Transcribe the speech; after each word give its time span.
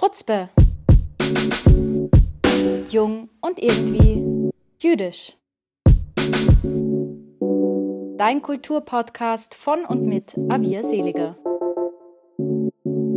Chutzpe. 0.00 0.48
Jung 2.88 3.28
und 3.42 3.58
irgendwie 3.58 4.50
jüdisch. 4.78 5.36
Dein 8.16 8.40
Kulturpodcast 8.40 9.54
von 9.54 9.84
und 9.84 10.06
mit 10.06 10.38
Avia 10.48 10.82
Seliger. 10.82 11.36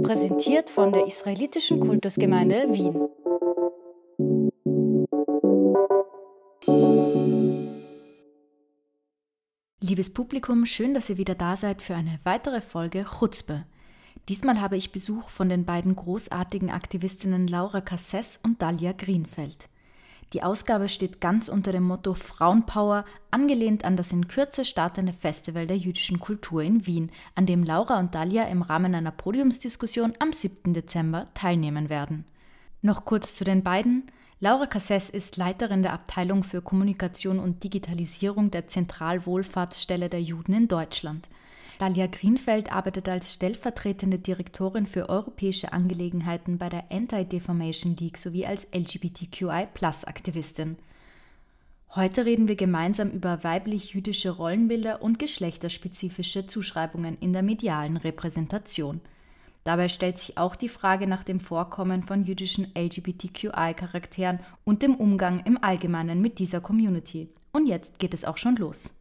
Präsentiert 0.04 0.70
von 0.70 0.92
der 0.92 1.08
Israelitischen 1.08 1.80
Kultusgemeinde 1.80 2.68
Wien. 2.74 3.08
Liebes 9.80 10.14
Publikum, 10.14 10.66
schön, 10.66 10.94
dass 10.94 11.10
ihr 11.10 11.16
wieder 11.16 11.36
da 11.36 11.56
seid 11.56 11.82
für 11.82 11.96
eine 11.96 12.20
weitere 12.26 12.60
Folge 12.60 13.06
Chutzpe. 13.06 13.64
Diesmal 14.30 14.62
habe 14.62 14.78
ich 14.78 14.94
Besuch 14.94 15.28
von 15.28 15.50
den 15.50 15.66
beiden 15.66 15.96
großartigen 15.96 16.70
Aktivistinnen 16.70 17.48
Laura 17.48 17.82
Casses 17.82 18.40
und 18.42 18.62
Dalia 18.62 18.94
Greenfeld. 18.94 19.68
Die 20.32 20.42
Ausgabe 20.42 20.88
steht 20.90 21.22
ganz 21.22 21.50
unter 21.50 21.72
dem 21.72 21.84
Motto 21.84 22.14
Frauenpower, 22.14 23.06
angelehnt 23.32 23.86
an 23.86 23.98
das 23.98 24.14
in 24.14 24.28
Kürze 24.28 24.66
startende 24.66 25.14
Festival 25.14 25.68
der 25.68 25.78
jüdischen 25.78 26.20
Kultur 26.20 26.64
in 26.64 26.88
Wien, 26.88 27.12
an 27.36 27.46
dem 27.46 27.64
Laura 27.64 28.00
und 28.00 28.16
Dalia 28.16 28.46
im 28.46 28.62
Rahmen 28.62 28.96
einer 28.96 29.12
Podiumsdiskussion 29.12 30.14
am 30.20 30.32
7. 30.32 30.74
Dezember 30.74 31.28
teilnehmen 31.34 31.90
werden. 31.90 32.26
Noch 32.82 33.06
kurz 33.06 33.36
zu 33.36 33.44
den 33.44 33.62
beiden. 33.62 34.06
Laura 34.40 34.66
Casses 34.66 35.10
ist 35.10 35.38
Leiterin 35.38 35.84
der 35.84 35.94
Abteilung 35.94 36.44
für 36.44 36.62
Kommunikation 36.62 37.40
und 37.40 37.64
Digitalisierung 37.64 38.52
der 38.52 38.68
Zentralwohlfahrtsstelle 38.68 40.10
der 40.10 40.22
Juden 40.22 40.54
in 40.54 40.68
Deutschland. 40.68 41.30
Dalia 41.84 42.08
Greenfeld 42.08 42.72
arbeitet 42.72 43.10
als 43.10 43.34
stellvertretende 43.34 44.18
Direktorin 44.18 44.88
für 44.88 45.10
europäische 45.10 45.74
Angelegenheiten 45.74 46.58
bei 46.58 46.70
der 46.70 46.86
Anti-Defamation 46.90 47.98
League 47.98 48.18
sowie 48.18 48.46
als 48.46 48.66
LGBTQI-Aktivistin. 48.74 50.78
Heute 51.94 52.26
reden 52.26 52.48
wir 52.48 52.56
gemeinsam 52.56 53.10
über 53.10 53.44
weiblich-jüdische 53.44 54.30
Rollenbilder 54.30 55.02
und 55.02 55.20
geschlechterspezifische 55.20 56.48
Zuschreibungen 56.48 57.18
in 57.20 57.34
der 57.34 57.44
medialen 57.44 57.98
Repräsentation. 57.98 59.02
Dabei 59.66 59.90
stellt 59.90 60.20
sich 60.20 60.38
auch 60.38 60.56
die 60.56 60.70
Frage 60.70 61.06
nach 61.06 61.26
dem 61.26 61.42
Vorkommen 61.42 62.04
von 62.04 62.24
jüdischen 62.24 62.72
LGBTQI-Charakteren 62.78 64.40
und 64.64 64.84
dem 64.84 64.96
Umgang 64.96 65.42
im 65.44 65.62
Allgemeinen 65.62 66.22
mit 66.22 66.40
dieser 66.40 66.62
Community. 66.62 67.28
Und 67.52 67.68
jetzt 67.68 68.00
geht 68.00 68.14
es 68.14 68.24
auch 68.24 68.38
schon 68.38 68.56
los. 68.56 68.96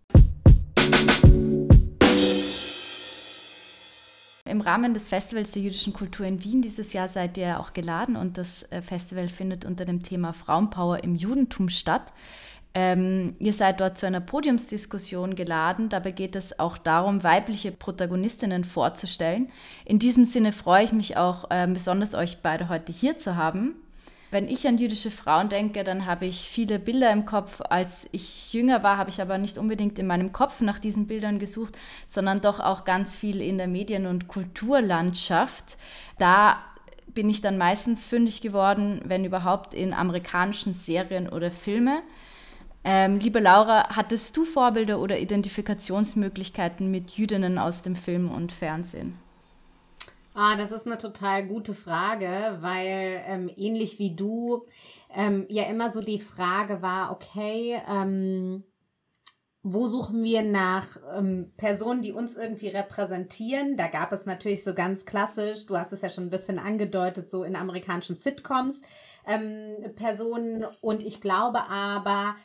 Im 4.52 4.60
Rahmen 4.60 4.92
des 4.92 5.08
Festivals 5.08 5.52
der 5.52 5.62
jüdischen 5.62 5.94
Kultur 5.94 6.26
in 6.26 6.44
Wien 6.44 6.60
dieses 6.60 6.92
Jahr 6.92 7.08
seid 7.08 7.38
ihr 7.38 7.58
auch 7.58 7.72
geladen 7.72 8.16
und 8.16 8.36
das 8.36 8.64
äh, 8.64 8.82
Festival 8.82 9.30
findet 9.30 9.64
unter 9.64 9.86
dem 9.86 10.02
Thema 10.02 10.34
Frauenpower 10.34 11.02
im 11.02 11.14
Judentum 11.14 11.70
statt. 11.70 12.12
Ähm, 12.74 13.34
ihr 13.38 13.54
seid 13.54 13.80
dort 13.80 13.96
zu 13.96 14.06
einer 14.06 14.20
Podiumsdiskussion 14.20 15.36
geladen. 15.36 15.88
Dabei 15.88 16.10
geht 16.10 16.36
es 16.36 16.58
auch 16.58 16.76
darum, 16.76 17.24
weibliche 17.24 17.72
Protagonistinnen 17.72 18.64
vorzustellen. 18.64 19.50
In 19.86 19.98
diesem 19.98 20.26
Sinne 20.26 20.52
freue 20.52 20.84
ich 20.84 20.92
mich 20.92 21.16
auch 21.16 21.50
äh, 21.50 21.66
besonders, 21.66 22.14
euch 22.14 22.42
beide 22.42 22.68
heute 22.68 22.92
hier 22.92 23.16
zu 23.16 23.36
haben. 23.36 23.76
Wenn 24.32 24.48
ich 24.48 24.66
an 24.66 24.78
jüdische 24.78 25.10
Frauen 25.10 25.50
denke, 25.50 25.84
dann 25.84 26.06
habe 26.06 26.24
ich 26.24 26.48
viele 26.48 26.78
Bilder 26.78 27.12
im 27.12 27.26
Kopf. 27.26 27.60
Als 27.68 28.08
ich 28.12 28.50
jünger 28.54 28.82
war, 28.82 28.96
habe 28.96 29.10
ich 29.10 29.20
aber 29.20 29.36
nicht 29.36 29.58
unbedingt 29.58 29.98
in 29.98 30.06
meinem 30.06 30.32
Kopf 30.32 30.62
nach 30.62 30.78
diesen 30.78 31.06
Bildern 31.06 31.38
gesucht, 31.38 31.78
sondern 32.06 32.40
doch 32.40 32.58
auch 32.58 32.86
ganz 32.86 33.14
viel 33.14 33.42
in 33.42 33.58
der 33.58 33.66
Medien- 33.66 34.06
und 34.06 34.28
Kulturlandschaft. 34.28 35.76
Da 36.16 36.56
bin 37.08 37.28
ich 37.28 37.42
dann 37.42 37.58
meistens 37.58 38.06
fündig 38.06 38.40
geworden, 38.40 39.02
wenn 39.04 39.26
überhaupt 39.26 39.74
in 39.74 39.92
amerikanischen 39.92 40.72
Serien 40.72 41.28
oder 41.28 41.50
Filme. 41.50 42.00
Ähm, 42.84 43.18
liebe 43.18 43.38
Laura, 43.38 43.94
hattest 43.94 44.34
du 44.34 44.46
Vorbilder 44.46 44.98
oder 44.98 45.18
Identifikationsmöglichkeiten 45.18 46.90
mit 46.90 47.10
Jüdinnen 47.10 47.58
aus 47.58 47.82
dem 47.82 47.96
Film 47.96 48.30
und 48.30 48.50
Fernsehen? 48.50 49.21
Ah, 50.34 50.56
das 50.56 50.72
ist 50.72 50.86
eine 50.86 50.96
total 50.96 51.46
gute 51.46 51.74
Frage, 51.74 52.56
weil 52.60 53.22
ähm, 53.26 53.50
ähnlich 53.54 53.98
wie 53.98 54.16
du 54.16 54.64
ähm, 55.14 55.44
ja 55.48 55.64
immer 55.64 55.90
so 55.90 56.00
die 56.00 56.18
Frage 56.18 56.80
war, 56.80 57.12
okay, 57.12 57.78
ähm, 57.86 58.64
wo 59.62 59.86
suchen 59.86 60.24
wir 60.24 60.42
nach 60.42 60.96
ähm, 61.14 61.52
Personen, 61.58 62.00
die 62.00 62.12
uns 62.12 62.34
irgendwie 62.34 62.68
repräsentieren? 62.68 63.76
Da 63.76 63.88
gab 63.88 64.12
es 64.12 64.24
natürlich 64.24 64.64
so 64.64 64.74
ganz 64.74 65.04
klassisch, 65.04 65.66
du 65.66 65.76
hast 65.76 65.92
es 65.92 66.00
ja 66.00 66.08
schon 66.08 66.24
ein 66.24 66.30
bisschen 66.30 66.58
angedeutet, 66.58 67.30
so 67.30 67.44
in 67.44 67.54
amerikanischen 67.54 68.16
Sitcoms 68.16 68.80
ähm, 69.26 69.76
Personen. 69.96 70.64
Und 70.80 71.02
ich 71.02 71.20
glaube 71.20 71.68
aber, 71.68 72.36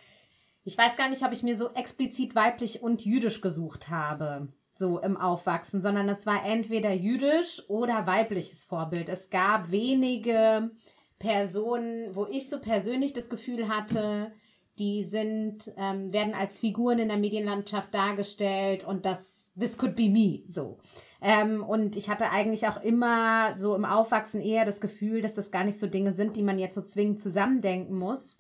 ich 0.66 0.78
weiß 0.78 0.98
gar 0.98 1.10
nicht, 1.10 1.24
ob 1.24 1.32
ich 1.32 1.42
mir 1.42 1.56
so 1.56 1.72
explizit 1.74 2.36
weiblich 2.36 2.84
und 2.84 3.06
jüdisch 3.06 3.40
gesucht 3.40 3.90
habe 3.90 4.50
so 4.78 5.00
im 5.00 5.18
Aufwachsen, 5.18 5.82
sondern 5.82 6.10
es 6.10 6.26
war 6.26 6.46
entweder 6.46 6.92
jüdisch 6.92 7.62
oder 7.68 8.08
weibliches 8.08 8.64
Vorbild. 8.64 9.10
Es 9.10 9.30
gab 9.30 9.72
wenige 9.72 10.72
Personen, 11.20 12.16
wo 12.16 12.28
ich 12.28 12.50
so 12.50 12.60
persönlich 12.60 13.14
das 13.14 13.30
Gefühl 13.30 13.68
hatte, 13.68 14.32
die 14.80 15.04
sind, 15.04 15.72
ähm, 15.78 16.14
werden 16.14 16.36
als 16.36 16.60
Figuren 16.60 17.00
in 17.00 17.08
der 17.08 17.18
Medienlandschaft 17.18 17.94
dargestellt 17.94 18.84
und 18.84 19.06
das, 19.06 19.52
this 19.60 19.78
could 19.78 19.96
be 19.96 20.10
me, 20.10 20.44
so. 20.46 20.78
Ähm, 21.20 21.64
und 21.64 21.96
ich 21.96 22.10
hatte 22.10 22.30
eigentlich 22.30 22.68
auch 22.68 22.82
immer 22.82 23.58
so 23.58 23.76
im 23.76 23.86
Aufwachsen 23.86 24.40
eher 24.42 24.66
das 24.66 24.80
Gefühl, 24.80 25.22
dass 25.22 25.34
das 25.34 25.50
gar 25.50 25.64
nicht 25.64 25.80
so 25.80 25.88
Dinge 25.88 26.12
sind, 26.12 26.36
die 26.36 26.44
man 26.44 26.60
jetzt 26.60 26.76
so 26.76 26.84
zwingend 26.84 27.20
zusammendenken 27.20 27.96
muss 27.98 28.40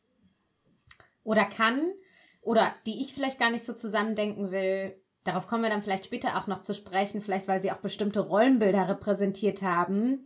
oder 1.23 1.45
kann 1.45 1.91
oder 2.41 2.73
die 2.85 3.01
ich 3.01 3.13
vielleicht 3.13 3.39
gar 3.39 3.49
nicht 3.49 3.65
so 3.65 3.73
zusammendenken 3.73 4.51
will, 4.51 4.95
Darauf 5.27 5.45
kommen 5.45 5.63
wir 5.63 5.69
dann 5.69 5.81
vielleicht 5.81 6.05
später 6.05 6.37
auch 6.37 6.47
noch 6.47 6.61
zu 6.61 6.73
sprechen, 6.73 7.19
vielleicht 7.19 7.49
weil 7.49 7.59
sie 7.59 7.73
auch 7.73 7.79
bestimmte 7.79 8.21
Rollenbilder 8.21 8.87
repräsentiert 8.87 9.61
haben, 9.61 10.25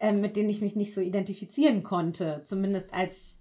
äh, 0.00 0.12
mit 0.12 0.36
denen 0.36 0.48
ich 0.48 0.60
mich 0.60 0.74
nicht 0.74 0.92
so 0.92 1.00
identifizieren 1.00 1.84
konnte, 1.84 2.42
zumindest 2.44 2.92
als 2.94 3.38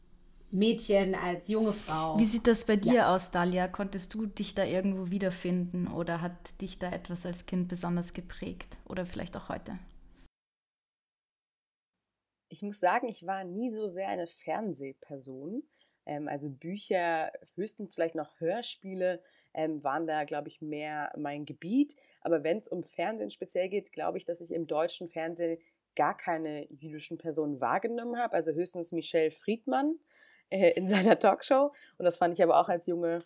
Mädchen, 0.52 1.16
als 1.16 1.48
junge 1.48 1.74
Frau. 1.74 2.20
Wie 2.20 2.26
sieht 2.26 2.46
das 2.46 2.66
bei 2.66 2.76
dir 2.76 2.94
ja. 2.94 3.16
aus, 3.16 3.32
Dalia? 3.32 3.68
Konntest 3.68 4.14
du 4.14 4.28
dich 4.28 4.54
da 4.54 4.66
irgendwo 4.66 5.10
wiederfinden 5.10 5.88
oder 5.88 6.22
hat 6.22 6.62
dich 6.62 6.78
da 6.78 6.92
etwas 6.92 7.26
als 7.26 7.48
Kind 7.48 7.70
besonders 7.70 8.14
geprägt 8.14 8.78
oder 8.86 9.08
vielleicht 9.08 9.36
auch 9.36 9.50
heute? 9.50 9.80
Ich 12.50 12.62
muss 12.62 12.80
sagen, 12.80 13.08
ich 13.08 13.26
war 13.26 13.44
nie 13.46 13.72
so 13.72 13.88
sehr 13.88 14.10
eine 14.10 14.28
Fernsehperson. 14.28 15.64
Ähm, 16.06 16.28
also 16.28 16.52
Bücher, 16.52 17.32
höchstens 17.56 17.96
vielleicht 17.96 18.14
noch 18.14 18.40
Hörspiele 18.40 19.24
ähm, 19.54 19.84
waren 19.84 20.08
da, 20.08 20.24
glaube 20.24 20.50
ich, 20.50 20.62
mehr 20.62 21.12
mein 21.18 21.46
Gebiet. 21.46 21.96
Aber 22.22 22.44
wenn 22.44 22.58
es 22.58 22.68
um 22.68 22.84
Fernsehen 22.84 23.30
speziell 23.30 23.70
geht, 23.70 23.92
glaube 23.92 24.18
ich, 24.18 24.26
dass 24.26 24.42
ich 24.42 24.52
im 24.52 24.68
deutschen 24.68 25.08
Fernsehen 25.08 25.58
gar 25.96 26.18
keine 26.18 26.68
jüdischen 26.72 27.18
Personen 27.18 27.62
wahrgenommen 27.62 28.18
habe. 28.18 28.34
Also 28.34 28.52
höchstens 28.52 28.92
Michelle 28.92 29.32
Friedmann 29.32 30.00
äh, 30.50 30.72
in 30.72 30.88
seiner 30.88 31.20
Talkshow. 31.20 31.72
Und 31.98 32.06
das 32.06 32.18
fand 32.18 32.34
ich 32.34 32.44
aber 32.44 32.60
auch 32.60 32.70
als 32.70 32.88
junge 32.88 33.24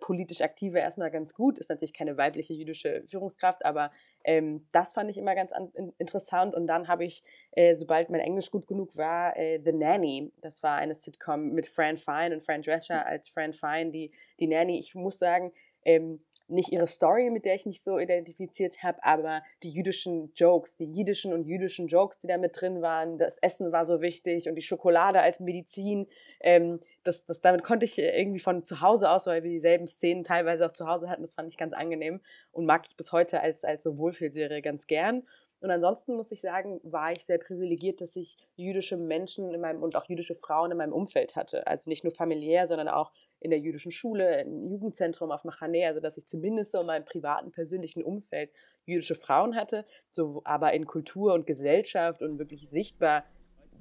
politisch 0.00 0.40
aktive 0.40 0.78
erstmal 0.78 1.10
ganz 1.10 1.34
gut. 1.34 1.58
Ist 1.58 1.70
natürlich 1.70 1.94
keine 1.94 2.16
weibliche 2.16 2.52
jüdische 2.52 3.02
Führungskraft, 3.06 3.64
aber 3.64 3.90
ähm, 4.24 4.66
das 4.72 4.92
fand 4.92 5.10
ich 5.10 5.18
immer 5.18 5.34
ganz 5.34 5.52
an, 5.52 5.70
in, 5.74 5.92
interessant. 5.98 6.54
Und 6.54 6.66
dann 6.66 6.88
habe 6.88 7.04
ich, 7.04 7.22
äh, 7.52 7.74
sobald 7.74 8.10
mein 8.10 8.20
Englisch 8.20 8.50
gut 8.50 8.66
genug 8.66 8.96
war, 8.96 9.36
äh, 9.36 9.60
The 9.64 9.72
Nanny. 9.72 10.32
Das 10.40 10.62
war 10.62 10.76
eine 10.76 10.94
Sitcom 10.94 11.52
mit 11.52 11.66
Fran 11.66 11.96
Fine 11.96 12.34
und 12.34 12.42
Fran 12.42 12.62
Drescher 12.62 13.06
als 13.06 13.28
Fran 13.28 13.52
Fine, 13.52 13.90
die, 13.90 14.10
die 14.40 14.46
Nanny. 14.46 14.78
Ich 14.78 14.94
muss 14.94 15.18
sagen, 15.18 15.52
ähm, 15.84 16.20
nicht 16.48 16.72
ihre 16.72 16.86
Story, 16.86 17.30
mit 17.30 17.44
der 17.44 17.54
ich 17.54 17.66
mich 17.66 17.82
so 17.82 17.98
identifiziert 17.98 18.82
habe, 18.82 19.02
aber 19.02 19.42
die 19.62 19.70
jüdischen 19.70 20.32
Jokes, 20.34 20.76
die 20.76 20.84
jiddischen 20.84 21.32
und 21.32 21.44
jüdischen 21.44 21.88
Jokes, 21.88 22.18
die 22.18 22.26
da 22.26 22.38
mit 22.38 22.60
drin 22.60 22.82
waren. 22.82 23.18
Das 23.18 23.38
Essen 23.38 23.72
war 23.72 23.84
so 23.84 24.00
wichtig 24.00 24.48
und 24.48 24.54
die 24.54 24.62
Schokolade 24.62 25.20
als 25.20 25.40
Medizin. 25.40 26.06
Ähm, 26.40 26.80
das, 27.04 27.24
das, 27.24 27.40
damit 27.40 27.62
konnte 27.62 27.84
ich 27.84 27.98
irgendwie 27.98 28.40
von 28.40 28.62
zu 28.64 28.80
Hause 28.80 29.10
aus, 29.10 29.26
weil 29.26 29.42
wir 29.42 29.50
dieselben 29.50 29.86
Szenen 29.86 30.24
teilweise 30.24 30.66
auch 30.66 30.72
zu 30.72 30.86
Hause 30.86 31.08
hatten. 31.08 31.22
Das 31.22 31.34
fand 31.34 31.48
ich 31.48 31.56
ganz 31.56 31.72
angenehm 31.72 32.20
und 32.52 32.66
mag 32.66 32.86
ich 32.88 32.96
bis 32.96 33.12
heute 33.12 33.40
als, 33.40 33.64
als 33.64 33.84
so 33.84 33.98
Wohlfühlserie 33.98 34.62
ganz 34.62 34.86
gern. 34.86 35.24
Und 35.60 35.70
ansonsten 35.70 36.14
muss 36.14 36.30
ich 36.30 36.40
sagen, 36.40 36.80
war 36.84 37.12
ich 37.12 37.24
sehr 37.24 37.38
privilegiert, 37.38 38.00
dass 38.00 38.14
ich 38.14 38.36
jüdische 38.54 38.96
Menschen 38.96 39.52
in 39.52 39.60
meinem 39.60 39.82
und 39.82 39.96
auch 39.96 40.08
jüdische 40.08 40.36
Frauen 40.36 40.70
in 40.70 40.76
meinem 40.76 40.92
Umfeld 40.92 41.34
hatte. 41.34 41.66
Also 41.66 41.90
nicht 41.90 42.04
nur 42.04 42.12
familiär, 42.12 42.68
sondern 42.68 42.88
auch 42.88 43.12
in 43.40 43.50
der 43.50 43.58
jüdischen 43.58 43.92
Schule, 43.92 44.42
im 44.42 44.68
Jugendzentrum 44.68 45.30
auf 45.30 45.44
Machane, 45.44 45.86
also 45.86 46.00
dass 46.00 46.16
ich 46.16 46.26
zumindest 46.26 46.72
so 46.72 46.80
in 46.80 46.86
meinem 46.86 47.04
privaten, 47.04 47.52
persönlichen 47.52 48.02
Umfeld 48.02 48.50
jüdische 48.84 49.14
Frauen 49.14 49.54
hatte, 49.54 49.84
so 50.10 50.42
aber 50.44 50.72
in 50.72 50.86
Kultur 50.86 51.34
und 51.34 51.46
Gesellschaft 51.46 52.22
und 52.22 52.38
wirklich 52.38 52.68
sichtbar 52.68 53.24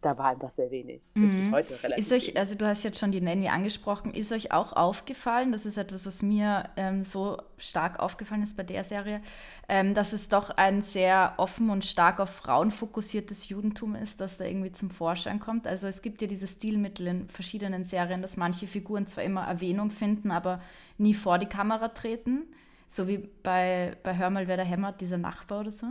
da 0.02 0.18
war 0.18 0.30
einfach 0.30 0.52
sehr 0.52 0.70
wenig. 0.72 1.04
Mhm. 1.16 1.26
Ist 1.26 1.36
bis 1.36 1.52
heute 1.52 1.82
relativ 1.84 2.06
ist 2.06 2.12
euch, 2.12 2.38
Also 2.38 2.56
du 2.56 2.66
hast 2.66 2.84
jetzt 2.84 3.00
schon 3.00 3.12
die 3.12 3.22
Nanny 3.22 3.48
angesprochen. 3.48 4.14
Ist 4.14 4.32
euch 4.32 4.52
auch 4.52 4.74
aufgefallen, 4.74 5.52
das 5.52 5.66
ist 5.66 5.78
etwas, 5.78 6.06
was 6.06 6.22
mir 6.22 6.70
ähm, 6.78 7.04
so 7.04 7.38
stark 7.58 8.00
aufgefallen 8.00 8.44
ist 8.44 8.56
bei 8.56 8.64
der 8.64 8.84
Serie, 8.84 9.22
ähm, 9.70 9.94
dass 9.94 10.14
es 10.14 10.30
doch 10.30 10.52
ein 10.52 10.82
sehr 10.82 11.34
offen 11.38 11.70
und 11.70 11.86
stark 11.86 12.20
auf 12.20 12.30
Frauen 12.30 12.72
fokussiertes 12.72 13.50
Judentum 13.50 13.96
ist, 13.96 14.22
das 14.22 14.38
da 14.38 14.46
irgendwie 14.46 14.72
zum 14.72 14.90
Vorschein 14.90 15.40
kommt. 15.40 15.68
Also 15.68 15.88
es 15.88 16.02
gibt 16.02 16.22
ja 16.22 16.28
dieses 16.28 16.52
Stilmittel 16.52 17.08
in 17.08 17.30
verschiedenen 17.30 17.84
Serien, 17.84 18.22
dass 18.22 18.38
manche 18.38 18.68
Figuren 18.68 19.08
zwar 19.08 19.24
immer 19.24 19.46
Erwähnung 19.46 19.92
finden, 19.92 20.32
aber 20.32 20.62
nie 20.98 21.14
vor 21.14 21.38
die 21.40 21.48
Kamera 21.48 21.90
treten. 21.90 22.44
So 22.88 23.08
wie 23.08 23.18
bei, 23.18 23.98
bei 24.04 24.16
Hör 24.18 24.30
mal, 24.30 24.48
wer 24.48 24.58
da 24.58 24.64
hämmert, 24.64 25.02
dieser 25.02 25.18
Nachbar 25.18 25.62
oder 25.62 25.72
so. 25.72 25.88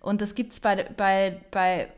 Und 0.00 0.22
das 0.22 0.34
gibt 0.34 0.52
es 0.52 0.60
bei, 0.60 0.84
bei, 0.96 1.40
bei 1.50 1.88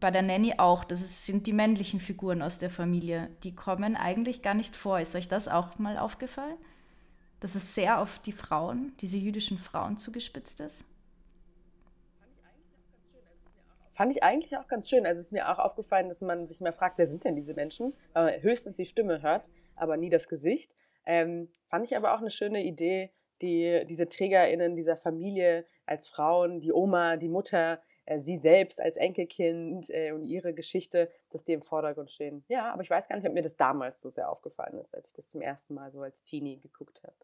bei 0.00 0.10
der 0.10 0.22
Nanny 0.22 0.54
auch. 0.58 0.84
Das 0.84 1.26
sind 1.26 1.46
die 1.46 1.52
männlichen 1.52 2.00
Figuren 2.00 2.42
aus 2.42 2.58
der 2.58 2.70
Familie. 2.70 3.30
Die 3.42 3.54
kommen 3.54 3.96
eigentlich 3.96 4.42
gar 4.42 4.54
nicht 4.54 4.76
vor. 4.76 5.00
Ist 5.00 5.14
euch 5.14 5.28
das 5.28 5.48
auch 5.48 5.78
mal 5.78 5.98
aufgefallen? 5.98 6.56
Dass 7.40 7.54
es 7.54 7.74
sehr 7.74 8.00
auf 8.00 8.18
die 8.18 8.32
Frauen, 8.32 8.94
diese 9.00 9.18
jüdischen 9.18 9.58
Frauen 9.58 9.96
zugespitzt 9.96 10.60
ist? 10.60 10.84
Fand 13.90 14.14
ich 14.14 14.22
eigentlich 14.22 14.56
auch 14.58 14.68
ganz 14.68 14.90
schön. 14.90 15.06
Also 15.06 15.20
es 15.20 15.28
ist 15.28 15.32
mir 15.32 15.50
auch 15.50 15.58
aufgefallen, 15.58 16.08
dass 16.08 16.20
man 16.20 16.46
sich 16.46 16.60
mal 16.60 16.72
fragt, 16.72 16.98
wer 16.98 17.06
sind 17.06 17.24
denn 17.24 17.34
diese 17.34 17.54
Menschen? 17.54 17.94
Weil 18.12 18.24
man 18.24 18.42
höchstens 18.42 18.76
die 18.76 18.84
Stimme 18.84 19.22
hört, 19.22 19.50
aber 19.74 19.96
nie 19.96 20.10
das 20.10 20.28
Gesicht. 20.28 20.74
Ähm, 21.06 21.48
fand 21.64 21.84
ich 21.84 21.96
aber 21.96 22.14
auch 22.14 22.20
eine 22.20 22.30
schöne 22.30 22.62
Idee, 22.62 23.10
die, 23.40 23.84
diese 23.88 24.08
TrägerInnen 24.08 24.76
dieser 24.76 24.96
Familie 24.96 25.66
als 25.86 26.08
Frauen, 26.08 26.60
die 26.60 26.72
Oma, 26.72 27.16
die 27.16 27.28
Mutter, 27.28 27.80
sie 28.18 28.36
selbst 28.36 28.80
als 28.80 28.96
Enkelkind 28.96 29.90
äh, 29.90 30.12
und 30.12 30.24
ihre 30.24 30.54
Geschichte, 30.54 31.10
dass 31.30 31.44
die 31.44 31.52
im 31.52 31.62
Vordergrund 31.62 32.10
stehen. 32.10 32.44
Ja, 32.48 32.72
aber 32.72 32.82
ich 32.82 32.90
weiß 32.90 33.08
gar 33.08 33.16
nicht, 33.16 33.26
ob 33.26 33.34
mir 33.34 33.42
das 33.42 33.56
damals 33.56 34.00
so 34.00 34.10
sehr 34.10 34.30
aufgefallen 34.30 34.78
ist, 34.78 34.94
als 34.94 35.08
ich 35.08 35.14
das 35.14 35.28
zum 35.28 35.42
ersten 35.42 35.74
Mal 35.74 35.90
so 35.90 36.00
als 36.00 36.24
Teenie 36.24 36.58
geguckt 36.58 37.02
habe. 37.02 37.16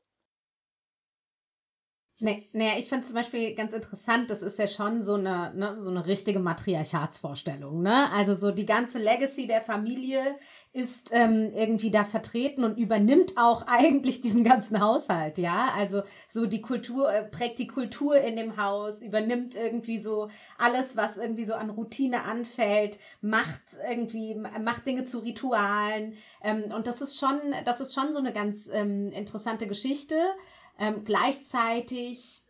Nee, 2.19 2.49
nee, 2.53 2.79
ich 2.79 2.89
finde 2.89 3.05
zum 3.05 3.17
Beispiel 3.17 3.53
ganz 3.55 3.73
interessant, 3.73 4.31
das 4.31 4.43
ist 4.43 4.57
ja 4.59 4.69
schon 4.69 5.03
so 5.03 5.15
eine, 5.15 5.53
ne, 5.57 5.77
so 5.77 5.91
eine 5.91 6.07
richtige 6.07 6.39
Matriarchatsvorstellung. 6.39 7.83
Ne? 7.83 8.11
Also 8.13 8.35
so 8.35 8.53
die 8.53 8.67
ganze 8.67 9.01
Legacy 9.01 9.49
der 9.49 9.61
Familie 9.61 10.37
ist 10.73 11.11
ähm, 11.13 11.53
irgendwie 11.55 11.91
da 11.91 12.05
vertreten 12.05 12.65
und 12.65 12.79
übernimmt 12.79 13.35
auch 13.37 13.63
eigentlich 13.67 14.21
diesen 14.21 14.45
ganzen 14.45 14.81
Haushalt, 14.81 15.37
ja. 15.39 15.71
Also 15.77 16.03
so 16.29 16.47
die 16.47 16.63
Kultur, 16.63 17.13
äh, 17.13 17.25
prägt 17.25 17.59
die 17.59 17.67
Kultur 17.67 18.17
in 18.17 18.37
dem 18.37 18.57
Haus, 18.57 19.03
übernimmt 19.03 19.55
irgendwie 19.55 19.99
so 19.99 20.29
alles, 20.59 20.97
was 20.97 21.17
irgendwie 21.17 21.45
so 21.45 21.55
an 21.55 21.71
Routine 21.71 22.23
anfällt, 22.23 22.99
macht 23.21 23.61
irgendwie, 23.89 24.35
macht 24.35 24.87
Dinge 24.87 25.05
zu 25.05 25.19
Ritualen. 25.19 26.15
Ähm, 26.43 26.73
und 26.75 26.87
das 26.87 27.01
ist 27.01 27.19
schon, 27.19 27.41
das 27.65 27.81
ist 27.81 27.95
schon 27.95 28.13
so 28.13 28.21
eine 28.21 28.33
ganz 28.33 28.71
ähm, 28.73 29.11
interessante 29.13 29.67
Geschichte. 29.67 30.15
Ähm, 30.83 31.05
gleichzeitig 31.05 32.43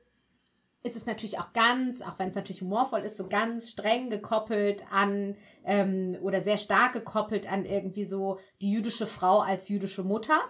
ist 0.82 0.96
es 0.96 1.04
natürlich 1.04 1.38
auch 1.38 1.52
ganz, 1.52 2.00
auch 2.00 2.18
wenn 2.18 2.30
es 2.30 2.34
natürlich 2.34 2.62
humorvoll 2.62 3.00
ist, 3.00 3.18
so 3.18 3.28
ganz 3.28 3.68
streng 3.70 4.08
gekoppelt 4.08 4.84
an 4.90 5.36
ähm, 5.64 6.16
oder 6.22 6.40
sehr 6.40 6.56
stark 6.56 6.94
gekoppelt 6.94 7.50
an 7.52 7.66
irgendwie 7.66 8.04
so 8.04 8.38
die 8.62 8.72
jüdische 8.72 9.06
Frau 9.06 9.40
als 9.40 9.68
jüdische 9.68 10.02
Mutter. 10.02 10.40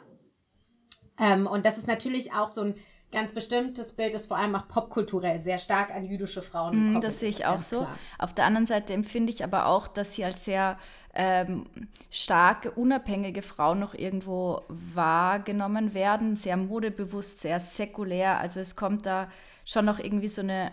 Ähm, 1.18 1.48
und 1.48 1.66
das 1.66 1.76
ist 1.76 1.88
natürlich 1.88 2.32
auch 2.32 2.46
so 2.46 2.60
ein 2.60 2.74
ganz 3.12 3.32
bestimmtes 3.32 3.92
Bild, 3.92 4.14
das 4.14 4.26
vor 4.26 4.38
allem 4.38 4.54
auch 4.56 4.66
popkulturell 4.66 5.40
sehr 5.42 5.58
stark 5.58 5.94
an 5.94 6.04
jüdische 6.04 6.42
Frauen 6.42 6.74
mm, 6.74 6.86
gekoppelt 6.88 7.04
Das 7.04 7.20
sehe 7.20 7.28
ich 7.28 7.46
auch 7.46 7.60
so. 7.60 7.80
Klar. 7.80 7.98
Auf 8.18 8.34
der 8.34 8.46
anderen 8.46 8.66
Seite 8.66 8.94
empfinde 8.94 9.32
ich 9.32 9.44
aber 9.44 9.66
auch, 9.66 9.86
dass 9.86 10.14
sie 10.14 10.24
als 10.24 10.44
sehr 10.44 10.78
ähm, 11.14 11.66
starke, 12.10 12.70
unabhängige 12.72 13.42
Frau 13.42 13.74
noch 13.74 13.94
irgendwo 13.94 14.62
wahrgenommen 14.68 15.94
werden, 15.94 16.36
sehr 16.36 16.56
modebewusst, 16.56 17.40
sehr 17.40 17.60
säkulär. 17.60 18.40
Also 18.40 18.60
es 18.60 18.74
kommt 18.74 19.06
da 19.06 19.30
schon 19.64 19.84
noch 19.84 19.98
irgendwie 19.98 20.28
so 20.28 20.40
eine 20.40 20.72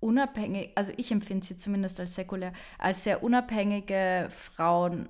unabhängige, 0.00 0.70
also 0.74 0.92
ich 0.96 1.10
empfinde 1.10 1.44
sie 1.44 1.56
zumindest 1.56 1.98
als 1.98 2.14
säkulär, 2.14 2.52
als 2.78 3.02
sehr 3.02 3.22
unabhängige 3.22 4.28
Frauen 4.30 5.08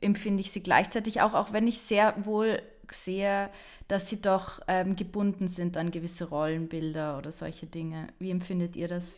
empfinde 0.00 0.40
ich 0.40 0.50
sie 0.50 0.62
gleichzeitig 0.62 1.20
auch, 1.20 1.34
auch 1.34 1.52
wenn 1.52 1.66
ich 1.66 1.80
sehr 1.80 2.14
wohl 2.24 2.62
sehe, 2.92 3.50
dass 3.88 4.08
sie 4.08 4.20
doch 4.20 4.60
ähm, 4.68 4.96
gebunden 4.96 5.48
sind 5.48 5.76
an 5.76 5.90
gewisse 5.90 6.28
Rollenbilder 6.28 7.18
oder 7.18 7.32
solche 7.32 7.66
Dinge. 7.66 8.08
Wie 8.18 8.30
empfindet 8.30 8.76
ihr 8.76 8.88
das? 8.88 9.16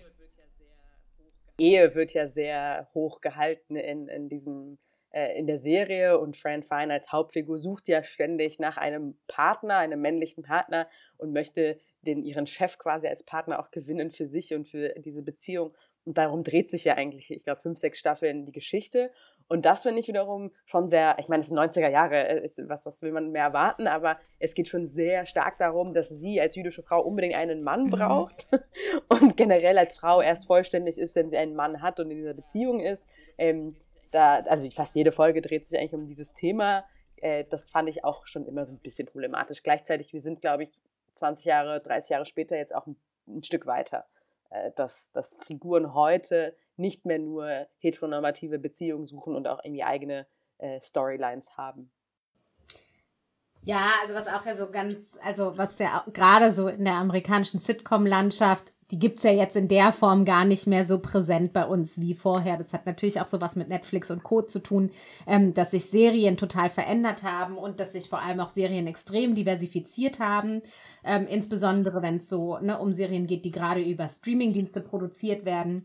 Ehe 1.59 1.95
wird 1.95 2.13
ja 2.15 2.27
sehr 2.27 2.89
hoch 2.95 3.21
gehalten 3.21 3.77
in, 3.77 4.09
in 4.09 4.29
diesem 4.29 4.79
äh, 5.13 5.39
in 5.39 5.47
der 5.47 5.59
Serie 5.59 6.19
und 6.19 6.37
Fran 6.37 6.63
Fine 6.63 6.93
als 6.93 7.13
Hauptfigur 7.13 7.59
sucht 7.59 7.89
ja 7.89 8.03
ständig 8.03 8.59
nach 8.59 8.79
einem 8.79 9.17
Partner, 9.29 9.77
einem 9.77 10.01
männlichen 10.01 10.43
Partner 10.43 10.89
und 11.19 11.33
möchte 11.33 11.79
den 12.01 12.23
ihren 12.23 12.47
Chef 12.47 12.79
quasi 12.79 13.07
als 13.07 13.23
Partner 13.23 13.61
auch 13.61 13.71
gewinnen 13.71 14.11
für 14.11 14.27
sich 14.27 14.55
und 14.55 14.67
für 14.67 14.89
diese 14.99 15.23
Beziehung. 15.23 15.75
Und 16.05 16.19
darum 16.19 16.43
dreht 16.43 16.71
sich 16.71 16.85
ja 16.85 16.95
eigentlich, 16.95 17.31
ich 17.31 17.45
glaube, 17.45 17.61
fünf, 17.61 17.79
sechs 17.79 17.99
Staffeln 17.99 18.45
die 18.45 18.53
Geschichte. 18.53 19.13
Und 19.53 19.67
das 19.67 19.83
finde 19.83 20.01
ich 20.01 20.09
wiederum 20.09 20.51
schon 20.65 20.89
sehr, 20.89 21.17
ich 21.19 21.29
meine, 21.29 21.43
es 21.43 21.49
sind 21.49 21.59
90er 21.59 21.91
Jahre, 21.91 22.27
äh, 22.27 22.43
ist 22.43 22.59
was, 22.71 22.87
was 22.87 23.03
will 23.03 23.13
man 23.13 23.33
mehr 23.33 23.45
erwarten, 23.45 23.87
aber 23.87 24.17
es 24.39 24.55
geht 24.55 24.67
schon 24.67 24.87
sehr 24.87 25.27
stark 25.27 25.59
darum, 25.59 25.93
dass 25.93 26.09
sie 26.09 26.41
als 26.41 26.55
jüdische 26.55 26.83
Frau 26.83 27.03
unbedingt 27.03 27.35
einen 27.35 27.63
Mann 27.63 27.85
mhm. 27.85 27.91
braucht 27.91 28.51
mhm. 28.51 28.59
und 29.11 29.37
generell 29.37 29.77
als 29.77 29.95
Frau 29.95 30.23
erst 30.23 30.47
vollständig 30.47 30.99
ist, 30.99 31.15
wenn 31.17 31.29
sie 31.29 31.37
einen 31.37 31.55
Mann 31.55 31.83
hat 31.83 32.01
und 32.01 32.11
in 32.11 32.17
dieser 32.17 32.33
Beziehung 32.33 32.81
ist. 32.81 33.07
Ähm, 33.37 33.77
da, 34.11 34.37
also 34.37 34.71
fast 34.71 34.97
jede 34.97 35.13
Folge 35.13 35.43
dreht 35.43 35.67
sich 35.67 35.79
eigentlich 35.79 35.93
um 35.93 36.07
dieses 36.07 36.33
Thema. 36.33 36.87
Äh, 37.17 37.45
das 37.51 37.69
fand 37.69 37.91
ich 37.91 38.05
auch 38.05 38.27
schon 38.27 38.47
immer 38.47 38.65
so 38.65 38.73
ein 38.73 38.79
bisschen 38.79 39.07
problematisch. 39.07 39.63
Gleichzeitig, 39.63 40.15
wir 40.15 40.21
sind, 40.23 40.41
glaube 40.41 40.63
ich, 40.63 40.71
20 41.13 41.45
Jahre, 41.45 41.81
30 41.83 42.09
Jahre 42.09 42.25
später 42.25 42.57
jetzt 42.57 42.75
auch 42.75 42.87
ein, 42.87 42.97
ein 43.29 43.43
Stück 43.43 43.67
weiter. 43.67 44.07
Äh, 44.53 44.73
dass, 44.77 45.11
dass 45.13 45.35
Figuren 45.45 45.95
heute 45.95 46.55
nicht 46.77 47.05
mehr 47.07 47.19
nur 47.19 47.67
heteronormative 47.79 48.59
Beziehungen 48.59 49.07
suchen 49.07 49.35
und 49.35 49.49
auch 49.49 49.65
irgendwie 49.65 49.85
eigene 49.85 50.27
äh, 50.59 50.81
Storylines 50.81 51.57
haben. 51.57 51.91
Ja, 53.65 53.93
also 54.03 54.15
was 54.15 54.27
auch 54.27 54.45
ja 54.45 54.55
so 54.55 54.69
ganz, 54.71 55.17
also 55.25 55.57
was 55.57 55.79
ja 55.79 56.05
gerade 56.13 56.51
so 56.51 56.67
in 56.67 56.85
der 56.85 56.95
amerikanischen 56.95 57.61
Sitcom-Landschaft, 57.61 58.73
die 58.91 58.99
gibt 58.99 59.19
es 59.19 59.23
ja 59.23 59.31
jetzt 59.31 59.57
in 59.57 59.69
der 59.69 59.93
Form 59.93 60.25
gar 60.25 60.45
nicht 60.45 60.67
mehr 60.67 60.85
so 60.85 60.99
präsent 60.99 61.53
bei 61.53 61.65
uns 61.65 62.01
wie 62.01 62.15
vorher. 62.15 62.57
Das 62.59 62.75
hat 62.75 62.87
natürlich 62.87 63.21
auch 63.21 63.27
so 63.27 63.41
was 63.41 63.55
mit 63.55 63.69
Netflix 63.69 64.11
und 64.11 64.25
Co. 64.25 64.43
zu 64.43 64.59
tun, 64.59 64.91
ähm, 65.27 65.55
dass 65.55 65.71
sich 65.71 65.87
Serien 65.87 66.37
total 66.37 66.71
verändert 66.71 67.23
haben 67.23 67.57
und 67.57 67.79
dass 67.79 67.93
sich 67.93 68.09
vor 68.09 68.21
allem 68.21 68.41
auch 68.41 68.49
Serien 68.49 68.89
extrem 68.89 69.37
diversifiziert 69.37 70.19
haben. 70.19 70.61
Ähm, 71.05 71.27
insbesondere 71.29 72.03
wenn 72.03 72.17
es 72.17 72.29
so 72.29 72.59
ne, 72.59 72.79
um 72.79 72.93
Serien 72.93 73.29
geht, 73.29 73.45
die 73.45 73.53
gerade 73.53 73.81
über 73.81 74.09
Streamingdienste 74.09 74.81
produziert 74.81 75.45
werden. 75.45 75.85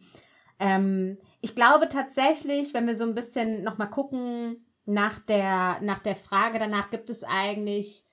Ähm, 0.59 1.17
ich 1.41 1.53
glaube 1.53 1.87
tatsächlich, 1.87 2.73
wenn 2.73 2.87
wir 2.87 2.95
so 2.95 3.05
ein 3.05 3.15
bisschen 3.15 3.63
nochmal 3.63 3.89
gucken, 3.89 4.65
nach 4.87 5.19
der, 5.19 5.79
nach 5.81 5.99
der 5.99 6.15
Frage 6.15 6.59
danach, 6.59 6.89
gibt 6.89 7.09
es 7.09 7.23
eigentlich 7.23 8.05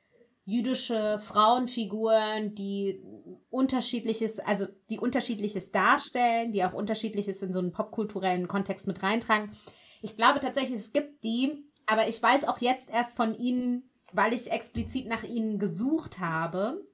jüdische 0.45 1.19
Frauenfiguren, 1.19 2.55
die 2.55 3.01
unterschiedliches, 3.49 4.41
also 4.41 4.67
die 4.91 4.99
unterschiedliches 4.99 5.73
darstellen, 5.73 6.53
die 6.53 6.65
auch 6.65 6.75
unterschiedliches 6.75 7.41
in 7.43 7.53
so 7.53 7.61
einen 7.61 7.73
popkulturellen 7.73 8.49
Kontext 8.49 8.87
mit 8.87 9.03
reintragen. 9.03 9.51
Ich 10.03 10.17
glaube 10.17 10.41
tatsächlich, 10.41 10.81
es 10.81 10.93
gibt 10.93 11.25
die, 11.25 11.65
aber 11.87 12.09
ich 12.09 12.23
weiß 12.23 12.45
auch 12.45 12.59
jetzt 12.59 12.91
erst 12.91 13.17
von 13.17 13.35
ihnen, 13.35 13.89
weil 14.13 14.35
ich 14.35 14.51
explizit 14.51 15.07
nach 15.07 15.23
ihnen 15.23 15.59
gesucht 15.59 16.19
habe 16.19 16.85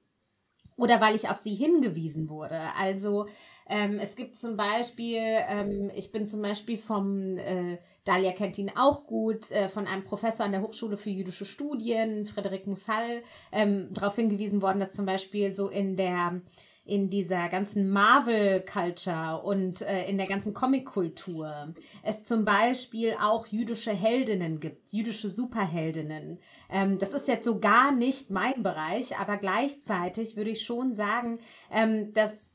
oder 0.77 1.01
weil 1.01 1.15
ich 1.15 1.27
auf 1.27 1.37
sie 1.37 1.53
hingewiesen 1.53 2.29
wurde. 2.29 2.59
Also 2.77 3.27
ähm, 3.67 3.99
es 3.99 4.15
gibt 4.15 4.35
zum 4.35 4.57
Beispiel, 4.57 5.19
ähm, 5.19 5.91
ich 5.95 6.11
bin 6.11 6.27
zum 6.27 6.41
Beispiel 6.41 6.77
vom, 6.77 7.37
äh, 7.37 7.77
Dalia 8.03 8.31
kennt 8.31 8.57
ihn 8.57 8.71
auch 8.75 9.05
gut, 9.05 9.49
äh, 9.51 9.69
von 9.69 9.87
einem 9.87 10.03
Professor 10.03 10.45
an 10.45 10.51
der 10.51 10.61
Hochschule 10.61 10.97
für 10.97 11.09
jüdische 11.09 11.45
Studien, 11.45 12.25
Frederik 12.25 12.67
Musal, 12.67 13.23
ähm, 13.51 13.89
darauf 13.91 14.15
hingewiesen 14.15 14.61
worden, 14.61 14.79
dass 14.79 14.93
zum 14.93 15.05
Beispiel 15.05 15.53
so 15.53 15.69
in 15.69 15.95
der 15.95 16.41
in 16.83 17.09
dieser 17.09 17.47
ganzen 17.47 17.91
Marvel-Culture 17.91 19.43
und 19.43 19.81
äh, 19.81 20.09
in 20.09 20.17
der 20.17 20.25
ganzen 20.25 20.53
Comic-Kultur 20.53 21.73
es 22.01 22.23
zum 22.23 22.43
Beispiel 22.43 23.15
auch 23.21 23.45
jüdische 23.47 23.91
Heldinnen 23.91 24.59
gibt, 24.59 24.91
jüdische 24.91 25.29
Superheldinnen. 25.29 26.39
Ähm, 26.69 26.97
das 26.97 27.13
ist 27.13 27.27
jetzt 27.27 27.45
so 27.45 27.59
gar 27.59 27.91
nicht 27.91 28.31
mein 28.31 28.63
Bereich, 28.63 29.17
aber 29.17 29.37
gleichzeitig 29.37 30.35
würde 30.35 30.49
ich 30.49 30.65
schon 30.65 30.93
sagen, 30.93 31.39
ähm, 31.71 32.13
dass 32.13 32.50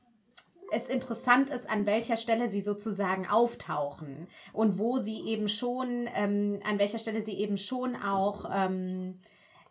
es 0.72 0.88
interessant 0.88 1.50
ist, 1.50 1.68
an 1.70 1.86
welcher 1.86 2.16
Stelle 2.16 2.48
sie 2.48 2.60
sozusagen 2.60 3.26
auftauchen 3.26 4.28
und 4.52 4.78
wo 4.78 4.98
sie 4.98 5.20
eben 5.26 5.48
schon, 5.48 6.08
ähm, 6.14 6.60
an 6.64 6.78
welcher 6.78 6.98
Stelle 6.98 7.24
sie 7.24 7.34
eben 7.34 7.56
schon 7.56 7.96
auch 7.96 8.50
ähm, 8.52 9.20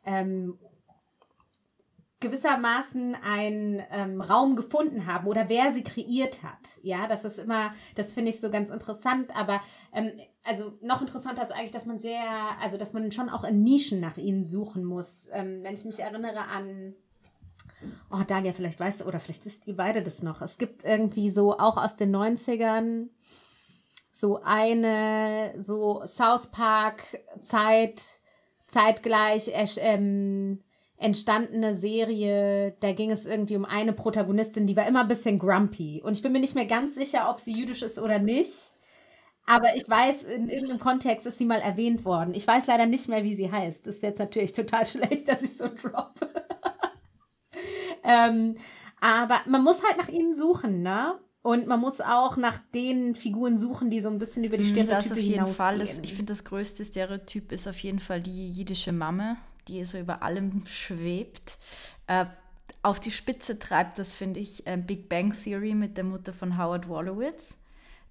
ähm, 0.05 0.57
gewissermaßen 2.21 3.15
einen 3.15 3.83
ähm, 3.91 4.21
Raum 4.21 4.55
gefunden 4.55 5.05
haben 5.05 5.27
oder 5.27 5.49
wer 5.49 5.71
sie 5.71 5.83
kreiert 5.83 6.43
hat. 6.43 6.79
Ja, 6.81 7.07
das 7.07 7.25
ist 7.25 7.39
immer, 7.39 7.71
das 7.95 8.13
finde 8.13 8.29
ich 8.29 8.39
so 8.39 8.49
ganz 8.49 8.69
interessant, 8.69 9.35
aber 9.35 9.61
ähm, 9.93 10.11
also 10.43 10.77
noch 10.81 11.01
interessanter 11.01 11.43
ist 11.43 11.51
eigentlich, 11.51 11.71
dass 11.71 11.85
man 11.85 11.99
sehr, 11.99 12.23
also 12.61 12.77
dass 12.77 12.93
man 12.93 13.11
schon 13.11 13.29
auch 13.29 13.43
in 13.43 13.63
Nischen 13.63 13.99
nach 13.99 14.17
ihnen 14.17 14.45
suchen 14.45 14.85
muss. 14.85 15.27
Ähm, 15.33 15.59
wenn 15.63 15.73
ich 15.73 15.85
mich 15.85 15.99
erinnere 15.99 16.47
an 16.47 16.95
Oh, 18.11 18.23
Daniel, 18.25 18.53
vielleicht 18.53 18.79
weißt 18.79 19.01
du, 19.01 19.05
oder 19.05 19.19
vielleicht 19.19 19.45
wisst 19.45 19.67
ihr 19.67 19.75
beide 19.75 20.01
das 20.01 20.23
noch. 20.23 20.41
Es 20.41 20.57
gibt 20.57 20.83
irgendwie 20.83 21.29
so 21.29 21.57
auch 21.57 21.77
aus 21.77 21.95
den 21.95 22.15
90ern 22.15 23.09
so 24.11 24.41
eine 24.43 25.53
so 25.61 26.01
South 26.05 26.47
Park 26.51 27.19
Zeit 27.41 28.01
zeitgleich 28.67 29.51
ähm, 29.77 30.63
entstandene 30.97 31.73
Serie, 31.73 32.75
da 32.79 32.93
ging 32.93 33.11
es 33.11 33.25
irgendwie 33.25 33.57
um 33.57 33.65
eine 33.65 33.93
Protagonistin, 33.93 34.67
die 34.67 34.77
war 34.77 34.87
immer 34.87 35.01
ein 35.01 35.07
bisschen 35.07 35.39
grumpy 35.39 36.01
und 36.03 36.13
ich 36.13 36.23
bin 36.23 36.31
mir 36.31 36.39
nicht 36.39 36.55
mehr 36.55 36.65
ganz 36.65 36.95
sicher, 36.95 37.29
ob 37.29 37.39
sie 37.39 37.53
jüdisch 37.53 37.81
ist 37.81 37.99
oder 37.99 38.19
nicht. 38.19 38.75
Aber 39.47 39.75
ich 39.75 39.87
weiß, 39.87 40.23
in 40.23 40.49
irgendeinem 40.49 40.79
Kontext 40.79 41.27
ist 41.27 41.37
sie 41.37 41.45
mal 41.45 41.59
erwähnt 41.59 42.03
worden. 42.03 42.33
Ich 42.33 42.47
weiß 42.47 42.65
leider 42.65 42.87
nicht 42.87 43.07
mehr, 43.07 43.23
wie 43.23 43.35
sie 43.35 43.51
heißt. 43.51 43.85
Das 43.85 43.95
ist 43.95 44.03
jetzt 44.03 44.17
natürlich 44.17 44.53
total 44.53 44.85
schlecht, 44.87 45.29
dass 45.29 45.43
ich 45.43 45.55
so 45.55 45.67
droppe. 45.67 46.29
Ähm, 48.05 48.55
aber 49.01 49.41
man 49.45 49.63
muss 49.63 49.83
halt 49.83 49.97
nach 49.97 50.09
ihnen 50.09 50.33
suchen, 50.33 50.81
ne? 50.81 51.19
Und 51.41 51.67
man 51.67 51.79
muss 51.79 52.01
auch 52.01 52.37
nach 52.37 52.57
den 52.73 53.13
Figuren 53.13 53.55
suchen, 53.59 53.91
die 53.91 53.99
so 53.99 54.09
ein 54.09 54.17
bisschen 54.17 54.43
über 54.43 54.57
die 54.57 54.65
Stereotype 54.65 54.95
das 54.95 55.11
auf 55.11 55.19
jeden 55.19 55.45
Fall. 55.45 55.77
Das, 55.77 55.99
ich 55.99 56.15
finde, 56.15 56.33
das 56.33 56.43
größte 56.43 56.83
Stereotyp 56.83 57.51
ist 57.51 57.67
auf 57.67 57.77
jeden 57.77 57.99
Fall 57.99 58.19
die 58.19 58.49
jiddische 58.49 58.91
Mamme, 58.91 59.37
die 59.67 59.85
so 59.85 59.99
über 59.99 60.23
allem 60.23 60.63
schwebt. 60.65 61.59
Äh, 62.07 62.25
auf 62.81 62.99
die 62.99 63.11
Spitze 63.11 63.59
treibt 63.59 63.99
das, 63.99 64.15
finde 64.15 64.39
ich, 64.39 64.65
äh, 64.65 64.77
Big 64.77 65.07
Bang 65.07 65.35
Theory 65.43 65.75
mit 65.75 65.97
der 65.97 66.03
Mutter 66.03 66.33
von 66.33 66.57
Howard 66.57 66.87
Wolowitz, 66.87 67.57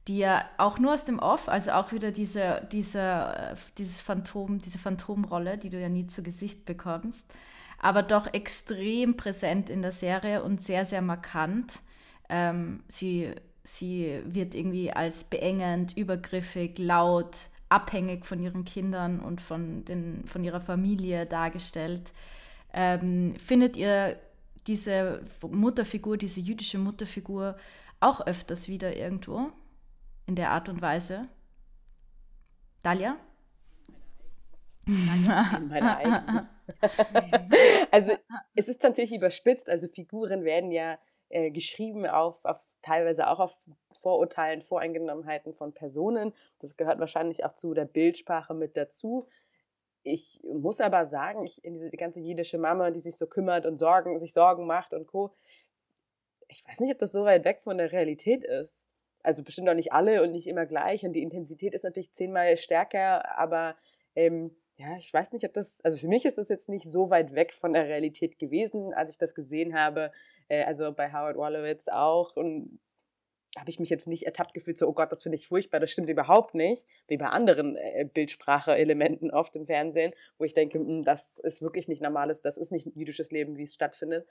die 0.07 0.19
ja 0.19 0.45
auch 0.57 0.79
nur 0.79 0.95
aus 0.95 1.05
dem 1.05 1.19
Off, 1.19 1.49
also 1.49 1.73
auch 1.73 1.91
wieder 1.91 2.13
diese, 2.13 2.69
diese, 2.71 3.01
äh, 3.01 3.57
dieses 3.79 4.01
Phantom, 4.01 4.61
diese 4.61 4.79
Phantomrolle, 4.79 5.59
die 5.59 5.71
du 5.71 5.81
ja 5.81 5.89
nie 5.89 6.07
zu 6.07 6.23
Gesicht 6.23 6.67
bekommst, 6.67 7.25
aber 7.79 8.03
doch 8.03 8.33
extrem 8.33 9.17
präsent 9.17 9.71
in 9.71 9.83
der 9.83 9.93
Serie 9.93 10.43
und 10.43 10.61
sehr, 10.61 10.85
sehr 10.85 11.03
markant 11.03 11.73
ähm, 12.29 12.83
sie, 12.89 13.33
sie 13.63 14.23
wird 14.25 14.55
irgendwie 14.55 14.93
als 14.93 15.25
beengend, 15.25 15.97
übergriffig, 15.97 16.79
laut, 16.79 17.49
abhängig 17.69 18.25
von 18.27 18.43
ihren 18.43 18.65
Kindern 18.65 19.21
und 19.21 19.41
von, 19.41 19.85
den, 19.85 20.25
von 20.27 20.45
ihrer 20.45 20.61
Familie 20.61 21.27
dargestellt. 21.27 22.13
Ähm, 22.73 23.35
findet 23.39 23.77
ihr 23.77 24.19
diese 24.67 25.25
Mutterfigur, 25.43 26.17
diese 26.17 26.41
jüdische 26.41 26.79
Mutterfigur 26.79 27.57
auch 28.01 28.27
öfters 28.27 28.69
wieder 28.69 28.97
irgendwo 28.97 29.51
in 30.27 30.37
der 30.37 30.51
Art 30.51 30.69
und 30.69 30.81
Weise? 30.81 31.29
Dalia? 32.83 33.17
In 35.59 35.69
meiner 35.69 35.97
eigenen. 35.97 36.49
also 37.91 38.13
es 38.55 38.69
ist 38.69 38.83
natürlich 38.83 39.15
überspitzt, 39.15 39.69
also 39.69 39.89
Figuren 39.89 40.45
werden 40.45 40.73
ja 40.73 40.99
äh, 41.29 41.51
geschrieben 41.51 42.07
auf, 42.07 42.45
auf 42.45 42.61
teilweise 42.83 43.29
auch 43.29 43.41
auf 43.41 43.59
Vorurteilen, 44.01 44.63
Voreingenommenheiten 44.63 45.55
von 45.55 45.73
Personen. 45.73 46.35
Das 46.61 46.77
gehört 46.77 47.01
wahrscheinlich 47.01 47.45
auch 47.45 47.55
zu 47.55 47.75
der 47.75 47.87
Bildsprache 47.87 48.55
mit 48.55 48.77
dazu. 48.77 49.27
Ich 50.03 50.41
muss 50.45 50.81
aber 50.81 51.07
sagen, 51.07 51.45
ich, 51.45 51.63
diese 51.65 51.89
die 51.89 51.97
ganze 51.97 52.21
jiddische 52.21 52.59
Mama, 52.59 52.91
die 52.91 53.01
sich 53.01 53.17
so 53.17 53.27
kümmert 53.27 53.65
und 53.65 53.79
Sorgen, 53.79 54.19
sich 54.19 54.35
Sorgen 54.35 54.67
macht 54.67 54.93
und 54.93 55.07
Co. 55.07 55.35
Ich 56.49 56.63
weiß 56.69 56.81
nicht, 56.81 56.93
ob 56.93 56.99
das 56.99 57.13
so 57.13 57.25
weit 57.25 57.45
weg 57.47 57.63
von 57.63 57.79
der 57.79 57.91
Realität 57.91 58.45
ist. 58.45 58.89
Also 59.23 59.43
bestimmt 59.43 59.71
auch 59.71 59.75
nicht 59.75 59.95
alle 59.95 60.23
und 60.23 60.33
nicht 60.33 60.47
immer 60.47 60.67
gleich. 60.67 61.07
Und 61.07 61.15
die 61.15 61.23
Intensität 61.23 61.73
ist 61.73 61.85
natürlich 61.85 62.13
zehnmal 62.13 62.59
stärker, 62.59 63.39
aber 63.39 63.77
ähm, 64.15 64.55
ja, 64.77 64.97
ich 64.97 65.13
weiß 65.13 65.33
nicht, 65.33 65.45
ob 65.45 65.53
das, 65.53 65.81
also 65.85 65.99
für 65.99 66.09
mich 66.09 66.25
ist 66.25 66.39
das 66.39 66.49
jetzt 66.49 66.69
nicht 66.69 66.91
so 66.91 67.11
weit 67.11 67.35
weg 67.35 67.53
von 67.53 67.73
der 67.73 67.85
Realität 67.85 68.39
gewesen, 68.39 68.93
als 68.93 69.13
ich 69.13 69.19
das 69.19 69.35
gesehen 69.35 69.75
habe 69.75 70.11
äh, 70.49 70.65
also 70.65 70.93
bei 70.93 71.13
Howard 71.13 71.37
Wolowitz 71.37 71.89
auch. 71.89 72.37
Und 72.37 72.81
da 73.55 73.61
habe 73.61 73.71
ich 73.71 73.79
mich 73.79 73.91
jetzt 73.91 74.09
nicht 74.09 74.27
ertappt 74.27 74.53
gefühlt, 74.53 74.79
so, 74.79 74.89
oh 74.89 74.93
Gott, 74.93 75.13
das 75.13 75.23
finde 75.23 75.37
ich 75.37 75.47
furchtbar, 75.47 75.79
das 75.79 75.91
stimmt 75.91 76.11
überhaupt 76.11 76.55
nicht, 76.55 76.89
wie 77.07 77.17
bei 77.17 77.27
anderen 77.27 77.77
äh, 77.77 78.09
Bildsprache-Elementen 78.13 79.31
oft 79.31 79.55
im 79.57 79.67
Fernsehen, 79.67 80.13
wo 80.39 80.45
ich 80.45 80.55
denke, 80.55 80.79
mh, 80.79 80.87
hm, 80.87 81.03
das 81.05 81.39
ist 81.39 81.63
wirklich 81.63 81.89
nicht 81.89 82.03
normales, 82.03 82.41
das 82.41 82.59
ist 82.59 82.73
nicht 82.73 82.89
jüdisches 82.95 83.31
Leben, 83.31 83.57
wie 83.57 83.65
es 83.65 83.75
stattfindet. 83.75 84.27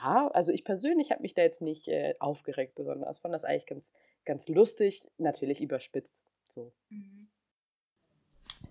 Da, 0.00 0.28
also 0.28 0.52
ich 0.52 0.64
persönlich 0.64 1.10
habe 1.10 1.22
mich 1.22 1.34
da 1.34 1.42
jetzt 1.42 1.62
nicht 1.62 1.88
äh, 1.88 2.14
aufgeregt 2.20 2.76
besonders, 2.76 3.18
fand 3.18 3.34
das 3.34 3.44
eigentlich 3.44 3.66
ganz, 3.66 3.92
ganz 4.24 4.46
lustig, 4.46 5.08
natürlich 5.18 5.60
überspitzt. 5.60 6.22
So. 6.48 6.72
Mhm. 6.90 7.28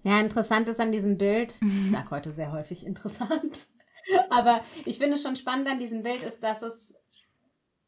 Ja, 0.03 0.19
interessant 0.19 0.69
ist 0.69 0.79
an 0.79 0.91
diesem 0.91 1.17
Bild, 1.17 1.59
ich 1.61 1.91
sage 1.91 2.11
heute 2.11 2.31
sehr 2.31 2.51
häufig 2.51 2.85
interessant, 2.85 3.67
Aber 4.29 4.61
ich 4.85 4.97
finde 4.97 5.15
es 5.15 5.23
schon 5.23 5.35
spannend 5.35 5.67
an 5.69 5.79
diesem 5.79 6.03
Bild 6.03 6.23
ist, 6.23 6.43
dass 6.43 6.61
es 6.61 6.95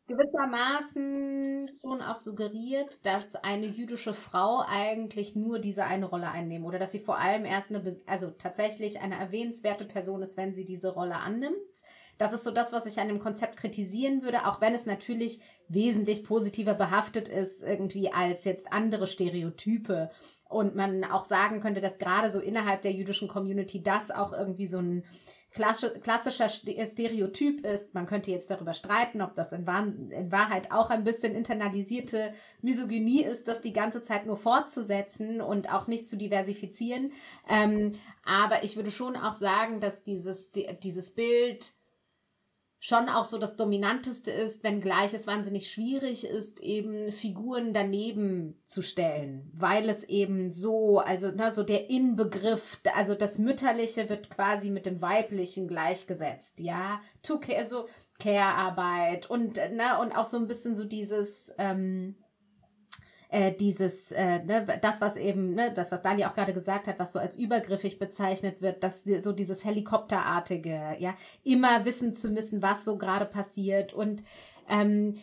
gewissermaßen 0.08 1.70
schon 1.80 2.02
auch 2.02 2.18
suggeriert, 2.18 3.06
dass 3.06 3.36
eine 3.36 3.68
jüdische 3.68 4.14
Frau 4.14 4.64
eigentlich 4.68 5.36
nur 5.36 5.60
diese 5.60 5.86
eine 5.86 6.06
Rolle 6.06 6.30
einnehmen 6.30 6.66
oder 6.66 6.80
dass 6.80 6.92
sie 6.92 7.00
vor 7.00 7.18
allem 7.18 7.46
erst 7.46 7.70
eine, 7.70 7.98
also 8.08 8.32
tatsächlich 8.32 9.00
eine 9.00 9.18
erwähnenswerte 9.18 9.86
Person 9.86 10.22
ist, 10.22 10.36
wenn 10.38 10.54
sie 10.54 10.66
diese 10.66 10.94
Rolle 10.94 11.16
annimmt. 11.16 11.56
Das 12.22 12.34
ist 12.34 12.44
so 12.44 12.52
das, 12.52 12.72
was 12.72 12.86
ich 12.86 13.00
an 13.00 13.08
dem 13.08 13.18
Konzept 13.18 13.58
kritisieren 13.58 14.22
würde, 14.22 14.46
auch 14.46 14.62
wenn 14.62 14.76
es 14.76 14.86
natürlich 14.86 15.40
wesentlich 15.68 16.24
positiver 16.24 16.76
behaftet 16.76 17.28
ist, 17.28 17.64
irgendwie 17.64 18.14
als 18.14 18.44
jetzt 18.44 18.72
andere 18.72 19.08
Stereotype. 19.08 20.12
Und 20.48 20.76
man 20.76 21.04
auch 21.04 21.24
sagen 21.24 21.62
könnte, 21.62 21.82
dass 21.82 21.98
gerade 21.98 22.30
so 22.30 22.40
innerhalb 22.40 22.84
der 22.84 22.92
jüdischen 22.92 23.28
Community 23.28 23.82
das 23.82 24.12
auch 24.12 24.34
irgendwie 24.34 24.68
so 24.68 24.78
ein 24.78 25.04
klassischer 25.50 26.48
Stereotyp 26.48 27.66
ist. 27.66 27.96
Man 27.96 28.06
könnte 28.06 28.30
jetzt 28.30 28.52
darüber 28.52 28.76
streiten, 28.76 29.24
ob 29.24 29.34
das 29.34 29.52
in, 29.52 29.66
Wahrheit 29.66 30.72
auch 30.72 30.92
ein 30.92 31.04
bisschen 31.04 31.34
internalisierte 31.34 32.34
Misogynie 32.62 33.24
ist, 33.24 33.48
das 33.48 33.62
die 33.62 33.74
ganze 33.74 34.04
Zeit 34.04 34.28
nur 34.28 34.38
fortzusetzen 34.38 35.42
und 35.42 35.74
auch 35.74 35.88
nicht 35.88 36.08
zu 36.08 36.18
diversifizieren. 36.18 37.14
Ähm, 37.50 37.94
aber 38.24 38.64
ich 38.64 38.76
würde 38.76 38.92
schon 38.92 39.16
auch 39.16 39.34
sagen, 39.34 39.80
dass 39.80 40.04
dieses, 40.04 40.52
dieses 40.52 41.16
Bild 41.16 41.74
schon 42.84 43.10
auch 43.10 43.26
so 43.26 43.38
das 43.38 43.56
Dominanteste 43.56 44.32
ist, 44.32 44.64
wenngleich 44.64 45.14
es 45.14 45.28
wahnsinnig 45.28 45.72
schwierig 45.72 46.26
ist, 46.26 46.60
eben 46.62 47.12
Figuren 47.12 47.74
daneben 47.74 48.60
zu 48.66 48.82
stellen, 48.82 49.52
weil 49.54 49.88
es 49.88 50.04
eben 50.04 50.52
so, 50.52 50.98
also 50.98 51.30
ne, 51.30 51.52
so 51.52 51.62
der 51.62 51.92
Inbegriff, 51.92 52.80
also 52.96 53.14
das 53.14 53.38
Mütterliche 53.38 54.10
wird 54.10 54.32
quasi 54.32 54.72
mit 54.72 54.88
dem 54.88 55.00
Weiblichen 55.00 55.68
gleichgesetzt, 55.68 56.60
ja, 56.60 57.00
to 57.22 57.40
care, 57.40 57.60
also 57.60 57.88
Care-Arbeit 58.20 59.30
und, 59.30 59.58
ne, 59.58 60.00
und 60.02 60.12
auch 60.14 60.26
so 60.26 60.38
ein 60.38 60.48
bisschen 60.48 60.74
so 60.74 60.84
dieses, 60.84 61.54
ähm, 61.60 62.16
äh, 63.32 63.54
dieses, 63.54 64.12
äh, 64.12 64.44
ne, 64.44 64.66
das, 64.82 65.00
was 65.00 65.16
eben, 65.16 65.54
ne, 65.54 65.72
das, 65.74 65.92
was 65.92 66.02
Dali 66.02 66.26
auch 66.26 66.34
gerade 66.34 66.54
gesagt 66.54 66.88
hat, 66.88 67.00
was 67.00 67.14
so 67.14 67.20
als 67.20 67.38
übergriffig 67.38 67.98
bezeichnet 67.98 68.62
wird, 68.62 68.84
dass 68.84 69.06
so 69.22 69.32
dieses 69.32 69.64
Helikopterartige, 69.64 70.98
ja, 71.00 71.16
immer 71.44 71.86
wissen 71.86 72.14
zu 72.14 72.30
müssen, 72.30 72.62
was 72.62 72.84
so 72.84 72.98
gerade 72.98 73.26
passiert. 73.26 73.94
Und 73.94 74.22
ähm, 74.68 75.16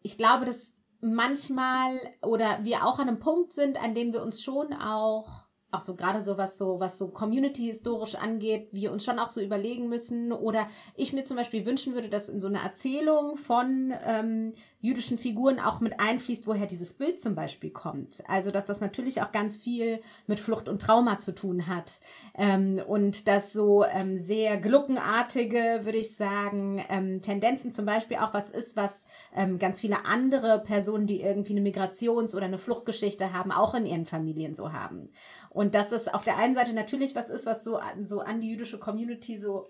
ich 0.00 0.16
glaube, 0.16 0.46
dass 0.46 0.72
manchmal 1.02 2.00
oder 2.22 2.60
wir 2.62 2.86
auch 2.86 2.98
an 2.98 3.08
einem 3.08 3.18
Punkt 3.18 3.52
sind, 3.52 3.82
an 3.82 3.94
dem 3.94 4.14
wir 4.14 4.22
uns 4.22 4.42
schon 4.42 4.72
auch 4.72 5.44
auch 5.70 5.80
so 5.80 5.96
gerade 5.96 6.22
so 6.22 6.38
was 6.38 6.56
so 6.56 6.80
was 6.80 6.96
so 6.96 7.08
Community 7.08 7.66
historisch 7.66 8.14
angeht, 8.14 8.68
wir 8.72 8.92
uns 8.92 9.04
schon 9.04 9.18
auch 9.18 9.28
so 9.28 9.40
überlegen 9.40 9.88
müssen 9.88 10.32
oder 10.32 10.66
ich 10.94 11.12
mir 11.12 11.24
zum 11.24 11.36
Beispiel 11.36 11.66
wünschen 11.66 11.94
würde, 11.94 12.08
dass 12.08 12.28
in 12.28 12.40
so 12.40 12.48
eine 12.48 12.62
Erzählung 12.62 13.36
von 13.36 13.92
ähm, 14.06 14.52
jüdischen 14.84 15.16
Figuren 15.16 15.58
auch 15.58 15.80
mit 15.80 15.98
einfließt, 15.98 16.46
woher 16.46 16.66
dieses 16.66 16.92
Bild 16.92 17.18
zum 17.18 17.34
Beispiel 17.34 17.70
kommt. 17.70 18.22
Also 18.28 18.50
dass 18.50 18.66
das 18.66 18.82
natürlich 18.82 19.22
auch 19.22 19.32
ganz 19.32 19.56
viel 19.56 20.00
mit 20.26 20.38
Flucht 20.38 20.68
und 20.68 20.82
Trauma 20.82 21.18
zu 21.18 21.34
tun 21.34 21.66
hat 21.66 22.00
ähm, 22.36 22.82
und 22.86 23.26
dass 23.26 23.54
so 23.54 23.82
ähm, 23.84 24.18
sehr 24.18 24.58
gluckenartige, 24.58 25.80
würde 25.84 25.96
ich 25.96 26.14
sagen, 26.16 26.84
ähm, 26.90 27.22
Tendenzen 27.22 27.72
zum 27.72 27.86
Beispiel 27.86 28.18
auch 28.18 28.34
was 28.34 28.50
ist, 28.50 28.76
was 28.76 29.06
ähm, 29.34 29.58
ganz 29.58 29.80
viele 29.80 30.04
andere 30.04 30.62
Personen, 30.62 31.06
die 31.06 31.22
irgendwie 31.22 31.56
eine 31.56 31.62
Migrations- 31.62 32.36
oder 32.36 32.44
eine 32.44 32.58
Fluchtgeschichte 32.58 33.32
haben, 33.32 33.52
auch 33.52 33.74
in 33.74 33.86
ihren 33.86 34.04
Familien 34.04 34.54
so 34.54 34.74
haben. 34.74 35.08
Und 35.48 35.74
dass 35.74 35.88
das 35.88 36.12
auf 36.12 36.24
der 36.24 36.36
einen 36.36 36.54
Seite 36.54 36.74
natürlich 36.74 37.14
was 37.14 37.30
ist, 37.30 37.46
was 37.46 37.64
so, 37.64 37.80
so 38.02 38.20
an 38.20 38.42
die 38.42 38.50
jüdische 38.50 38.78
Community 38.78 39.38
so 39.38 39.66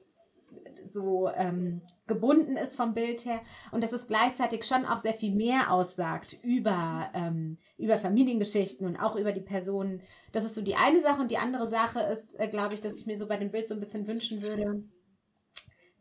so 0.87 1.29
ähm, 1.35 1.83
gebunden 2.07 2.57
ist 2.57 2.76
vom 2.76 2.95
Bild 2.95 3.25
her 3.25 3.41
und 3.73 3.83
dass 3.83 3.93
es 3.93 4.07
gleichzeitig 4.07 4.64
schon 4.64 4.85
auch 4.85 4.99
sehr 4.99 5.14
viel 5.14 5.35
mehr 5.35 5.73
aussagt 5.73 6.37
über, 6.43 7.07
ähm, 7.14 7.59
über 7.79 7.97
Familiengeschichten 7.97 8.87
und 8.87 8.97
auch 8.97 9.17
über 9.17 9.33
die 9.33 9.41
Personen. 9.41 10.03
Das 10.33 10.45
ist 10.45 10.55
so 10.55 10.61
die 10.61 10.76
eine 10.76 11.00
Sache 11.00 11.21
und 11.21 11.31
die 11.31 11.38
andere 11.38 11.67
Sache 11.67 12.00
ist, 12.00 12.38
äh, 12.38 12.49
glaube 12.49 12.75
ich, 12.75 12.81
dass 12.81 12.99
ich 12.99 13.07
mir 13.07 13.17
so 13.17 13.26
bei 13.26 13.37
dem 13.37 13.50
Bild 13.50 13.69
so 13.69 13.75
ein 13.75 13.81
bisschen 13.81 14.07
wünschen 14.07 14.43
würde, 14.43 14.85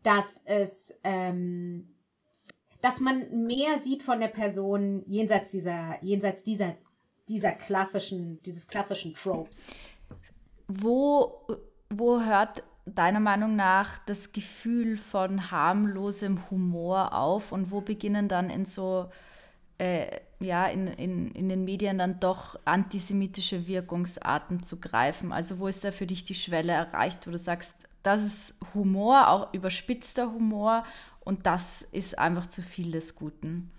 dass 0.03 0.41
es, 0.45 0.93
ähm, 1.03 1.95
dass 2.81 2.99
man 2.99 3.45
mehr 3.45 3.79
sieht 3.79 4.03
von 4.03 4.19
der 4.19 4.27
Person 4.27 5.03
jenseits 5.07 5.51
dieser, 5.51 6.03
jenseits 6.03 6.43
dieser, 6.43 6.75
dieser 7.29 7.53
klassischen, 7.53 8.41
dieses 8.41 8.67
klassischen 8.67 9.13
Tropes. 9.13 9.73
Wo, 10.67 11.47
wo 11.89 12.21
hört 12.21 12.63
deiner 12.85 13.19
Meinung 13.19 13.55
nach 13.55 13.99
das 14.05 14.31
Gefühl 14.31 14.97
von 14.97 15.51
harmlosem 15.51 16.49
Humor 16.49 17.13
auf 17.13 17.51
und 17.51 17.71
wo 17.71 17.81
beginnen 17.81 18.27
dann 18.27 18.49
in 18.49 18.65
so 18.65 19.09
äh, 19.77 20.19
ja, 20.39 20.67
in, 20.67 20.87
in, 20.87 21.31
in 21.31 21.49
den 21.49 21.63
Medien 21.63 21.97
dann 21.97 22.19
doch 22.19 22.59
antisemitische 22.65 23.67
Wirkungsarten 23.67 24.61
zu 24.61 24.79
greifen? 24.79 25.31
Also 25.31 25.59
wo 25.59 25.67
ist 25.67 25.83
da 25.83 25.91
für 25.91 26.05
dich 26.05 26.23
die 26.25 26.35
Schwelle 26.35 26.73
erreicht, 26.73 27.25
wo 27.25 27.31
du 27.31 27.39
sagst, 27.39 27.75
das 28.03 28.23
ist 28.23 28.55
Humor, 28.73 29.29
auch 29.29 29.53
überspitzter 29.53 30.31
Humor 30.31 30.83
und 31.21 31.45
das 31.45 31.81
ist 31.81 32.19
einfach 32.19 32.47
zu 32.47 32.61
viel 32.61 32.91
des 32.91 33.15
Guten? 33.15 33.71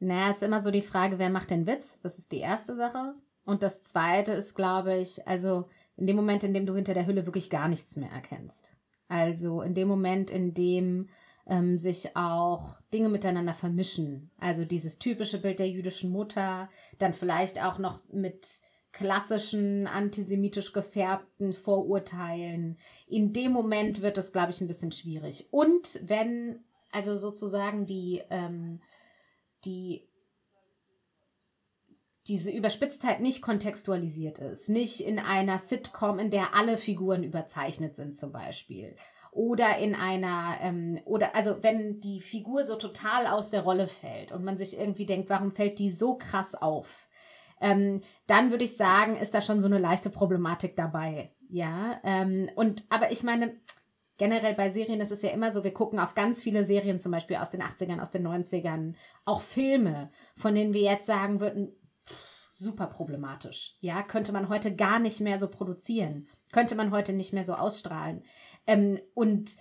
Naja, 0.00 0.30
ist 0.30 0.42
immer 0.42 0.60
so 0.60 0.70
die 0.70 0.82
Frage, 0.82 1.18
wer 1.18 1.30
macht 1.30 1.50
den 1.50 1.66
Witz? 1.66 2.00
Das 2.00 2.18
ist 2.18 2.30
die 2.30 2.38
erste 2.38 2.76
Sache. 2.76 3.14
Und 3.48 3.62
das 3.62 3.82
zweite 3.82 4.32
ist, 4.32 4.54
glaube 4.54 4.96
ich, 4.98 5.26
also 5.26 5.68
in 5.96 6.06
dem 6.06 6.16
Moment, 6.16 6.44
in 6.44 6.52
dem 6.52 6.66
du 6.66 6.74
hinter 6.74 6.92
der 6.92 7.06
Hülle 7.06 7.24
wirklich 7.24 7.48
gar 7.48 7.68
nichts 7.68 7.96
mehr 7.96 8.10
erkennst. 8.10 8.76
Also 9.08 9.62
in 9.62 9.74
dem 9.74 9.88
Moment, 9.88 10.30
in 10.30 10.52
dem 10.52 11.08
ähm, 11.46 11.78
sich 11.78 12.14
auch 12.14 12.78
Dinge 12.92 13.08
miteinander 13.08 13.54
vermischen. 13.54 14.30
Also 14.38 14.66
dieses 14.66 14.98
typische 14.98 15.40
Bild 15.40 15.60
der 15.60 15.68
jüdischen 15.70 16.10
Mutter, 16.10 16.68
dann 16.98 17.14
vielleicht 17.14 17.62
auch 17.62 17.78
noch 17.78 17.98
mit 18.12 18.60
klassischen 18.92 19.86
antisemitisch 19.86 20.74
gefärbten 20.74 21.54
Vorurteilen. 21.54 22.76
In 23.06 23.32
dem 23.32 23.52
Moment 23.52 24.02
wird 24.02 24.18
es, 24.18 24.32
glaube 24.32 24.50
ich, 24.50 24.60
ein 24.60 24.68
bisschen 24.68 24.92
schwierig. 24.92 25.48
Und 25.50 26.00
wenn 26.02 26.64
also 26.90 27.16
sozusagen 27.16 27.86
die, 27.86 28.22
ähm, 28.30 28.80
die 29.64 30.07
diese 32.28 32.50
Überspitztheit 32.50 33.20
nicht 33.20 33.42
kontextualisiert 33.42 34.38
ist, 34.38 34.68
nicht 34.68 35.00
in 35.00 35.18
einer 35.18 35.58
Sitcom, 35.58 36.18
in 36.18 36.30
der 36.30 36.54
alle 36.54 36.76
Figuren 36.76 37.22
überzeichnet 37.24 37.94
sind 37.94 38.16
zum 38.16 38.32
Beispiel, 38.32 38.94
oder 39.30 39.78
in 39.78 39.94
einer, 39.94 40.58
ähm, 40.60 41.00
oder 41.04 41.34
also 41.34 41.62
wenn 41.62 42.00
die 42.00 42.20
Figur 42.20 42.64
so 42.64 42.76
total 42.76 43.26
aus 43.26 43.50
der 43.50 43.62
Rolle 43.62 43.86
fällt 43.86 44.32
und 44.32 44.44
man 44.44 44.56
sich 44.56 44.78
irgendwie 44.78 45.06
denkt, 45.06 45.30
warum 45.30 45.50
fällt 45.50 45.78
die 45.78 45.90
so 45.90 46.16
krass 46.16 46.54
auf? 46.54 47.06
Ähm, 47.60 48.02
dann 48.26 48.50
würde 48.50 48.64
ich 48.64 48.76
sagen, 48.76 49.16
ist 49.16 49.34
da 49.34 49.40
schon 49.40 49.60
so 49.60 49.66
eine 49.66 49.78
leichte 49.78 50.10
Problematik 50.10 50.76
dabei. 50.76 51.32
Ja, 51.48 52.00
ähm, 52.04 52.50
und 52.56 52.84
aber 52.88 53.10
ich 53.10 53.22
meine, 53.22 53.56
generell 54.18 54.54
bei 54.54 54.68
Serien 54.68 55.00
ist 55.00 55.12
es 55.12 55.22
ja 55.22 55.30
immer 55.30 55.50
so, 55.50 55.64
wir 55.64 55.72
gucken 55.72 55.98
auf 55.98 56.14
ganz 56.14 56.42
viele 56.42 56.64
Serien, 56.64 56.98
zum 56.98 57.12
Beispiel 57.12 57.36
aus 57.36 57.50
den 57.50 57.62
80ern, 57.62 58.00
aus 58.00 58.10
den 58.10 58.26
90ern, 58.26 58.94
auch 59.24 59.40
Filme, 59.40 60.10
von 60.36 60.54
denen 60.54 60.74
wir 60.74 60.82
jetzt 60.82 61.06
sagen 61.06 61.40
würden, 61.40 61.72
super 62.50 62.86
problematisch. 62.86 63.76
Ja, 63.80 64.02
könnte 64.02 64.32
man 64.32 64.48
heute 64.48 64.74
gar 64.74 64.98
nicht 64.98 65.20
mehr 65.20 65.38
so 65.38 65.48
produzieren, 65.48 66.26
könnte 66.52 66.74
man 66.74 66.90
heute 66.90 67.12
nicht 67.12 67.32
mehr 67.32 67.44
so 67.44 67.54
ausstrahlen. 67.54 68.22
Ähm, 68.66 69.00
und 69.14 69.56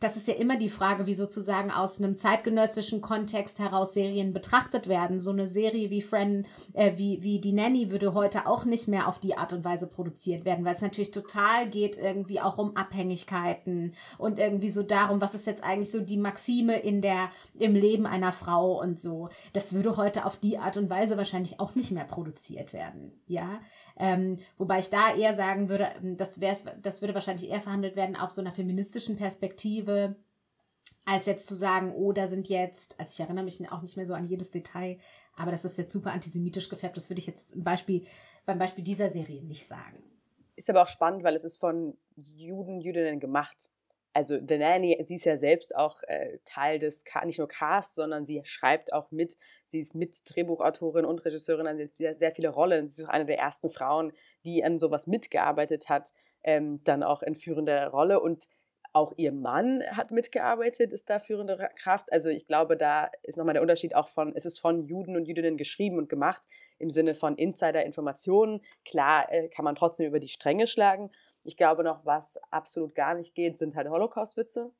das 0.00 0.16
ist 0.16 0.28
ja 0.28 0.34
immer 0.34 0.56
die 0.56 0.68
Frage, 0.68 1.06
wie 1.06 1.14
sozusagen 1.14 1.70
aus 1.70 2.00
einem 2.00 2.16
zeitgenössischen 2.16 3.00
Kontext 3.00 3.58
heraus 3.58 3.94
Serien 3.94 4.32
betrachtet 4.32 4.88
werden. 4.88 5.18
So 5.18 5.32
eine 5.32 5.48
Serie 5.48 5.90
wie 5.90 6.02
Friend, 6.02 6.46
äh, 6.74 6.92
wie, 6.96 7.22
wie 7.22 7.40
die 7.40 7.52
Nanny 7.52 7.90
würde 7.90 8.14
heute 8.14 8.46
auch 8.46 8.64
nicht 8.64 8.86
mehr 8.86 9.08
auf 9.08 9.18
die 9.18 9.36
Art 9.36 9.52
und 9.52 9.64
Weise 9.64 9.88
produziert 9.88 10.44
werden, 10.44 10.64
weil 10.64 10.74
es 10.74 10.82
natürlich 10.82 11.10
total 11.10 11.68
geht 11.68 11.96
irgendwie 11.96 12.40
auch 12.40 12.58
um 12.58 12.76
Abhängigkeiten 12.76 13.92
und 14.18 14.38
irgendwie 14.38 14.70
so 14.70 14.82
darum, 14.82 15.20
was 15.20 15.34
ist 15.34 15.46
jetzt 15.46 15.64
eigentlich 15.64 15.90
so 15.90 16.00
die 16.00 16.16
Maxime 16.16 16.78
in 16.78 17.00
der, 17.00 17.30
im 17.58 17.74
Leben 17.74 18.06
einer 18.06 18.32
Frau 18.32 18.80
und 18.80 19.00
so. 19.00 19.28
Das 19.52 19.72
würde 19.72 19.96
heute 19.96 20.24
auf 20.24 20.36
die 20.36 20.58
Art 20.58 20.76
und 20.76 20.90
Weise 20.90 21.16
wahrscheinlich 21.16 21.58
auch 21.58 21.74
nicht 21.74 21.90
mehr 21.90 22.04
produziert 22.04 22.72
werden. 22.72 23.12
Ja, 23.26 23.60
ähm, 23.98 24.38
wobei 24.58 24.78
ich 24.78 24.90
da 24.90 25.14
eher 25.14 25.34
sagen 25.34 25.68
würde, 25.68 25.88
ähm, 26.00 26.16
das, 26.16 26.40
wär's, 26.40 26.64
das 26.82 27.02
würde 27.02 27.14
wahrscheinlich 27.14 27.50
eher 27.50 27.60
verhandelt 27.60 27.96
werden 27.96 28.16
auf 28.16 28.30
so 28.30 28.40
einer 28.40 28.52
feministischen 28.52 29.16
Perspektive, 29.16 29.87
als 31.04 31.26
jetzt 31.26 31.46
zu 31.46 31.54
sagen, 31.54 31.92
oh, 31.94 32.12
da 32.12 32.26
sind 32.26 32.48
jetzt, 32.48 32.98
also 33.00 33.10
ich 33.12 33.20
erinnere 33.20 33.44
mich 33.44 33.60
auch 33.72 33.82
nicht 33.82 33.96
mehr 33.96 34.06
so 34.06 34.14
an 34.14 34.26
jedes 34.26 34.50
Detail, 34.50 34.98
aber 35.36 35.50
das 35.50 35.64
ist 35.64 35.78
jetzt 35.78 35.92
super 35.92 36.12
antisemitisch 36.12 36.68
gefärbt, 36.68 36.96
das 36.96 37.08
würde 37.08 37.20
ich 37.20 37.26
jetzt 37.26 37.52
im 37.52 37.64
Beispiel, 37.64 38.04
beim 38.44 38.58
Beispiel 38.58 38.84
dieser 38.84 39.08
Serie 39.08 39.42
nicht 39.42 39.66
sagen. 39.66 40.02
Ist 40.56 40.68
aber 40.68 40.82
auch 40.82 40.88
spannend, 40.88 41.22
weil 41.22 41.34
es 41.34 41.44
ist 41.44 41.56
von 41.56 41.96
Juden, 42.16 42.80
Jüdinnen 42.80 43.20
gemacht 43.20 43.70
also 44.18 44.36
The 44.44 44.58
Nanny, 44.58 44.98
sie 45.00 45.14
ist 45.14 45.26
ja 45.26 45.36
selbst 45.36 45.76
auch 45.76 46.02
äh, 46.08 46.38
Teil 46.44 46.80
des, 46.80 47.04
nicht 47.24 47.38
nur 47.38 47.46
Casts, 47.46 47.94
sondern 47.94 48.24
sie 48.24 48.40
schreibt 48.44 48.92
auch 48.92 49.12
mit. 49.12 49.36
Sie 49.64 49.78
ist 49.78 49.94
mit 49.94 50.22
Drehbuchautorin 50.24 51.04
und 51.04 51.24
Regisseurin, 51.24 51.68
also 51.68 51.84
sie 51.86 52.12
sehr 52.14 52.32
viele 52.32 52.48
Rollen. 52.48 52.88
Sie 52.88 53.02
ist 53.02 53.08
auch 53.08 53.12
eine 53.12 53.26
der 53.26 53.38
ersten 53.38 53.70
Frauen, 53.70 54.12
die 54.44 54.64
an 54.64 54.80
sowas 54.80 55.06
mitgearbeitet 55.06 55.88
hat, 55.88 56.12
ähm, 56.42 56.80
dann 56.82 57.04
auch 57.04 57.22
in 57.22 57.36
führender 57.36 57.86
Rolle. 57.88 58.18
Und 58.18 58.48
auch 58.98 59.12
ihr 59.16 59.32
Mann 59.32 59.82
hat 59.92 60.10
mitgearbeitet, 60.10 60.92
ist 60.92 61.08
da 61.08 61.18
führende 61.18 61.70
Kraft. 61.76 62.12
Also 62.12 62.28
ich 62.28 62.46
glaube, 62.46 62.76
da 62.76 63.10
ist 63.22 63.38
nochmal 63.38 63.54
der 63.54 63.62
Unterschied 63.62 63.94
auch 63.94 64.08
von, 64.08 64.34
es 64.34 64.44
ist 64.44 64.58
von 64.58 64.86
Juden 64.86 65.16
und 65.16 65.26
Jüdinnen 65.26 65.56
geschrieben 65.56 65.98
und 65.98 66.08
gemacht 66.08 66.42
im 66.78 66.90
Sinne 66.90 67.14
von 67.14 67.36
Insider-Informationen. 67.36 68.60
Klar 68.84 69.32
äh, 69.32 69.48
kann 69.48 69.64
man 69.64 69.74
trotzdem 69.74 70.06
über 70.06 70.20
die 70.20 70.28
Stränge 70.28 70.66
schlagen, 70.66 71.10
ich 71.44 71.56
glaube 71.56 71.82
noch, 71.82 72.04
was 72.04 72.38
absolut 72.50 72.94
gar 72.94 73.14
nicht 73.14 73.34
geht, 73.34 73.58
sind 73.58 73.76
halt 73.76 73.88
Holocaust-Witze. 73.88 74.70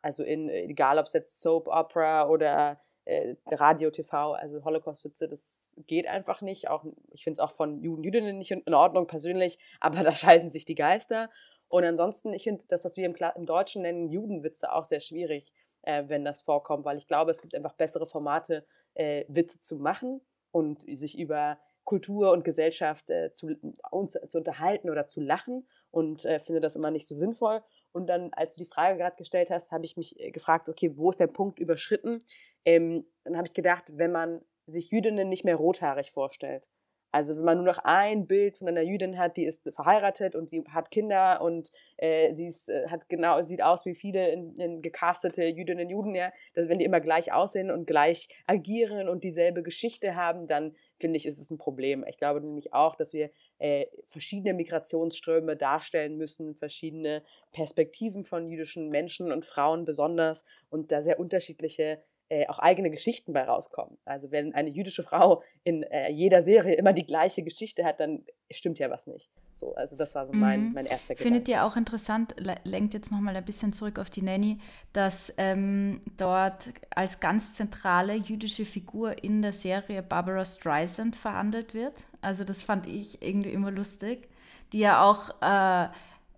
Also 0.00 0.22
in, 0.22 0.48
egal 0.48 0.98
ob 0.98 1.06
es 1.06 1.12
jetzt 1.12 1.40
Soap 1.40 1.68
Opera 1.68 2.28
oder 2.28 2.80
äh, 3.04 3.34
Radio, 3.46 3.90
TV, 3.90 4.32
also 4.32 4.64
Holocaust-Witze, 4.64 5.28
das 5.28 5.76
geht 5.86 6.06
einfach 6.06 6.40
nicht. 6.40 6.68
Auch, 6.68 6.84
ich 7.10 7.24
finde 7.24 7.34
es 7.34 7.40
auch 7.40 7.50
von 7.50 7.82
Juden, 7.82 8.02
Jüdinnen 8.02 8.38
nicht 8.38 8.50
in 8.50 8.74
Ordnung 8.74 9.06
persönlich, 9.06 9.58
aber 9.80 10.02
da 10.04 10.12
schalten 10.12 10.48
sich 10.48 10.64
die 10.64 10.74
Geister. 10.74 11.28
Und 11.68 11.84
ansonsten, 11.84 12.32
ich 12.32 12.44
finde 12.44 12.64
das, 12.68 12.84
was 12.84 12.96
wir 12.96 13.06
im, 13.06 13.14
im, 13.34 13.46
Deutschen 13.46 13.82
nennen, 13.82 14.08
Judenwitze, 14.08 14.72
auch 14.72 14.84
sehr 14.84 15.00
schwierig, 15.00 15.52
äh, 15.82 16.04
wenn 16.06 16.24
das 16.24 16.42
vorkommt, 16.42 16.84
weil 16.84 16.96
ich 16.96 17.06
glaube, 17.06 17.30
es 17.30 17.40
gibt 17.40 17.54
einfach 17.54 17.74
bessere 17.74 18.06
Formate, 18.06 18.64
äh, 18.94 19.24
Witze 19.28 19.60
zu 19.60 19.76
machen 19.76 20.20
und 20.52 20.82
sich 20.82 21.18
über 21.18 21.58
Kultur 21.84 22.32
und 22.32 22.44
Gesellschaft 22.44 23.10
äh, 23.10 23.32
zu, 23.32 23.56
uns, 23.90 24.18
zu 24.28 24.38
unterhalten 24.38 24.90
oder 24.90 25.06
zu 25.06 25.20
lachen 25.20 25.66
und 25.90 26.24
äh, 26.24 26.40
finde 26.40 26.60
das 26.60 26.76
immer 26.76 26.90
nicht 26.90 27.06
so 27.06 27.14
sinnvoll. 27.14 27.62
Und 27.92 28.08
dann, 28.08 28.32
als 28.34 28.54
du 28.54 28.64
die 28.64 28.70
Frage 28.70 28.98
gerade 28.98 29.16
gestellt 29.16 29.50
hast, 29.50 29.70
habe 29.70 29.84
ich 29.84 29.96
mich 29.96 30.18
äh, 30.20 30.30
gefragt, 30.30 30.68
okay, 30.68 30.98
wo 30.98 31.10
ist 31.10 31.20
der 31.20 31.28
Punkt 31.28 31.58
überschritten? 31.58 32.22
Ähm, 32.64 33.06
dann 33.24 33.36
habe 33.36 33.46
ich 33.46 33.54
gedacht, 33.54 33.84
wenn 33.92 34.12
man 34.12 34.42
sich 34.66 34.90
Jüdinnen 34.90 35.28
nicht 35.28 35.44
mehr 35.44 35.56
rothaarig 35.56 36.10
vorstellt. 36.10 36.68
Also 37.16 37.34
wenn 37.34 37.44
man 37.44 37.56
nur 37.56 37.64
noch 37.64 37.78
ein 37.82 38.26
Bild 38.26 38.58
von 38.58 38.68
einer 38.68 38.82
Jüdin 38.82 39.16
hat, 39.16 39.38
die 39.38 39.46
ist 39.46 39.66
verheiratet 39.74 40.36
und 40.36 40.50
sie 40.50 40.62
hat 40.68 40.90
Kinder 40.90 41.40
und 41.40 41.72
äh, 41.96 42.34
sie 42.34 42.46
ist, 42.46 42.68
äh, 42.68 42.88
hat 42.90 43.08
genau, 43.08 43.40
sieht 43.40 43.62
aus 43.62 43.86
wie 43.86 43.94
viele 43.94 44.28
in, 44.28 44.54
in 44.56 44.82
gecastete 44.82 45.44
Jüdinnen 45.44 45.86
und 45.86 45.90
Juden, 45.90 46.14
ja, 46.14 46.30
dass 46.52 46.68
wenn 46.68 46.78
die 46.78 46.84
immer 46.84 47.00
gleich 47.00 47.32
aussehen 47.32 47.70
und 47.70 47.86
gleich 47.86 48.28
agieren 48.46 49.08
und 49.08 49.24
dieselbe 49.24 49.62
Geschichte 49.62 50.14
haben, 50.14 50.46
dann 50.46 50.76
finde 50.98 51.16
ich, 51.16 51.24
ist 51.24 51.38
es 51.38 51.50
ein 51.50 51.56
Problem. 51.56 52.04
Ich 52.06 52.18
glaube 52.18 52.42
nämlich 52.42 52.74
auch, 52.74 52.96
dass 52.96 53.14
wir 53.14 53.30
äh, 53.60 53.86
verschiedene 54.04 54.52
Migrationsströme 54.52 55.56
darstellen 55.56 56.18
müssen, 56.18 56.54
verschiedene 56.54 57.22
Perspektiven 57.50 58.24
von 58.24 58.46
jüdischen 58.46 58.90
Menschen 58.90 59.32
und 59.32 59.46
Frauen 59.46 59.86
besonders 59.86 60.44
und 60.68 60.92
da 60.92 61.00
sehr 61.00 61.18
unterschiedliche 61.18 62.02
äh, 62.28 62.46
auch 62.48 62.58
eigene 62.58 62.90
Geschichten 62.90 63.32
bei 63.32 63.44
rauskommen. 63.44 63.98
Also 64.04 64.32
wenn 64.32 64.52
eine 64.54 64.70
jüdische 64.70 65.02
Frau 65.02 65.42
in 65.62 65.84
äh, 65.84 66.10
jeder 66.10 66.42
Serie 66.42 66.74
immer 66.74 66.92
die 66.92 67.06
gleiche 67.06 67.42
Geschichte 67.42 67.84
hat, 67.84 68.00
dann 68.00 68.24
stimmt 68.50 68.78
ja 68.78 68.90
was 68.90 69.06
nicht. 69.06 69.30
So, 69.52 69.74
also 69.74 69.96
das 69.96 70.14
war 70.14 70.26
so 70.26 70.32
mein, 70.32 70.68
mhm. 70.68 70.72
mein 70.72 70.86
erster 70.86 71.14
Gedanke. 71.14 71.22
Findet 71.22 71.48
ihr 71.48 71.64
auch 71.64 71.76
interessant, 71.76 72.34
lenkt 72.64 72.94
jetzt 72.94 73.12
nochmal 73.12 73.36
ein 73.36 73.44
bisschen 73.44 73.72
zurück 73.72 73.98
auf 73.98 74.10
die 74.10 74.22
Nanny, 74.22 74.58
dass 74.92 75.32
ähm, 75.36 76.00
dort 76.16 76.72
als 76.90 77.20
ganz 77.20 77.54
zentrale 77.54 78.14
jüdische 78.14 78.64
Figur 78.64 79.22
in 79.22 79.42
der 79.42 79.52
Serie 79.52 80.02
Barbara 80.02 80.44
Streisand 80.44 81.14
verhandelt 81.14 81.74
wird. 81.74 82.06
Also 82.20 82.42
das 82.42 82.62
fand 82.62 82.86
ich 82.86 83.22
irgendwie 83.22 83.50
immer 83.50 83.70
lustig, 83.70 84.28
die 84.72 84.80
ja 84.80 85.04
auch 85.04 85.30
äh, 85.40 85.88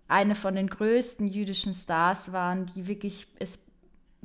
eine 0.07 0.35
von 0.35 0.55
den 0.55 0.67
größten 0.67 1.27
jüdischen 1.27 1.73
Stars 1.73 2.31
waren, 2.31 2.65
die 2.67 2.87
wirklich 2.87 3.27
es 3.39 3.68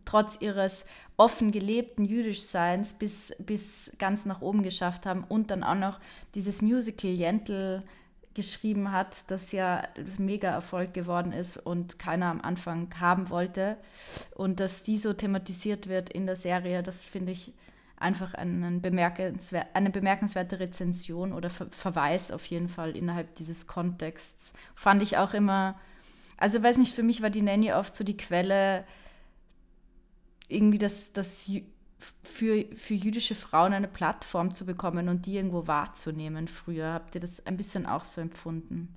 trotz 0.04 0.40
ihres 0.40 0.84
offen 1.16 1.52
gelebten 1.52 2.04
Jüdischseins 2.04 2.94
bis, 2.94 3.34
bis 3.38 3.92
ganz 3.98 4.24
nach 4.24 4.40
oben 4.40 4.62
geschafft 4.62 5.06
haben 5.06 5.24
und 5.24 5.50
dann 5.50 5.62
auch 5.62 5.74
noch 5.74 6.00
dieses 6.34 6.62
Musical 6.62 7.10
Jentel 7.10 7.82
geschrieben 8.34 8.90
hat, 8.90 9.30
das 9.30 9.52
ja 9.52 9.82
mega 10.18 10.50
Erfolg 10.50 10.92
geworden 10.92 11.32
ist 11.32 11.56
und 11.56 11.98
keiner 11.98 12.26
am 12.26 12.40
Anfang 12.40 12.88
haben 12.98 13.30
wollte. 13.30 13.76
Und 14.34 14.60
dass 14.60 14.82
die 14.82 14.98
so 14.98 15.12
thematisiert 15.12 15.88
wird 15.88 16.10
in 16.10 16.26
der 16.26 16.36
Serie, 16.36 16.82
das 16.82 17.04
finde 17.04 17.32
ich 17.32 17.52
einfach 17.96 18.34
einen 18.34 18.82
bemerkenswer 18.82 19.66
eine 19.72 19.90
bemerkenswerte 19.90 20.58
Rezension 20.58 21.32
oder 21.32 21.48
Ver 21.48 21.68
Verweis 21.70 22.32
auf 22.32 22.44
jeden 22.46 22.68
Fall 22.68 22.96
innerhalb 22.96 23.34
dieses 23.36 23.66
Kontexts. 23.66 24.52
Fand 24.74 25.02
ich 25.02 25.16
auch 25.16 25.32
immer, 25.32 25.78
also 26.36 26.62
weiß 26.62 26.78
nicht, 26.78 26.94
für 26.94 27.04
mich 27.04 27.22
war 27.22 27.30
die 27.30 27.42
Nanny 27.42 27.72
oft 27.72 27.94
so 27.94 28.02
die 28.02 28.16
Quelle, 28.16 28.84
irgendwie 30.48 30.78
das, 30.78 31.12
das 31.12 31.50
für, 32.22 32.64
für 32.74 32.94
jüdische 32.94 33.35
Frauen 33.35 33.72
eine 33.72 33.88
Plattform 33.88 34.52
zu 34.52 34.66
bekommen 34.66 35.09
und 35.09 35.26
die 35.26 35.37
irgendwo 35.37 35.66
wahrzunehmen 35.66 36.48
früher. 36.48 36.92
Habt 36.92 37.14
ihr 37.14 37.20
das 37.20 37.44
ein 37.46 37.57
bisschen 37.57 37.87
auch 37.87 38.04
so 38.04 38.20
empfunden? 38.20 38.96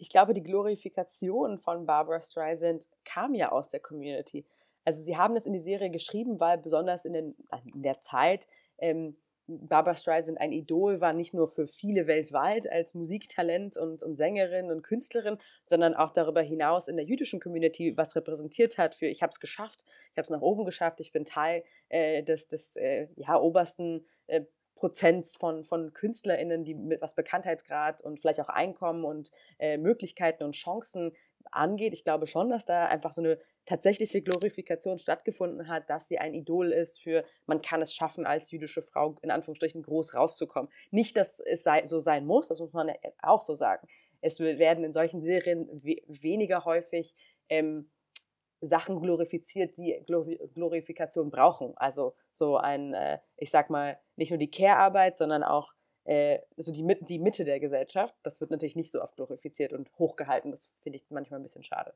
Ich 0.00 0.10
glaube, 0.10 0.32
die 0.32 0.42
Glorifikation 0.42 1.58
von 1.58 1.86
Barbara 1.86 2.20
Streisand 2.20 2.86
kam 3.04 3.34
ja 3.34 3.50
aus 3.50 3.68
der 3.68 3.80
Community. 3.80 4.46
Also 4.84 5.02
sie 5.02 5.16
haben 5.16 5.36
es 5.36 5.44
in 5.44 5.52
die 5.52 5.58
Serie 5.58 5.90
geschrieben, 5.90 6.40
weil 6.40 6.58
besonders 6.58 7.04
in, 7.04 7.12
den, 7.12 7.36
in 7.74 7.82
der 7.82 7.98
Zeit 7.98 8.46
ähm, 8.78 9.16
Barbara 9.48 9.96
Streisand 9.96 10.38
ein 10.38 10.52
Idol 10.52 11.00
war, 11.00 11.14
nicht 11.14 11.32
nur 11.32 11.46
für 11.46 11.66
viele 11.66 12.06
weltweit 12.06 12.70
als 12.70 12.94
Musiktalent 12.94 13.76
und, 13.76 14.02
und 14.02 14.14
Sängerin 14.14 14.70
und 14.70 14.82
Künstlerin, 14.82 15.38
sondern 15.62 15.94
auch 15.94 16.10
darüber 16.10 16.42
hinaus 16.42 16.86
in 16.86 16.96
der 16.96 17.06
jüdischen 17.06 17.40
Community 17.40 17.96
was 17.96 18.14
repräsentiert 18.14 18.76
hat 18.76 18.94
für 18.94 19.06
ich 19.06 19.22
habe 19.22 19.30
es 19.30 19.40
geschafft, 19.40 19.84
ich 20.12 20.18
habe 20.18 20.22
es 20.22 20.30
nach 20.30 20.42
oben 20.42 20.64
geschafft, 20.64 21.00
ich 21.00 21.12
bin 21.12 21.24
Teil 21.24 21.64
äh, 21.88 22.22
des, 22.22 22.48
des 22.48 22.76
äh, 22.76 23.08
ja, 23.16 23.40
obersten 23.40 24.06
äh, 24.26 24.42
Prozents 24.78 25.36
von, 25.36 25.64
von 25.64 25.92
KünstlerInnen, 25.92 26.64
die 26.64 26.74
mit 26.74 27.02
was 27.02 27.14
Bekanntheitsgrad 27.14 28.00
und 28.00 28.20
vielleicht 28.20 28.40
auch 28.40 28.48
Einkommen 28.48 29.04
und 29.04 29.32
äh, 29.58 29.76
Möglichkeiten 29.76 30.44
und 30.44 30.52
Chancen 30.52 31.12
angeht. 31.50 31.92
Ich 31.92 32.04
glaube 32.04 32.26
schon, 32.26 32.50
dass 32.50 32.64
da 32.64 32.86
einfach 32.86 33.12
so 33.12 33.22
eine 33.22 33.38
tatsächliche 33.64 34.22
Glorifikation 34.22 34.98
stattgefunden 34.98 35.68
hat, 35.68 35.88
dass 35.90 36.08
sie 36.08 36.18
ein 36.18 36.34
Idol 36.34 36.72
ist 36.72 37.00
für, 37.00 37.24
man 37.46 37.60
kann 37.62 37.82
es 37.82 37.94
schaffen, 37.94 38.26
als 38.26 38.50
jüdische 38.50 38.82
Frau 38.82 39.16
in 39.22 39.30
Anführungsstrichen 39.30 39.82
groß 39.82 40.14
rauszukommen. 40.14 40.70
Nicht, 40.90 41.16
dass 41.16 41.40
es 41.40 41.66
so 41.84 41.98
sein 41.98 42.26
muss, 42.26 42.48
das 42.48 42.60
muss 42.60 42.72
man 42.72 42.92
auch 43.22 43.40
so 43.42 43.54
sagen. 43.54 43.86
Es 44.20 44.40
werden 44.40 44.84
in 44.84 44.92
solchen 44.92 45.20
Serien 45.20 45.68
we 45.72 45.96
weniger 46.08 46.64
häufig 46.64 47.14
ähm, 47.48 47.90
Sachen 48.60 49.00
glorifiziert, 49.00 49.76
die 49.76 50.04
Glorifikation 50.54 51.30
brauchen. 51.30 51.76
Also 51.76 52.14
so 52.30 52.56
ein, 52.56 52.94
äh, 52.94 53.18
ich 53.36 53.50
sag 53.50 53.70
mal, 53.70 53.98
nicht 54.16 54.30
nur 54.30 54.38
die 54.38 54.50
Care-Arbeit, 54.50 55.16
sondern 55.16 55.44
auch 55.44 55.74
äh, 56.08 56.40
so 56.56 56.72
die, 56.72 56.86
die 57.02 57.18
Mitte 57.18 57.44
der 57.44 57.60
Gesellschaft. 57.60 58.14
Das 58.22 58.40
wird 58.40 58.50
natürlich 58.50 58.76
nicht 58.76 58.90
so 58.90 59.02
oft 59.02 59.16
glorifiziert 59.16 59.74
und 59.74 59.90
hochgehalten. 59.98 60.50
Das 60.50 60.72
finde 60.82 60.98
ich 60.98 61.04
manchmal 61.10 61.38
ein 61.38 61.42
bisschen 61.42 61.62
schade. 61.62 61.92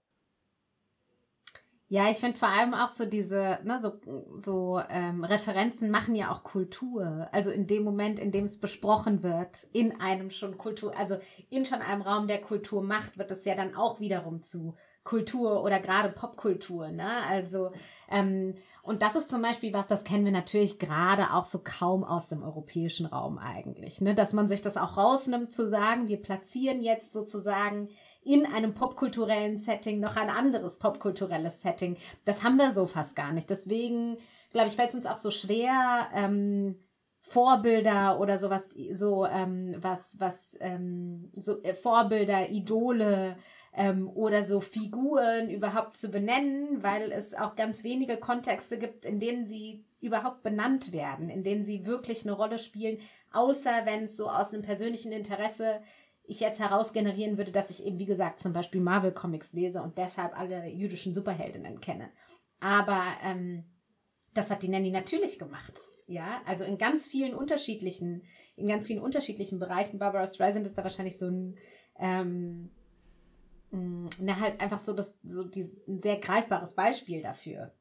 Ja, 1.88 2.10
ich 2.10 2.18
finde 2.18 2.38
vor 2.38 2.48
allem 2.48 2.74
auch 2.74 2.90
so 2.90 3.06
diese, 3.06 3.58
ne, 3.64 3.78
so, 3.80 4.00
so 4.38 4.80
ähm, 4.88 5.24
Referenzen 5.24 5.90
machen 5.90 6.14
ja 6.14 6.30
auch 6.30 6.42
Kultur. 6.42 7.28
Also 7.32 7.50
in 7.50 7.66
dem 7.66 7.84
Moment, 7.84 8.18
in 8.18 8.32
dem 8.32 8.44
es 8.44 8.60
besprochen 8.60 9.22
wird, 9.22 9.66
in 9.72 9.98
einem 10.00 10.28
schon 10.30 10.58
Kultur, 10.58 10.96
also 10.96 11.16
in 11.48 11.64
schon 11.64 11.80
einem 11.80 12.02
Raum 12.02 12.28
der 12.28 12.40
Kultur 12.40 12.82
macht, 12.82 13.18
wird 13.18 13.30
es 13.30 13.44
ja 13.46 13.54
dann 13.54 13.74
auch 13.74 13.98
wiederum 14.00 14.42
zu 14.42 14.74
Kultur 15.04 15.64
oder 15.64 15.80
gerade 15.80 16.10
Popkultur. 16.10 16.92
Ne? 16.92 17.24
Also, 17.28 17.72
ähm, 18.08 18.54
und 18.82 19.02
das 19.02 19.16
ist 19.16 19.30
zum 19.30 19.42
Beispiel 19.42 19.72
was, 19.72 19.88
das 19.88 20.04
kennen 20.04 20.24
wir 20.24 20.32
natürlich 20.32 20.78
gerade 20.78 21.32
auch 21.32 21.44
so 21.44 21.60
kaum 21.62 22.04
aus 22.04 22.28
dem 22.28 22.42
europäischen 22.42 23.06
Raum 23.06 23.38
eigentlich. 23.38 24.00
Ne? 24.00 24.14
Dass 24.14 24.32
man 24.32 24.46
sich 24.46 24.62
das 24.62 24.76
auch 24.76 24.96
rausnimmt 24.96 25.52
zu 25.52 25.66
sagen, 25.66 26.08
wir 26.08 26.22
platzieren 26.22 26.82
jetzt 26.82 27.12
sozusagen 27.12 27.88
in 28.22 28.46
einem 28.46 28.74
popkulturellen 28.74 29.58
Setting 29.58 29.98
noch 29.98 30.16
ein 30.16 30.30
anderes 30.30 30.78
popkulturelles 30.78 31.62
Setting. 31.62 31.96
Das 32.24 32.44
haben 32.44 32.56
wir 32.56 32.70
so 32.70 32.86
fast 32.86 33.16
gar 33.16 33.32
nicht. 33.32 33.50
Deswegen, 33.50 34.18
glaube 34.52 34.68
ich, 34.68 34.76
fällt 34.76 34.90
es 34.90 34.94
uns 34.94 35.06
auch 35.06 35.16
so 35.16 35.30
schwer, 35.30 36.08
ähm, 36.14 36.76
Vorbilder 37.22 38.18
oder 38.18 38.36
sowas, 38.36 38.70
so 38.90 39.24
ähm, 39.26 39.76
was, 39.78 40.16
was, 40.18 40.56
ähm, 40.60 41.30
so 41.36 41.62
äh, 41.62 41.72
Vorbilder, 41.72 42.50
Idole, 42.50 43.36
ähm, 43.74 44.08
oder 44.08 44.44
so 44.44 44.60
Figuren 44.60 45.50
überhaupt 45.50 45.96
zu 45.96 46.10
benennen, 46.10 46.82
weil 46.82 47.10
es 47.10 47.34
auch 47.34 47.56
ganz 47.56 47.84
wenige 47.84 48.16
Kontexte 48.16 48.78
gibt, 48.78 49.04
in 49.04 49.18
denen 49.18 49.46
sie 49.46 49.84
überhaupt 50.00 50.42
benannt 50.42 50.92
werden, 50.92 51.28
in 51.28 51.42
denen 51.42 51.64
sie 51.64 51.86
wirklich 51.86 52.24
eine 52.24 52.32
Rolle 52.32 52.58
spielen, 52.58 52.98
außer 53.32 53.86
wenn 53.86 54.04
es 54.04 54.16
so 54.16 54.28
aus 54.28 54.52
einem 54.52 54.62
persönlichen 54.62 55.12
Interesse 55.12 55.80
ich 56.24 56.40
jetzt 56.40 56.60
heraus 56.60 56.92
generieren 56.92 57.36
würde, 57.36 57.52
dass 57.52 57.70
ich 57.70 57.84
eben, 57.84 57.98
wie 57.98 58.06
gesagt, 58.06 58.40
zum 58.40 58.52
Beispiel 58.52 58.80
Marvel 58.80 59.12
Comics 59.12 59.52
lese 59.52 59.82
und 59.82 59.98
deshalb 59.98 60.38
alle 60.38 60.68
jüdischen 60.68 61.14
Superheldinnen 61.14 61.80
kenne. 61.80 62.10
Aber 62.60 63.02
ähm, 63.24 63.64
das 64.34 64.50
hat 64.50 64.62
die 64.62 64.68
Nanny 64.68 64.90
natürlich 64.90 65.38
gemacht. 65.38 65.80
Ja, 66.06 66.42
also 66.46 66.64
in 66.64 66.78
ganz 66.78 67.06
vielen 67.06 67.34
unterschiedlichen, 67.34 68.22
in 68.56 68.68
ganz 68.68 68.86
vielen 68.86 69.02
unterschiedlichen 69.02 69.58
Bereichen. 69.58 69.98
Barbara 69.98 70.26
Streisand 70.26 70.66
ist 70.66 70.76
da 70.76 70.82
wahrscheinlich 70.82 71.18
so 71.18 71.26
ein 71.26 71.58
ähm, 71.98 72.70
na, 74.22 74.38
halt 74.38 74.60
einfach 74.60 74.78
so, 74.78 74.92
das, 74.92 75.18
so 75.24 75.44
die, 75.44 75.68
ein 75.88 76.00
sehr 76.00 76.16
greifbares 76.16 76.74
Beispiel 76.74 77.20
dafür. 77.20 77.72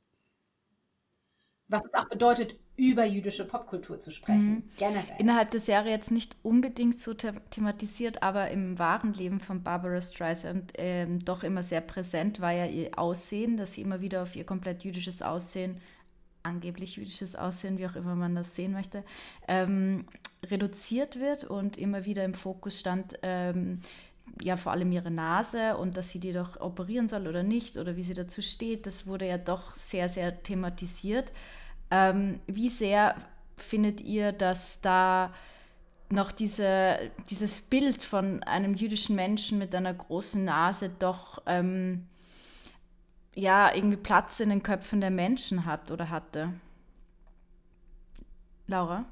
Was 1.68 1.86
es 1.86 1.94
auch 1.94 2.10
bedeutet, 2.10 2.60
über 2.76 3.06
jüdische 3.06 3.46
Popkultur 3.46 4.00
zu 4.00 4.12
sprechen, 4.12 4.54
mhm. 4.54 4.70
generell. 4.78 5.16
Innerhalb 5.20 5.52
der 5.52 5.60
Serie 5.60 5.92
jetzt 5.92 6.10
nicht 6.12 6.36
unbedingt 6.42 6.98
so 6.98 7.14
the 7.14 7.32
thematisiert, 7.52 8.24
aber 8.24 8.50
im 8.50 8.80
wahren 8.80 9.14
Leben 9.14 9.40
von 9.40 9.62
Barbara 9.62 10.02
Streisand 10.02 10.74
ähm, 10.78 11.20
doch 11.20 11.44
immer 11.44 11.64
sehr 11.64 11.82
präsent 11.82 12.42
war 12.42 12.52
ja 12.52 12.66
ihr 12.66 12.98
Aussehen, 12.98 13.56
dass 13.56 13.76
sie 13.76 13.82
immer 13.82 14.02
wieder 14.02 14.24
auf 14.24 14.36
ihr 14.36 14.46
komplett 14.46 14.84
jüdisches 14.84 15.22
Aussehen, 15.22 15.80
angeblich 16.44 16.96
jüdisches 16.96 17.36
Aussehen, 17.36 17.78
wie 17.78 17.86
auch 17.86 17.96
immer 17.96 18.16
man 18.16 18.34
das 18.34 18.56
sehen 18.56 18.74
möchte, 18.74 19.04
ähm, 19.48 20.06
reduziert 20.44 21.20
wird 21.20 21.44
und 21.44 21.78
immer 21.78 22.06
wieder 22.06 22.26
im 22.26 22.34
Fokus 22.34 22.80
stand, 22.80 23.20
ähm, 23.22 23.82
ja 24.40 24.56
vor 24.56 24.72
allem 24.72 24.92
ihre 24.92 25.12
Nase 25.12 25.78
und 25.78 25.98
dass 25.98 26.10
sie 26.10 26.20
die 26.20 26.34
doch 26.34 26.60
operieren 26.60 27.10
soll 27.10 27.28
oder 27.28 27.44
nicht 27.44 27.78
oder 27.78 27.96
wie 27.96 28.04
sie 28.04 28.14
dazu 28.14 28.42
steht, 28.42 28.86
das 28.86 29.08
wurde 29.08 29.28
ja 29.28 29.38
doch 29.38 29.74
sehr, 29.76 30.10
sehr 30.10 30.44
thematisiert. 30.44 31.32
Ähm, 31.90 32.40
wie 32.48 32.70
sehr 32.70 33.16
findet 33.58 34.02
ihr, 34.02 34.32
dass 34.32 34.82
da 34.82 35.34
noch 36.10 36.32
diese, 36.32 37.12
dieses 37.30 37.62
Bild 37.62 38.04
von 38.04 38.44
einem 38.44 38.74
jüdischen 38.74 39.16
Menschen 39.16 39.58
mit 39.58 39.74
einer 39.74 39.94
großen 39.94 40.44
Nase 40.44 40.90
doch 41.00 41.42
ähm, 41.46 42.08
ja 43.36 43.74
irgendwie 43.74 43.98
Platz 43.98 44.40
in 44.40 44.50
den 44.50 44.64
Köpfen 44.64 45.02
der 45.02 45.12
Menschen 45.12 45.66
hat 45.66 45.92
oder 45.92 46.10
hatte? 46.10 46.54
Laura? 48.68 49.06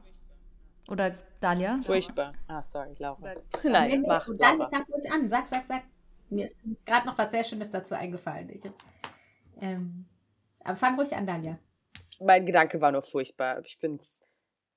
Oder 0.89 1.15
Dalia? 1.39 1.77
Furchtbar. 1.81 2.33
Ah, 2.47 2.61
sorry, 2.61 2.95
Laura. 2.97 3.33
Nein, 3.63 3.89
nee, 3.89 3.97
nee, 3.97 4.07
mach. 4.07 4.27
Dann 4.37 4.57
fang 4.69 4.85
ruhig 4.91 5.11
an. 5.11 5.29
Sag, 5.29 5.47
sag, 5.47 5.63
sag. 5.63 5.83
Mir 6.29 6.45
ist 6.45 6.85
gerade 6.85 7.07
noch 7.07 7.17
was 7.17 7.31
sehr 7.31 7.43
Schönes 7.43 7.71
dazu 7.71 7.95
eingefallen. 7.95 8.49
Ich, 8.49 8.69
ähm, 9.61 10.05
aber 10.63 10.75
fang 10.75 10.95
ruhig 10.95 11.15
an, 11.15 11.25
Dalia. 11.25 11.57
Mein 12.19 12.45
Gedanke 12.45 12.81
war 12.81 12.91
nur 12.91 13.01
furchtbar. 13.01 13.61
Ich 13.65 13.77
finde 13.77 13.99
es 13.99 14.25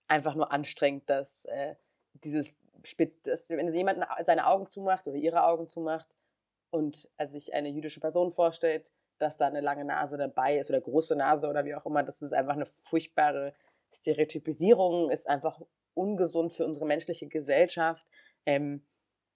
einfach 0.06 0.34
nur 0.34 0.52
anstrengend, 0.52 1.08
dass 1.08 1.46
äh, 1.46 1.74
dieses 2.14 2.60
Spitz, 2.84 3.20
dass, 3.22 3.50
wenn 3.50 3.72
jemand 3.72 4.04
seine 4.20 4.46
Augen 4.46 4.68
zumacht 4.68 5.06
oder 5.06 5.16
ihre 5.16 5.44
Augen 5.44 5.66
zumacht 5.66 6.08
und 6.70 7.08
als 7.16 7.32
sich 7.32 7.54
eine 7.54 7.68
jüdische 7.68 8.00
Person 8.00 8.32
vorstellt, 8.32 8.92
dass 9.18 9.36
da 9.36 9.46
eine 9.46 9.60
lange 9.60 9.84
Nase 9.84 10.16
dabei 10.16 10.58
ist 10.58 10.70
oder 10.70 10.80
große 10.80 11.16
Nase 11.16 11.48
oder 11.48 11.64
wie 11.64 11.74
auch 11.74 11.86
immer, 11.86 12.02
das 12.02 12.22
ist 12.22 12.32
einfach 12.32 12.54
eine 12.54 12.66
furchtbare 12.66 13.54
Stereotypisierung, 13.90 15.10
ist 15.10 15.28
einfach 15.28 15.60
ungesund 15.94 16.52
für 16.52 16.64
unsere 16.64 16.86
menschliche 16.86 17.28
Gesellschaft. 17.28 18.06
Ähm, 18.46 18.84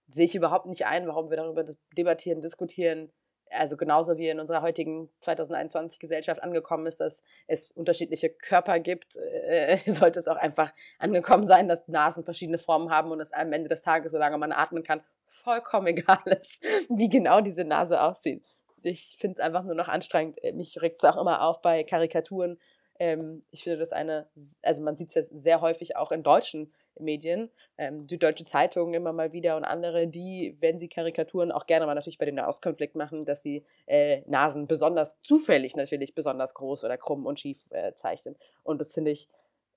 sehe 0.06 0.24
ich 0.24 0.34
überhaupt 0.34 0.66
nicht 0.66 0.86
ein, 0.86 1.06
warum 1.06 1.30
wir 1.30 1.36
darüber 1.36 1.64
debattieren, 1.96 2.40
diskutieren. 2.40 3.12
Also 3.50 3.76
genauso 3.76 4.18
wie 4.18 4.28
in 4.28 4.40
unserer 4.40 4.62
heutigen 4.62 5.08
2021 5.20 6.00
Gesellschaft 6.00 6.42
angekommen 6.42 6.86
ist, 6.86 7.00
dass 7.00 7.22
es 7.46 7.70
unterschiedliche 7.70 8.28
Körper 8.30 8.80
gibt, 8.80 9.16
äh, 9.16 9.76
sollte 9.86 10.18
es 10.18 10.28
auch 10.28 10.36
einfach 10.36 10.72
angekommen 10.98 11.44
sein, 11.44 11.68
dass 11.68 11.86
Nasen 11.86 12.24
verschiedene 12.24 12.58
Formen 12.58 12.90
haben 12.90 13.10
und 13.12 13.20
es 13.20 13.32
am 13.32 13.52
Ende 13.52 13.68
des 13.68 13.82
Tages, 13.82 14.12
solange 14.12 14.38
man 14.38 14.52
atmen 14.52 14.82
kann, 14.82 15.02
vollkommen 15.26 15.86
egal 15.88 16.22
ist, 16.26 16.64
wie 16.88 17.08
genau 17.08 17.40
diese 17.40 17.64
Nase 17.64 18.00
aussieht. 18.00 18.44
Ich 18.82 19.16
finde 19.18 19.34
es 19.34 19.40
einfach 19.40 19.64
nur 19.64 19.74
noch 19.74 19.88
anstrengend. 19.88 20.38
Mich 20.54 20.80
regt 20.80 21.02
es 21.02 21.04
auch 21.04 21.20
immer 21.20 21.42
auf 21.42 21.60
bei 21.60 21.82
Karikaturen 21.82 22.58
ähm, 22.98 23.42
ich 23.50 23.62
finde 23.62 23.78
das 23.78 23.92
eine, 23.92 24.28
also 24.62 24.82
man 24.82 24.96
sieht 24.96 25.08
es 25.08 25.14
ja 25.14 25.22
sehr 25.22 25.60
häufig 25.60 25.96
auch 25.96 26.12
in 26.12 26.22
deutschen 26.22 26.72
Medien, 26.98 27.50
ähm, 27.78 28.06
die 28.06 28.18
Deutsche 28.18 28.44
Zeitung 28.44 28.94
immer 28.94 29.12
mal 29.12 29.32
wieder 29.32 29.56
und 29.56 29.64
andere, 29.64 30.06
die, 30.08 30.56
wenn 30.60 30.78
sie 30.78 30.88
Karikaturen 30.88 31.52
auch 31.52 31.66
gerne 31.66 31.86
mal 31.86 31.94
natürlich 31.94 32.18
bei 32.18 32.24
den 32.24 32.36
Nahostkonflikt 32.36 32.94
machen, 32.94 33.24
dass 33.24 33.42
sie 33.42 33.64
äh, 33.86 34.22
Nasen 34.26 34.66
besonders 34.66 35.20
zufällig 35.22 35.76
natürlich 35.76 36.14
besonders 36.14 36.54
groß 36.54 36.84
oder 36.84 36.96
krumm 36.96 37.26
und 37.26 37.38
schief 37.38 37.70
äh, 37.70 37.92
zeichnen. 37.92 38.36
Und 38.62 38.80
das 38.80 38.94
finde 38.94 39.10
ich 39.10 39.28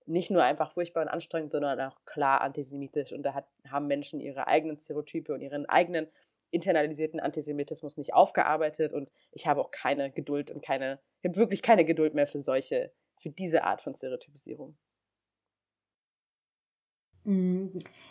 nicht 0.06 0.32
nur 0.32 0.44
einfach 0.44 0.72
furchtbar 0.72 1.04
und 1.04 1.10
anstrengend, 1.10 1.52
sondern 1.52 1.80
auch 1.82 2.04
klar 2.06 2.42
antisemitisch. 2.42 3.14
Und 3.14 3.24
da 3.24 3.34
hat, 3.34 3.46
haben 3.70 3.88
Menschen 3.88 4.20
ihre 4.20 4.48
eigenen 4.48 4.78
Stereotype 4.78 5.34
und 5.34 5.42
ihren 5.42 5.68
eigenen 5.68 6.08
internalisierten 6.52 7.20
Antisemitismus 7.20 7.98
nicht 7.98 8.14
aufgearbeitet. 8.14 8.94
Und 8.94 9.12
ich 9.32 9.46
habe 9.46 9.62
auch 9.62 9.70
keine 9.72 10.12
Geduld 10.12 10.50
und 10.50 10.64
keine, 10.64 11.00
ich 11.22 11.30
habe 11.30 11.38
wirklich 11.38 11.62
keine 11.62 11.86
Geduld 11.86 12.16
mehr 12.16 12.26
für 12.26 12.42
solche 12.42 12.92
für 13.20 13.30
diese 13.30 13.64
Art 13.64 13.82
von 13.82 13.94
Stereotypisierung? 13.94 14.76
Mm, 17.26 17.68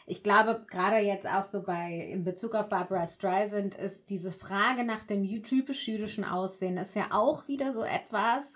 ich 0.06 0.22
glaube, 0.22 0.64
gerade 0.70 0.98
jetzt 0.98 1.26
auch 1.26 1.42
so 1.42 1.62
bei, 1.62 1.94
in 2.12 2.24
Bezug 2.24 2.54
auf 2.54 2.68
Barbara 2.68 3.06
Streisand 3.06 3.74
ist 3.74 4.10
diese 4.10 4.30
Frage 4.30 4.84
nach 4.84 5.02
dem 5.02 5.24
typisch 5.42 5.88
jüdischen 5.88 6.24
Aussehen 6.24 6.76
ist 6.76 6.94
ja 6.94 7.08
auch 7.10 7.48
wieder 7.48 7.72
so 7.72 7.82
etwas, 7.82 8.54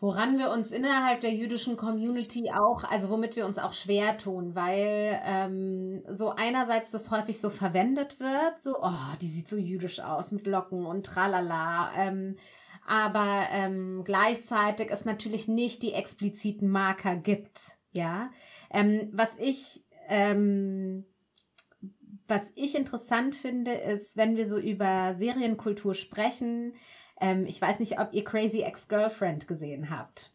woran 0.00 0.38
wir 0.38 0.50
uns 0.50 0.70
innerhalb 0.70 1.20
der 1.20 1.32
jüdischen 1.32 1.76
Community 1.76 2.50
auch, 2.50 2.84
also 2.84 3.08
womit 3.08 3.36
wir 3.36 3.46
uns 3.46 3.58
auch 3.58 3.72
schwer 3.72 4.18
tun, 4.18 4.54
weil 4.54 5.18
ähm, 5.24 6.02
so 6.08 6.30
einerseits 6.30 6.90
das 6.90 7.10
häufig 7.10 7.40
so 7.40 7.48
verwendet 7.48 8.20
wird, 8.20 8.58
so, 8.58 8.76
oh, 8.82 9.16
die 9.22 9.28
sieht 9.28 9.48
so 9.48 9.56
jüdisch 9.56 10.00
aus 10.00 10.32
mit 10.32 10.46
Locken 10.46 10.84
und 10.84 11.06
tralala, 11.06 11.92
ähm, 11.96 12.36
aber 12.86 13.48
ähm, 13.50 14.02
gleichzeitig 14.04 14.90
es 14.90 15.04
natürlich 15.04 15.48
nicht 15.48 15.82
die 15.82 15.92
expliziten 15.92 16.68
Marker 16.68 17.16
gibt, 17.16 17.78
ja. 17.92 18.30
Ähm, 18.70 19.08
was 19.12 19.36
ich 19.38 19.84
ähm, 20.08 21.04
was 22.26 22.52
ich 22.54 22.74
interessant 22.74 23.34
finde, 23.34 23.72
ist, 23.72 24.16
wenn 24.16 24.36
wir 24.36 24.46
so 24.46 24.58
über 24.58 25.12
Serienkultur 25.14 25.92
sprechen, 25.94 26.72
ähm, 27.20 27.44
ich 27.46 27.60
weiß 27.60 27.80
nicht, 27.80 28.00
ob 28.00 28.14
ihr 28.14 28.24
Crazy 28.24 28.62
Ex-Girlfriend 28.62 29.46
gesehen 29.46 29.90
habt. 29.90 30.30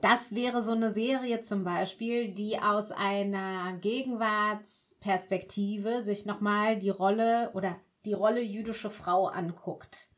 Das 0.00 0.32
wäre 0.34 0.60
so 0.62 0.72
eine 0.72 0.90
Serie 0.90 1.40
zum 1.40 1.64
Beispiel, 1.64 2.28
die 2.28 2.60
aus 2.60 2.92
einer 2.92 3.72
Gegenwartsperspektive 3.80 6.02
sich 6.02 6.24
nochmal 6.24 6.78
die 6.78 6.90
Rolle 6.90 7.50
oder 7.54 7.74
die 8.04 8.12
Rolle 8.12 8.40
jüdische 8.40 8.90
Frau 8.90 9.26
anguckt. 9.26 10.08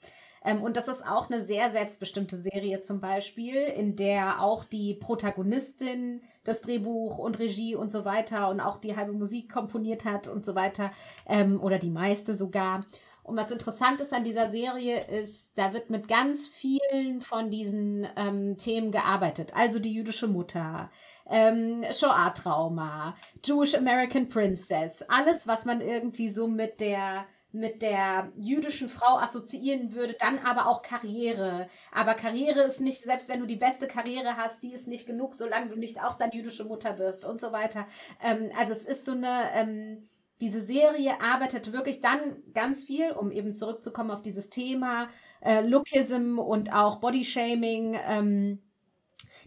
Ähm, 0.44 0.62
und 0.62 0.76
das 0.76 0.88
ist 0.88 1.06
auch 1.06 1.30
eine 1.30 1.40
sehr 1.40 1.70
selbstbestimmte 1.70 2.36
Serie 2.36 2.80
zum 2.80 3.00
Beispiel, 3.00 3.56
in 3.56 3.96
der 3.96 4.42
auch 4.42 4.64
die 4.64 4.94
Protagonistin 4.94 6.22
das 6.44 6.62
Drehbuch 6.62 7.18
und 7.18 7.38
Regie 7.38 7.74
und 7.74 7.92
so 7.92 8.04
weiter 8.04 8.48
und 8.48 8.60
auch 8.60 8.78
die 8.78 8.96
halbe 8.96 9.12
Musik 9.12 9.52
komponiert 9.52 10.04
hat 10.04 10.26
und 10.28 10.44
so 10.44 10.54
weiter 10.54 10.90
ähm, 11.26 11.60
oder 11.60 11.78
die 11.78 11.90
meiste 11.90 12.34
sogar. 12.34 12.80
Und 13.22 13.36
was 13.36 13.50
interessant 13.50 14.00
ist 14.00 14.12
an 14.12 14.24
dieser 14.24 14.50
Serie 14.50 15.06
ist, 15.06 15.56
da 15.56 15.72
wird 15.72 15.90
mit 15.90 16.08
ganz 16.08 16.48
vielen 16.48 17.20
von 17.20 17.50
diesen 17.50 18.08
ähm, 18.16 18.56
Themen 18.56 18.90
gearbeitet. 18.90 19.52
Also 19.54 19.78
die 19.78 19.92
jüdische 19.92 20.26
Mutter, 20.26 20.90
ähm, 21.28 21.84
Shoah-Trauma, 21.92 23.14
Jewish 23.44 23.74
American 23.74 24.28
Princess, 24.28 25.02
alles, 25.02 25.46
was 25.46 25.64
man 25.64 25.80
irgendwie 25.80 26.28
so 26.28 26.48
mit 26.48 26.80
der 26.80 27.26
mit 27.52 27.82
der 27.82 28.32
jüdischen 28.36 28.88
Frau 28.88 29.18
assoziieren 29.18 29.94
würde, 29.94 30.14
dann 30.18 30.38
aber 30.38 30.66
auch 30.68 30.82
Karriere. 30.82 31.68
Aber 31.92 32.14
Karriere 32.14 32.60
ist 32.60 32.80
nicht, 32.80 32.98
selbst 32.98 33.28
wenn 33.28 33.40
du 33.40 33.46
die 33.46 33.56
beste 33.56 33.88
Karriere 33.88 34.36
hast, 34.36 34.62
die 34.62 34.72
ist 34.72 34.88
nicht 34.88 35.06
genug, 35.06 35.34
solange 35.34 35.68
du 35.68 35.76
nicht 35.76 36.02
auch 36.02 36.14
dann 36.14 36.30
jüdische 36.30 36.64
Mutter 36.64 36.98
wirst 36.98 37.24
und 37.24 37.40
so 37.40 37.52
weiter. 37.52 37.86
Ähm, 38.22 38.50
also 38.58 38.72
es 38.72 38.84
ist 38.84 39.04
so 39.04 39.12
eine, 39.12 39.52
ähm, 39.54 40.08
diese 40.40 40.60
Serie 40.60 41.20
arbeitet 41.20 41.72
wirklich 41.72 42.00
dann 42.00 42.42
ganz 42.54 42.84
viel, 42.84 43.12
um 43.12 43.30
eben 43.30 43.52
zurückzukommen 43.52 44.10
auf 44.10 44.22
dieses 44.22 44.48
Thema 44.48 45.08
äh, 45.40 45.60
Lookism 45.60 46.38
und 46.38 46.72
auch 46.72 47.00
Bodyshaming. 47.00 47.98
Ähm, 48.06 48.62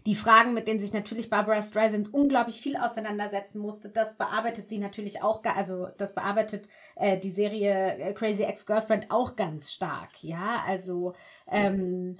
die 0.06 0.14
Fragen, 0.14 0.54
mit 0.54 0.68
denen 0.68 0.80
sich 0.80 0.92
natürlich 0.92 1.30
Barbara 1.30 1.62
Streisand 1.62 2.12
unglaublich 2.12 2.60
viel 2.60 2.76
auseinandersetzen 2.76 3.58
musste, 3.58 3.88
das 3.88 4.16
bearbeitet 4.16 4.68
sie 4.68 4.78
natürlich 4.78 5.22
auch, 5.22 5.42
also 5.44 5.88
das 5.96 6.14
bearbeitet 6.14 6.68
äh, 6.96 7.18
die 7.18 7.30
Serie 7.30 7.96
äh, 7.98 8.12
Crazy 8.12 8.42
Ex-Girlfriend 8.42 9.06
auch 9.10 9.36
ganz 9.36 9.72
stark, 9.72 10.22
ja, 10.22 10.62
also 10.66 11.14
ähm, 11.50 12.16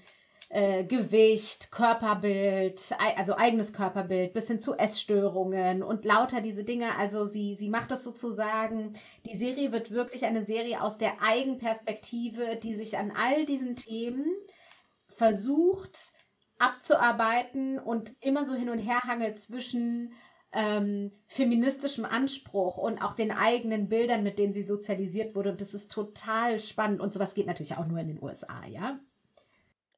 äh, 0.55 0.85
Gewicht, 0.85 1.73
Körperbild, 1.73 2.95
also 3.17 3.37
eigenes 3.37 3.73
Körperbild, 3.73 4.33
bis 4.33 4.47
hin 4.47 4.61
zu 4.61 4.75
Essstörungen 4.75 5.83
und 5.83 6.05
lauter 6.05 6.41
diese 6.41 6.65
Dinge. 6.65 6.97
Also 6.97 7.25
sie, 7.25 7.57
sie 7.57 7.69
macht 7.69 7.91
das 7.91 8.05
sozusagen, 8.05 8.93
die 9.27 9.37
Serie 9.37 9.73
wird 9.73 9.91
wirklich 9.91 10.25
eine 10.27 10.43
Serie 10.43 10.81
aus 10.83 10.97
der 10.97 11.15
Eigenperspektive, 11.23 12.57
die 12.63 12.75
sich 12.75 12.99
an 12.99 13.13
all 13.17 13.45
diesen 13.45 13.75
Themen 13.75 14.27
versucht, 15.09 16.13
abzuarbeiten 16.65 17.79
und 17.79 18.15
immer 18.21 18.45
so 18.45 18.55
hin 18.55 18.71
und 18.71 18.79
her 18.79 19.03
hangelt 19.05 19.39
zwischen 19.39 20.13
ähm, 20.53 21.13
feministischem 21.27 22.05
Anspruch 22.05 22.79
und 22.79 23.03
auch 23.03 23.13
den 23.13 23.33
eigenen 23.33 23.89
Bildern, 23.89 24.23
mit 24.23 24.39
denen 24.39 24.53
sie 24.53 24.63
sozialisiert 24.63 25.35
wurde. 25.35 25.51
Und 25.51 25.61
das 25.61 25.75
ist 25.75 25.91
total 25.91 26.59
spannend. 26.61 27.01
Und 27.01 27.13
sowas 27.13 27.35
geht 27.35 27.47
natürlich 27.47 27.77
auch 27.77 27.87
nur 27.87 27.99
in 27.99 28.09
den 28.09 28.23
USA, 28.23 28.65
ja. 28.69 28.99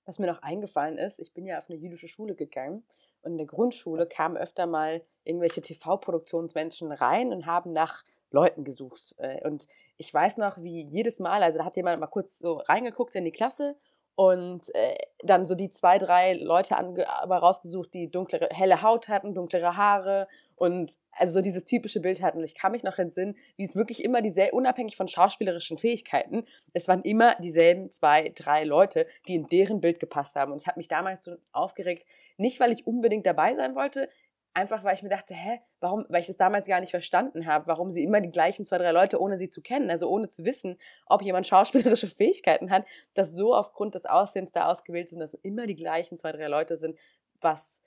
Was 0.06 0.18
mir 0.18 0.26
noch 0.26 0.42
eingefallen 0.42 0.98
ist, 0.98 1.18
ich 1.18 1.34
bin 1.34 1.46
ja 1.46 1.58
auf 1.58 1.68
eine 1.68 1.78
jüdische 1.78 2.08
Schule 2.08 2.34
gegangen 2.34 2.84
und 3.22 3.32
in 3.32 3.38
der 3.38 3.46
Grundschule 3.46 4.06
kamen 4.06 4.36
öfter 4.36 4.66
mal 4.66 5.02
irgendwelche 5.24 5.60
TV-Produktionsmenschen 5.60 6.92
rein 6.92 7.32
und 7.32 7.44
haben 7.44 7.72
nach 7.72 8.04
Leuten 8.30 8.64
gesucht. 8.64 9.14
Äh, 9.18 9.46
und 9.46 9.66
ich 9.98 10.12
weiß 10.12 10.36
noch, 10.36 10.58
wie 10.58 10.82
jedes 10.82 11.20
Mal, 11.20 11.42
also 11.42 11.58
da 11.58 11.64
hat 11.64 11.76
jemand 11.76 12.00
mal 12.00 12.06
kurz 12.06 12.38
so 12.38 12.58
reingeguckt 12.58 13.14
in 13.14 13.24
die 13.24 13.32
Klasse 13.32 13.76
und 14.16 14.74
äh, 14.74 14.96
dann 15.22 15.46
so 15.46 15.54
die 15.54 15.68
zwei, 15.68 15.98
drei 15.98 16.32
Leute 16.32 16.76
aber 16.76 17.36
rausgesucht, 17.36 17.92
die 17.92 18.10
dunklere, 18.10 18.48
helle 18.50 18.80
Haut 18.82 19.08
hatten, 19.08 19.34
dunklere 19.34 19.76
Haare 19.76 20.26
und 20.56 20.94
also 21.12 21.34
so 21.34 21.40
dieses 21.42 21.66
typische 21.66 22.00
Bild 22.00 22.22
hatten. 22.22 22.38
Und 22.38 22.44
ich 22.44 22.54
kann 22.54 22.72
mich 22.72 22.82
noch 22.82 22.98
entsinnen, 22.98 23.36
wie 23.56 23.64
es 23.64 23.76
wirklich 23.76 24.02
immer 24.02 24.22
dieselben, 24.22 24.56
unabhängig 24.56 24.96
von 24.96 25.06
schauspielerischen 25.06 25.76
Fähigkeiten, 25.76 26.46
es 26.72 26.88
waren 26.88 27.02
immer 27.02 27.36
dieselben 27.36 27.90
zwei, 27.90 28.32
drei 28.34 28.64
Leute, 28.64 29.06
die 29.28 29.34
in 29.34 29.48
deren 29.48 29.82
Bild 29.82 30.00
gepasst 30.00 30.34
haben. 30.34 30.50
Und 30.50 30.62
ich 30.62 30.66
habe 30.66 30.78
mich 30.78 30.88
damals 30.88 31.26
so 31.26 31.36
aufgeregt, 31.52 32.06
nicht 32.38 32.58
weil 32.58 32.72
ich 32.72 32.86
unbedingt 32.86 33.26
dabei 33.26 33.54
sein 33.54 33.74
wollte, 33.74 34.08
Einfach 34.56 34.84
weil 34.84 34.94
ich 34.94 35.02
mir 35.02 35.10
dachte, 35.10 35.34
hä, 35.34 35.60
warum, 35.80 36.06
weil 36.08 36.22
ich 36.22 36.28
das 36.28 36.38
damals 36.38 36.66
gar 36.66 36.80
nicht 36.80 36.88
verstanden 36.88 37.44
habe, 37.44 37.66
warum 37.66 37.90
sie 37.90 38.02
immer 38.02 38.22
die 38.22 38.30
gleichen 38.30 38.64
zwei, 38.64 38.78
drei 38.78 38.90
Leute, 38.90 39.20
ohne 39.20 39.36
sie 39.36 39.50
zu 39.50 39.60
kennen, 39.60 39.90
also 39.90 40.08
ohne 40.08 40.30
zu 40.30 40.46
wissen, 40.46 40.78
ob 41.04 41.20
jemand 41.20 41.46
schauspielerische 41.46 42.06
Fähigkeiten 42.06 42.70
hat, 42.70 42.86
dass 43.12 43.34
so 43.34 43.54
aufgrund 43.54 43.94
des 43.94 44.06
Aussehens 44.06 44.52
da 44.52 44.70
ausgewählt 44.70 45.10
sind, 45.10 45.20
dass 45.20 45.34
immer 45.34 45.66
die 45.66 45.74
gleichen 45.74 46.16
zwei, 46.16 46.32
drei 46.32 46.46
Leute 46.46 46.78
sind, 46.78 46.96
was, 47.38 47.82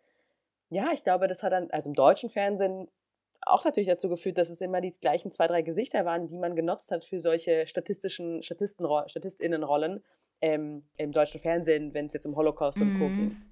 ja, 0.69 0.91
ich 0.93 1.03
glaube, 1.03 1.27
das 1.27 1.41
hat 1.41 1.53
dann, 1.53 1.71
also 1.71 1.89
im 1.89 1.95
deutschen 1.95 2.29
Fernsehen 2.29 2.87
auch 3.41 3.65
natürlich 3.65 3.89
dazu 3.89 4.07
geführt, 4.07 4.37
dass 4.37 4.51
es 4.51 4.61
immer 4.61 4.79
die 4.79 4.91
gleichen 4.91 5.31
zwei, 5.31 5.47
drei 5.47 5.63
Gesichter 5.63 6.05
waren, 6.05 6.27
die 6.27 6.37
man 6.37 6.55
genutzt 6.55 6.91
hat 6.91 7.03
für 7.03 7.19
solche 7.19 7.65
statistischen 7.65 8.43
Statistinnenrollen 8.43 10.03
ähm, 10.39 10.83
im 10.97 11.13
deutschen 11.13 11.41
Fernsehen, 11.41 11.95
wenn 11.95 12.05
es 12.05 12.13
jetzt 12.13 12.27
um 12.27 12.35
Holocaust 12.35 12.79
und 12.79 12.93
mm. 12.93 12.99
Co. 12.99 13.09
Mhm. 13.09 13.48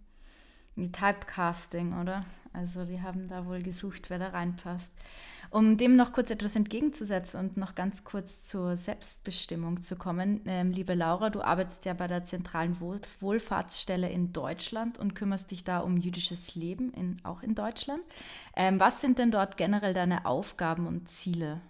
Typecasting, 0.77 1.99
oder? 1.99 2.21
Also 2.53 2.85
die 2.85 3.01
haben 3.01 3.27
da 3.27 3.45
wohl 3.45 3.61
gesucht, 3.61 4.09
wer 4.09 4.19
da 4.19 4.29
reinpasst. 4.29 4.91
Um 5.49 5.77
dem 5.77 5.95
noch 5.95 6.11
kurz 6.11 6.29
etwas 6.29 6.55
entgegenzusetzen 6.55 7.39
und 7.39 7.55
noch 7.55 7.75
ganz 7.75 8.03
kurz 8.03 8.43
zur 8.43 8.75
Selbstbestimmung 8.75 9.81
zu 9.81 9.95
kommen, 9.95 10.41
ähm, 10.45 10.71
liebe 10.71 10.93
Laura, 10.93 11.29
du 11.29 11.41
arbeitest 11.41 11.85
ja 11.85 11.93
bei 11.93 12.07
der 12.07 12.25
zentralen 12.25 12.81
Wohl 12.81 12.99
Wohlfahrtsstelle 13.21 14.09
in 14.09 14.33
Deutschland 14.33 14.99
und 14.99 15.15
kümmerst 15.15 15.51
dich 15.51 15.63
da 15.63 15.79
um 15.79 15.97
jüdisches 15.97 16.55
Leben, 16.55 16.91
in, 16.93 17.17
auch 17.23 17.43
in 17.43 17.55
Deutschland. 17.55 18.01
Ähm, 18.55 18.79
was 18.79 18.99
sind 18.99 19.19
denn 19.19 19.31
dort 19.31 19.55
generell 19.55 19.93
deine 19.93 20.25
Aufgaben 20.25 20.85
und 20.85 21.07
Ziele? 21.07 21.61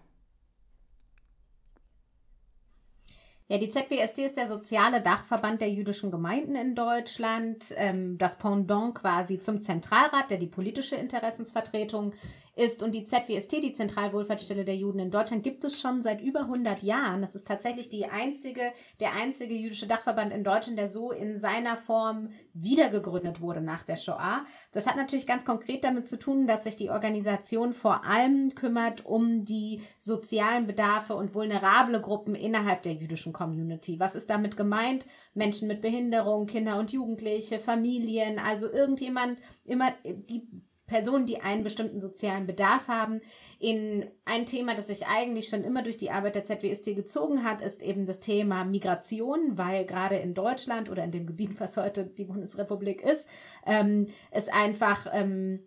Ja, 3.49 3.57
die 3.57 3.69
ZBSD 3.69 4.25
ist 4.25 4.35
der 4.35 4.45
soziale 4.45 5.01
Dachverband 5.01 5.61
der 5.61 5.71
jüdischen 5.71 6.11
Gemeinden 6.11 6.57
in 6.57 6.75
Deutschland, 6.75 7.73
ähm, 7.77 8.17
das 8.17 8.37
Pendant 8.37 8.95
quasi 8.95 9.39
zum 9.39 9.61
Zentralrat, 9.61 10.29
der 10.29 10.37
die 10.37 10.47
politische 10.47 10.97
Interessensvertretung 10.97 12.13
ist. 12.57 12.83
Und 12.83 12.93
die 12.93 13.03
ZWST, 13.03 13.63
die 13.63 13.71
Zentralwohlfahrtsstelle 13.71 14.65
der 14.65 14.75
Juden 14.75 14.99
in 14.99 15.11
Deutschland, 15.11 15.43
gibt 15.43 15.63
es 15.63 15.79
schon 15.79 16.01
seit 16.01 16.21
über 16.21 16.41
100 16.41 16.83
Jahren. 16.83 17.21
Das 17.21 17.35
ist 17.35 17.47
tatsächlich 17.47 17.89
die 17.89 18.05
einzige, 18.05 18.71
der 18.99 19.13
einzige 19.13 19.55
jüdische 19.55 19.87
Dachverband 19.87 20.33
in 20.33 20.43
Deutschland, 20.43 20.77
der 20.77 20.87
so 20.87 21.11
in 21.11 21.35
seiner 21.35 21.77
Form 21.77 22.29
wiedergegründet 22.53 23.41
wurde 23.41 23.61
nach 23.61 23.83
der 23.83 23.95
Shoah. 23.95 24.45
Das 24.71 24.87
hat 24.87 24.95
natürlich 24.95 25.27
ganz 25.27 25.45
konkret 25.45 25.83
damit 25.83 26.07
zu 26.07 26.17
tun, 26.17 26.47
dass 26.47 26.63
sich 26.63 26.75
die 26.75 26.89
Organisation 26.89 27.73
vor 27.73 28.05
allem 28.05 28.55
kümmert 28.55 29.05
um 29.05 29.45
die 29.45 29.81
sozialen 29.99 30.67
Bedarfe 30.67 31.15
und 31.15 31.33
vulnerable 31.33 32.01
Gruppen 32.01 32.35
innerhalb 32.35 32.81
der 32.83 32.93
jüdischen 32.93 33.33
Community. 33.33 33.99
Was 33.99 34.15
ist 34.15 34.29
damit 34.29 34.57
gemeint? 34.57 35.05
Menschen 35.33 35.67
mit 35.67 35.81
Behinderung, 35.81 36.47
Kinder 36.47 36.77
und 36.77 36.91
Jugendliche, 36.91 37.59
Familien, 37.59 38.39
also 38.39 38.71
irgendjemand, 38.71 39.39
immer 39.65 39.93
die 40.03 40.47
Personen, 40.87 41.25
die 41.25 41.41
einen 41.41 41.63
bestimmten 41.63 42.01
sozialen 42.01 42.47
Bedarf 42.47 42.87
haben. 42.87 43.21
In 43.59 44.09
ein 44.25 44.45
Thema, 44.45 44.73
das 44.73 44.87
sich 44.87 45.05
eigentlich 45.05 45.49
schon 45.49 45.63
immer 45.63 45.83
durch 45.83 45.97
die 45.97 46.11
Arbeit 46.11 46.35
der 46.35 46.45
ZWST 46.45 46.95
gezogen 46.95 47.43
hat, 47.43 47.61
ist 47.61 47.83
eben 47.83 48.05
das 48.05 48.21
Thema 48.21 48.63
Migration, 48.63 49.57
weil 49.57 49.85
gerade 49.85 50.15
in 50.15 50.33
Deutschland 50.33 50.89
oder 50.89 51.03
in 51.03 51.11
dem 51.11 51.27
Gebiet, 51.27 51.59
was 51.59 51.77
heute 51.77 52.05
die 52.05 52.25
Bundesrepublik 52.25 53.01
ist, 53.01 53.27
ähm, 53.65 54.07
es 54.31 54.47
einfach 54.47 55.07
ähm, 55.11 55.59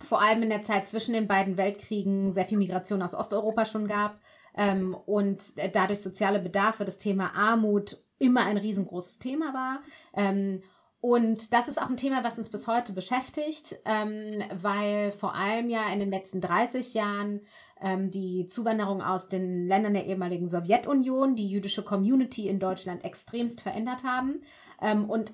vor 0.00 0.22
allem 0.22 0.42
in 0.42 0.50
der 0.50 0.62
Zeit 0.62 0.88
zwischen 0.88 1.12
den 1.12 1.26
beiden 1.26 1.58
Weltkriegen 1.58 2.32
sehr 2.32 2.44
viel 2.44 2.58
Migration 2.58 3.02
aus 3.02 3.14
Osteuropa 3.14 3.64
schon 3.64 3.88
gab 3.88 4.20
ähm, 4.56 4.94
und 4.94 5.54
dadurch 5.74 6.00
soziale 6.00 6.40
Bedarfe, 6.40 6.84
das 6.84 6.98
Thema 6.98 7.34
Armut 7.34 7.98
immer 8.18 8.44
ein 8.44 8.56
riesengroßes 8.56 9.18
Thema 9.18 9.52
war. 9.52 9.82
Ähm, 10.14 10.62
und 11.02 11.52
das 11.52 11.66
ist 11.66 11.82
auch 11.82 11.90
ein 11.90 11.96
Thema, 11.96 12.22
was 12.22 12.38
uns 12.38 12.48
bis 12.48 12.68
heute 12.68 12.92
beschäftigt, 12.92 13.74
ähm, 13.86 14.40
weil 14.54 15.10
vor 15.10 15.34
allem 15.34 15.68
ja 15.68 15.92
in 15.92 15.98
den 15.98 16.10
letzten 16.10 16.40
30 16.40 16.94
Jahren 16.94 17.40
ähm, 17.80 18.12
die 18.12 18.46
Zuwanderung 18.46 19.02
aus 19.02 19.28
den 19.28 19.66
Ländern 19.66 19.94
der 19.94 20.06
ehemaligen 20.06 20.46
Sowjetunion 20.46 21.34
die 21.34 21.48
jüdische 21.48 21.82
Community 21.82 22.46
in 22.46 22.60
Deutschland 22.60 23.04
extremst 23.04 23.62
verändert 23.62 24.04
haben. 24.04 24.42
Ähm, 24.80 25.10
und 25.10 25.32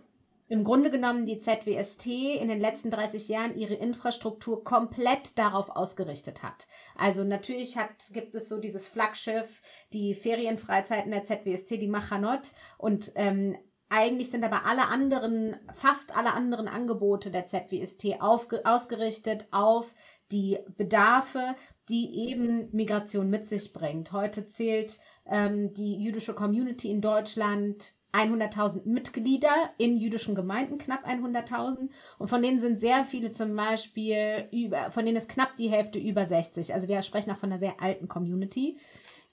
im 0.48 0.64
Grunde 0.64 0.90
genommen 0.90 1.26
die 1.26 1.36
ZWST 1.36 2.06
in 2.06 2.48
den 2.48 2.60
letzten 2.60 2.88
30 2.90 3.28
Jahren 3.28 3.54
ihre 3.54 3.74
Infrastruktur 3.74 4.64
komplett 4.64 5.36
darauf 5.38 5.68
ausgerichtet 5.68 6.42
hat. 6.42 6.66
Also 6.96 7.24
natürlich 7.24 7.76
hat, 7.76 8.08
gibt 8.14 8.34
es 8.34 8.48
so 8.48 8.58
dieses 8.58 8.88
Flaggschiff, 8.88 9.60
die 9.92 10.14
Ferienfreizeiten 10.14 11.10
der 11.10 11.24
ZWST, 11.24 11.72
die 11.72 11.88
Machanot 11.88 12.52
und 12.78 13.12
ähm, 13.16 13.58
eigentlich 13.90 14.30
sind 14.30 14.44
aber 14.44 14.66
alle 14.66 14.88
anderen, 14.88 15.56
fast 15.72 16.16
alle 16.16 16.34
anderen 16.34 16.68
Angebote 16.68 17.30
der 17.30 17.46
ZWST 17.46 18.20
aufge, 18.20 18.64
ausgerichtet 18.64 19.46
auf 19.50 19.94
die 20.30 20.58
Bedarfe, 20.76 21.54
die 21.88 22.28
eben 22.28 22.68
Migration 22.72 23.30
mit 23.30 23.46
sich 23.46 23.72
bringt. 23.72 24.12
Heute 24.12 24.44
zählt 24.46 24.98
ähm, 25.26 25.72
die 25.72 25.96
jüdische 25.96 26.34
Community 26.34 26.90
in 26.90 27.00
Deutschland 27.00 27.94
100.000 28.12 28.86
Mitglieder 28.86 29.70
in 29.76 29.96
jüdischen 29.96 30.34
Gemeinden, 30.34 30.78
knapp 30.78 31.06
100.000. 31.06 31.88
Und 32.18 32.28
von 32.28 32.42
denen 32.42 32.58
sind 32.58 32.80
sehr 32.80 33.04
viele 33.04 33.32
zum 33.32 33.54
Beispiel 33.54 34.48
über, 34.50 34.90
von 34.90 35.04
denen 35.04 35.16
ist 35.16 35.28
knapp 35.30 35.56
die 35.56 35.68
Hälfte 35.68 35.98
über 35.98 36.24
60. 36.24 36.74
Also 36.74 36.88
wir 36.88 37.02
sprechen 37.02 37.30
auch 37.30 37.36
von 37.36 37.50
einer 37.50 37.58
sehr 37.58 37.82
alten 37.82 38.08
Community. 38.08 38.78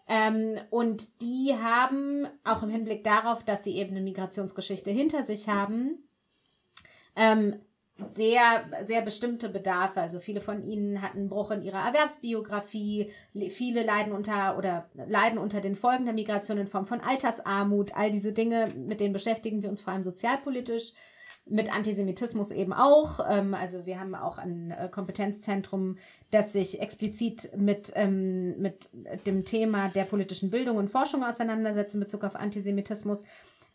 Ähm, 0.07 0.59
und 0.69 1.21
die 1.21 1.55
haben, 1.61 2.27
auch 2.43 2.63
im 2.63 2.69
Hinblick 2.69 3.03
darauf, 3.03 3.43
dass 3.43 3.63
sie 3.63 3.75
eben 3.75 3.91
eine 3.91 4.01
Migrationsgeschichte 4.01 4.91
hinter 4.91 5.23
sich 5.23 5.49
haben, 5.49 6.03
ähm, 7.15 7.59
sehr, 8.11 8.65
sehr 8.83 9.01
bestimmte 9.01 9.47
Bedarfe. 9.49 10.01
Also 10.01 10.19
viele 10.19 10.41
von 10.41 10.63
ihnen 10.63 11.01
hatten 11.01 11.19
einen 11.19 11.29
Bruch 11.29 11.51
in 11.51 11.61
ihrer 11.61 11.85
Erwerbsbiografie, 11.85 13.09
viele 13.49 13.83
leiden 13.83 14.11
unter 14.11 14.57
oder 14.57 14.89
leiden 14.93 15.39
unter 15.39 15.61
den 15.61 15.75
Folgen 15.75 16.05
der 16.05 16.13
Migration 16.13 16.57
in 16.57 16.67
Form 16.67 16.85
von 16.85 16.99
Altersarmut, 16.99 17.95
all 17.95 18.11
diese 18.11 18.33
Dinge, 18.33 18.67
mit 18.75 18.99
denen 18.99 19.13
beschäftigen 19.13 19.61
wir 19.61 19.69
uns 19.69 19.81
vor 19.81 19.93
allem 19.93 20.03
sozialpolitisch 20.03 20.93
mit 21.47 21.71
Antisemitismus 21.71 22.51
eben 22.51 22.73
auch. 22.73 23.19
Ähm, 23.29 23.53
also 23.53 23.85
wir 23.85 23.99
haben 23.99 24.15
auch 24.15 24.37
ein 24.37 24.71
äh, 24.71 24.89
Kompetenzzentrum, 24.89 25.97
das 26.31 26.53
sich 26.53 26.81
explizit 26.81 27.51
mit, 27.55 27.93
ähm, 27.95 28.59
mit 28.59 28.89
dem 29.25 29.45
Thema 29.45 29.89
der 29.89 30.05
politischen 30.05 30.49
Bildung 30.49 30.77
und 30.77 30.89
Forschung 30.89 31.23
auseinandersetzt 31.23 31.93
in 31.93 31.99
Bezug 31.99 32.23
auf 32.23 32.35
Antisemitismus. 32.35 33.23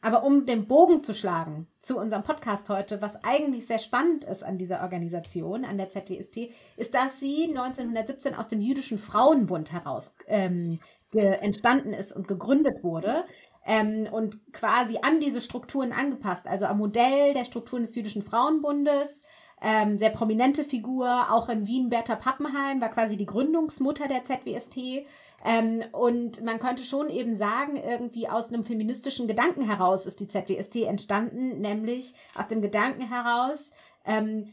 Aber 0.02 0.24
um 0.24 0.46
den 0.46 0.66
Bogen 0.66 1.02
zu 1.02 1.14
schlagen 1.14 1.66
zu 1.78 1.98
unserem 1.98 2.22
Podcast 2.22 2.70
heute, 2.70 3.02
was 3.02 3.22
eigentlich 3.22 3.66
sehr 3.66 3.78
spannend 3.78 4.24
ist 4.24 4.42
an 4.42 4.56
dieser 4.56 4.83
Organisation, 4.83 5.64
an 5.64 5.76
der 5.76 5.90
ZWST, 5.90 6.48
ist, 6.76 6.94
dass 6.94 7.20
sie 7.20 7.48
1917 7.50 8.35
aus 8.35 8.48
dem 8.48 8.62
Jüdischen 8.62 8.96
Frauenbund 8.96 9.72
heraus 9.72 10.14
ähm, 10.26 10.78
entstanden 11.12 11.92
ist 11.92 12.12
und 12.12 12.28
gegründet 12.28 12.83
wurde 12.83 13.24
ähm, 13.70 14.09
und 14.11 14.52
quasi 14.52 14.98
an 15.00 15.20
diese 15.20 15.40
Strukturen 15.40 15.92
angepasst, 15.92 16.48
also 16.48 16.66
am 16.66 16.78
Modell 16.78 17.35
der 17.35 17.44
Strukturen 17.44 17.83
des 17.83 17.94
Jüdischen 17.94 18.20
Frauenbundes. 18.20 19.22
Ähm, 19.62 19.96
sehr 19.96 20.11
prominente 20.11 20.64
Figur, 20.64 21.30
auch 21.30 21.48
in 21.48 21.68
Wien, 21.68 21.88
Bertha 21.88 22.16
Pappenheim, 22.16 22.80
war 22.80 22.88
quasi 22.88 23.16
die 23.16 23.26
Gründungsmutter 23.26 24.09
der 24.09 24.24
ZWST. 24.24 25.06
Ähm, 25.44 25.85
und 25.92 26.42
man 26.42 26.59
könnte 26.59 26.83
schon 26.83 27.11
eben 27.11 27.37
sagen, 27.37 27.76
irgendwie 27.76 28.28
aus 28.28 28.48
einem 28.48 28.64
feministischen 28.64 29.28
Gedanken 29.28 29.62
heraus 29.62 30.04
ist 30.04 30.18
die 30.18 30.26
ZWST 30.26 30.76
entstanden, 30.83 31.61
nämlich 31.61 32.14
aus 32.35 32.48
dem 32.48 32.62
Gedanken 32.62 33.02
heraus, 33.02 33.70
ähm, 34.04 34.52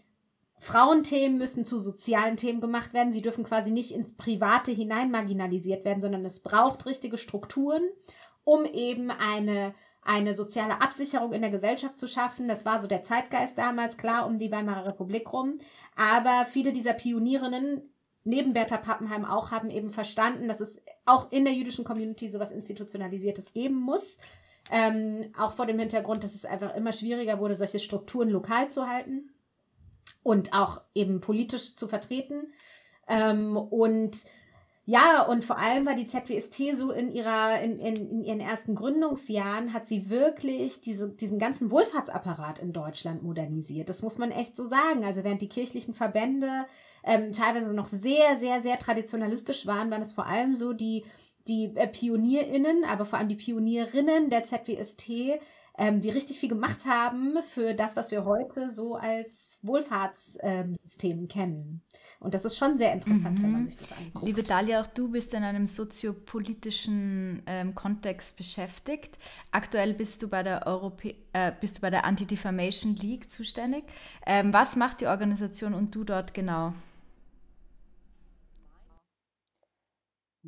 Frauenthemen 0.60 1.38
müssen 1.38 1.65
zu 1.65 1.77
sozialen 1.77 2.36
Themen 2.36 2.62
gemacht 2.62 2.93
werden. 2.93 3.13
Sie 3.13 3.21
dürfen 3.21 3.43
quasi 3.43 3.71
nicht 3.71 3.91
ins 3.91 4.15
Private 4.15 4.71
hinein 4.71 5.12
marginalisiert 5.12 5.86
werden, 5.86 6.01
sondern 6.01 6.25
es 6.25 6.39
braucht 6.39 6.86
richtige 6.86 7.17
Strukturen 7.17 7.84
um 8.47 8.63
eben 8.63 9.12
eine, 9.12 9.75
eine 10.01 10.33
soziale 10.33 10.79
Absicherung 10.79 11.33
in 11.33 11.41
der 11.41 11.51
Gesellschaft 11.51 11.97
zu 11.97 12.07
schaffen. 12.07 12.47
Das 12.47 12.65
war 12.65 12.79
so 12.79 12.88
der 12.88 13.03
Zeitgeist 13.03 13.57
damals, 13.57 13.97
klar, 13.97 14.25
um 14.25 14.38
die 14.38 14.53
Weimarer 14.53 14.86
Republik 14.86 15.33
rum. 15.33 15.57
Aber 15.97 16.45
viele 16.45 16.71
dieser 16.71 16.93
Pionierinnen, 16.93 17.81
neben 18.23 18.53
Bertha 18.53 18.77
Pappenheim 18.77 19.25
auch, 19.25 19.51
haben 19.51 19.69
eben 19.69 19.89
verstanden, 19.89 20.47
dass 20.47 20.62
es 20.62 20.81
auch 21.05 21.29
in 21.33 21.43
der 21.43 21.55
jüdischen 21.55 21.83
Community 21.83 22.29
sowas 22.29 22.53
Institutionalisiertes 22.53 23.51
geben 23.51 23.75
muss. 23.75 24.17
Ähm, 24.71 25.33
auch 25.38 25.51
vor 25.51 25.65
dem 25.65 25.77
Hintergrund, 25.77 26.23
dass 26.23 26.33
es 26.33 26.45
einfach 26.45 26.73
immer 26.73 26.93
schwieriger 26.93 27.39
wurde, 27.39 27.55
solche 27.55 27.79
Strukturen 27.79 28.29
lokal 28.29 28.71
zu 28.71 28.88
halten 28.88 29.29
und 30.23 30.53
auch 30.53 30.79
eben 30.95 31.19
politisch 31.19 31.75
zu 31.75 31.89
vertreten. 31.89 32.53
Ähm, 33.10 33.57
und 33.57 34.23
ja, 34.89 35.21
und 35.21 35.43
vor 35.43 35.58
allem 35.58 35.86
war 35.86 35.95
die 35.95 36.08
ZWST 36.08 36.78
so 36.78 36.91
in 36.91 37.13
ihrer, 37.13 37.60
in, 37.60 37.78
in, 37.78 37.95
in 38.10 38.23
ihren 38.23 38.39
ersten 38.39 38.73
Gründungsjahren, 38.73 39.73
hat 39.73 39.86
sie 39.86 40.10
wirklich 40.10 40.80
diese, 40.80 41.10
diesen 41.10 41.39
ganzen 41.39 41.71
Wohlfahrtsapparat 41.71 42.60
in 42.60 42.71
Deutschland 42.71 43.21
modernisiert. 43.21 43.89
Das 43.89 44.02
muss 44.02 44.17
man 44.17 44.32
echt 44.32 44.56
so 44.56 44.63
sagen. 44.63 45.04
Also 45.04 45.26
während 45.26 45.41
die 45.41 45.50
kirchlichen 45.50 45.93
Verbände 45.93 46.67
ähm, 47.04 47.34
teilweise 47.34 47.76
noch 47.76 47.88
sehr, 47.88 48.38
sehr, 48.38 48.62
sehr 48.62 48.80
traditionalistisch 48.80 49.67
waren, 49.67 49.91
waren 49.91 50.02
es 50.02 50.13
vor 50.13 50.26
allem 50.26 50.56
so 50.56 50.71
die, 50.71 51.04
die 51.50 51.76
äh, 51.76 51.88
PionierInnen, 51.88 52.86
aber 52.86 53.04
vor 53.04 53.19
allem 53.19 53.28
die 53.28 53.36
Pionierinnen 53.36 54.30
der 54.30 54.45
ZWST, 54.45 55.12
ähm, 55.77 56.01
die 56.01 56.09
richtig 56.09 56.39
viel 56.39 56.49
gemacht 56.49 56.85
haben 56.85 57.41
für 57.43 57.73
das, 57.73 57.95
was 57.95 58.11
wir 58.11 58.25
heute 58.25 58.71
so 58.71 58.95
als 58.95 59.59
Wohlfahrtssystem 59.61 61.19
ähm, 61.19 61.27
kennen. 61.27 61.81
Und 62.19 62.33
das 62.33 62.45
ist 62.45 62.57
schon 62.57 62.77
sehr 62.77 62.93
interessant, 62.93 63.37
mhm. 63.37 63.43
wenn 63.43 63.51
man 63.51 63.61
mhm. 63.61 63.69
sich 63.69 63.77
das 63.77 63.91
anguckt. 63.91 64.25
Liebe 64.25 64.43
Dalia, 64.43 64.81
auch 64.81 64.87
du 64.87 65.09
bist 65.09 65.33
in 65.35 65.43
einem 65.43 65.67
soziopolitischen 65.67 67.43
ähm, 67.45 67.75
Kontext 67.75 68.37
beschäftigt. 68.37 69.17
Aktuell 69.51 69.93
bist 69.93 70.23
du 70.23 70.27
bei 70.27 70.41
der, 70.41 70.65
Europä 70.65 71.13
äh, 71.33 71.51
bist 71.59 71.77
du 71.77 71.81
bei 71.81 71.91
der 71.91 72.05
Anti-Defamation 72.05 72.95
League 72.95 73.29
zuständig. 73.29 73.83
Ähm, 74.25 74.51
was 74.53 74.75
macht 74.75 75.01
die 75.01 75.07
Organisation 75.07 75.75
und 75.75 75.93
du 75.93 76.03
dort 76.03 76.33
genau? 76.33 76.73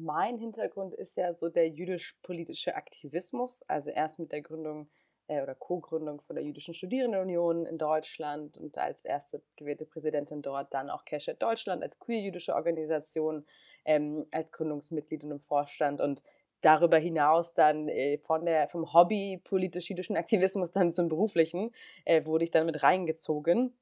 Mein 0.02 0.38
Hintergrund 0.38 0.94
ist 0.94 1.18
ja 1.18 1.34
so 1.34 1.50
der 1.50 1.68
jüdisch-politische 1.68 2.76
Aktivismus, 2.76 3.64
also 3.68 3.92
erst 3.92 4.18
mit 4.18 4.32
der 4.32 4.42
Gründung 4.42 4.88
äh, 5.30 5.42
oder 5.42 5.56
Co-Gründung 5.56 6.20
von 6.20 6.36
der 6.36 6.44
Jüdischen 6.44 6.74
Studierendenunion 6.74 7.66
in 7.66 7.78
Deutschland 7.78 8.58
und 8.58 8.78
als 8.78 9.06
erste 9.06 9.42
gewählte 9.56 9.86
Präsidentin 9.86 10.42
dort 10.42 10.74
dann 10.74 10.90
auch 10.90 11.06
Keshet 11.06 11.42
Deutschland 11.42 11.84
als 11.84 12.00
queer-jüdische 12.00 12.56
Organisation, 12.56 13.46
ähm, 13.86 14.26
als 14.32 14.52
Gründungsmitglied 14.52 15.24
und 15.24 15.32
im 15.32 15.40
Vorstand 15.40 16.02
und 16.02 16.24
darüber 16.62 16.98
hinaus 16.98 17.54
dann 17.54 17.88
äh, 17.88 18.18
von 18.18 18.46
der, 18.46 18.68
vom 18.68 18.92
Hobby 18.94 19.40
politisch-jüdischen 19.44 20.18
Aktivismus 20.18 20.72
dann 20.72 20.92
zum 20.92 21.08
beruflichen 21.08 21.72
äh, 22.06 22.26
wurde 22.26 22.44
ich 22.44 22.52
dann 22.52 22.66
mit 22.66 22.84
reingezogen. 22.84 23.78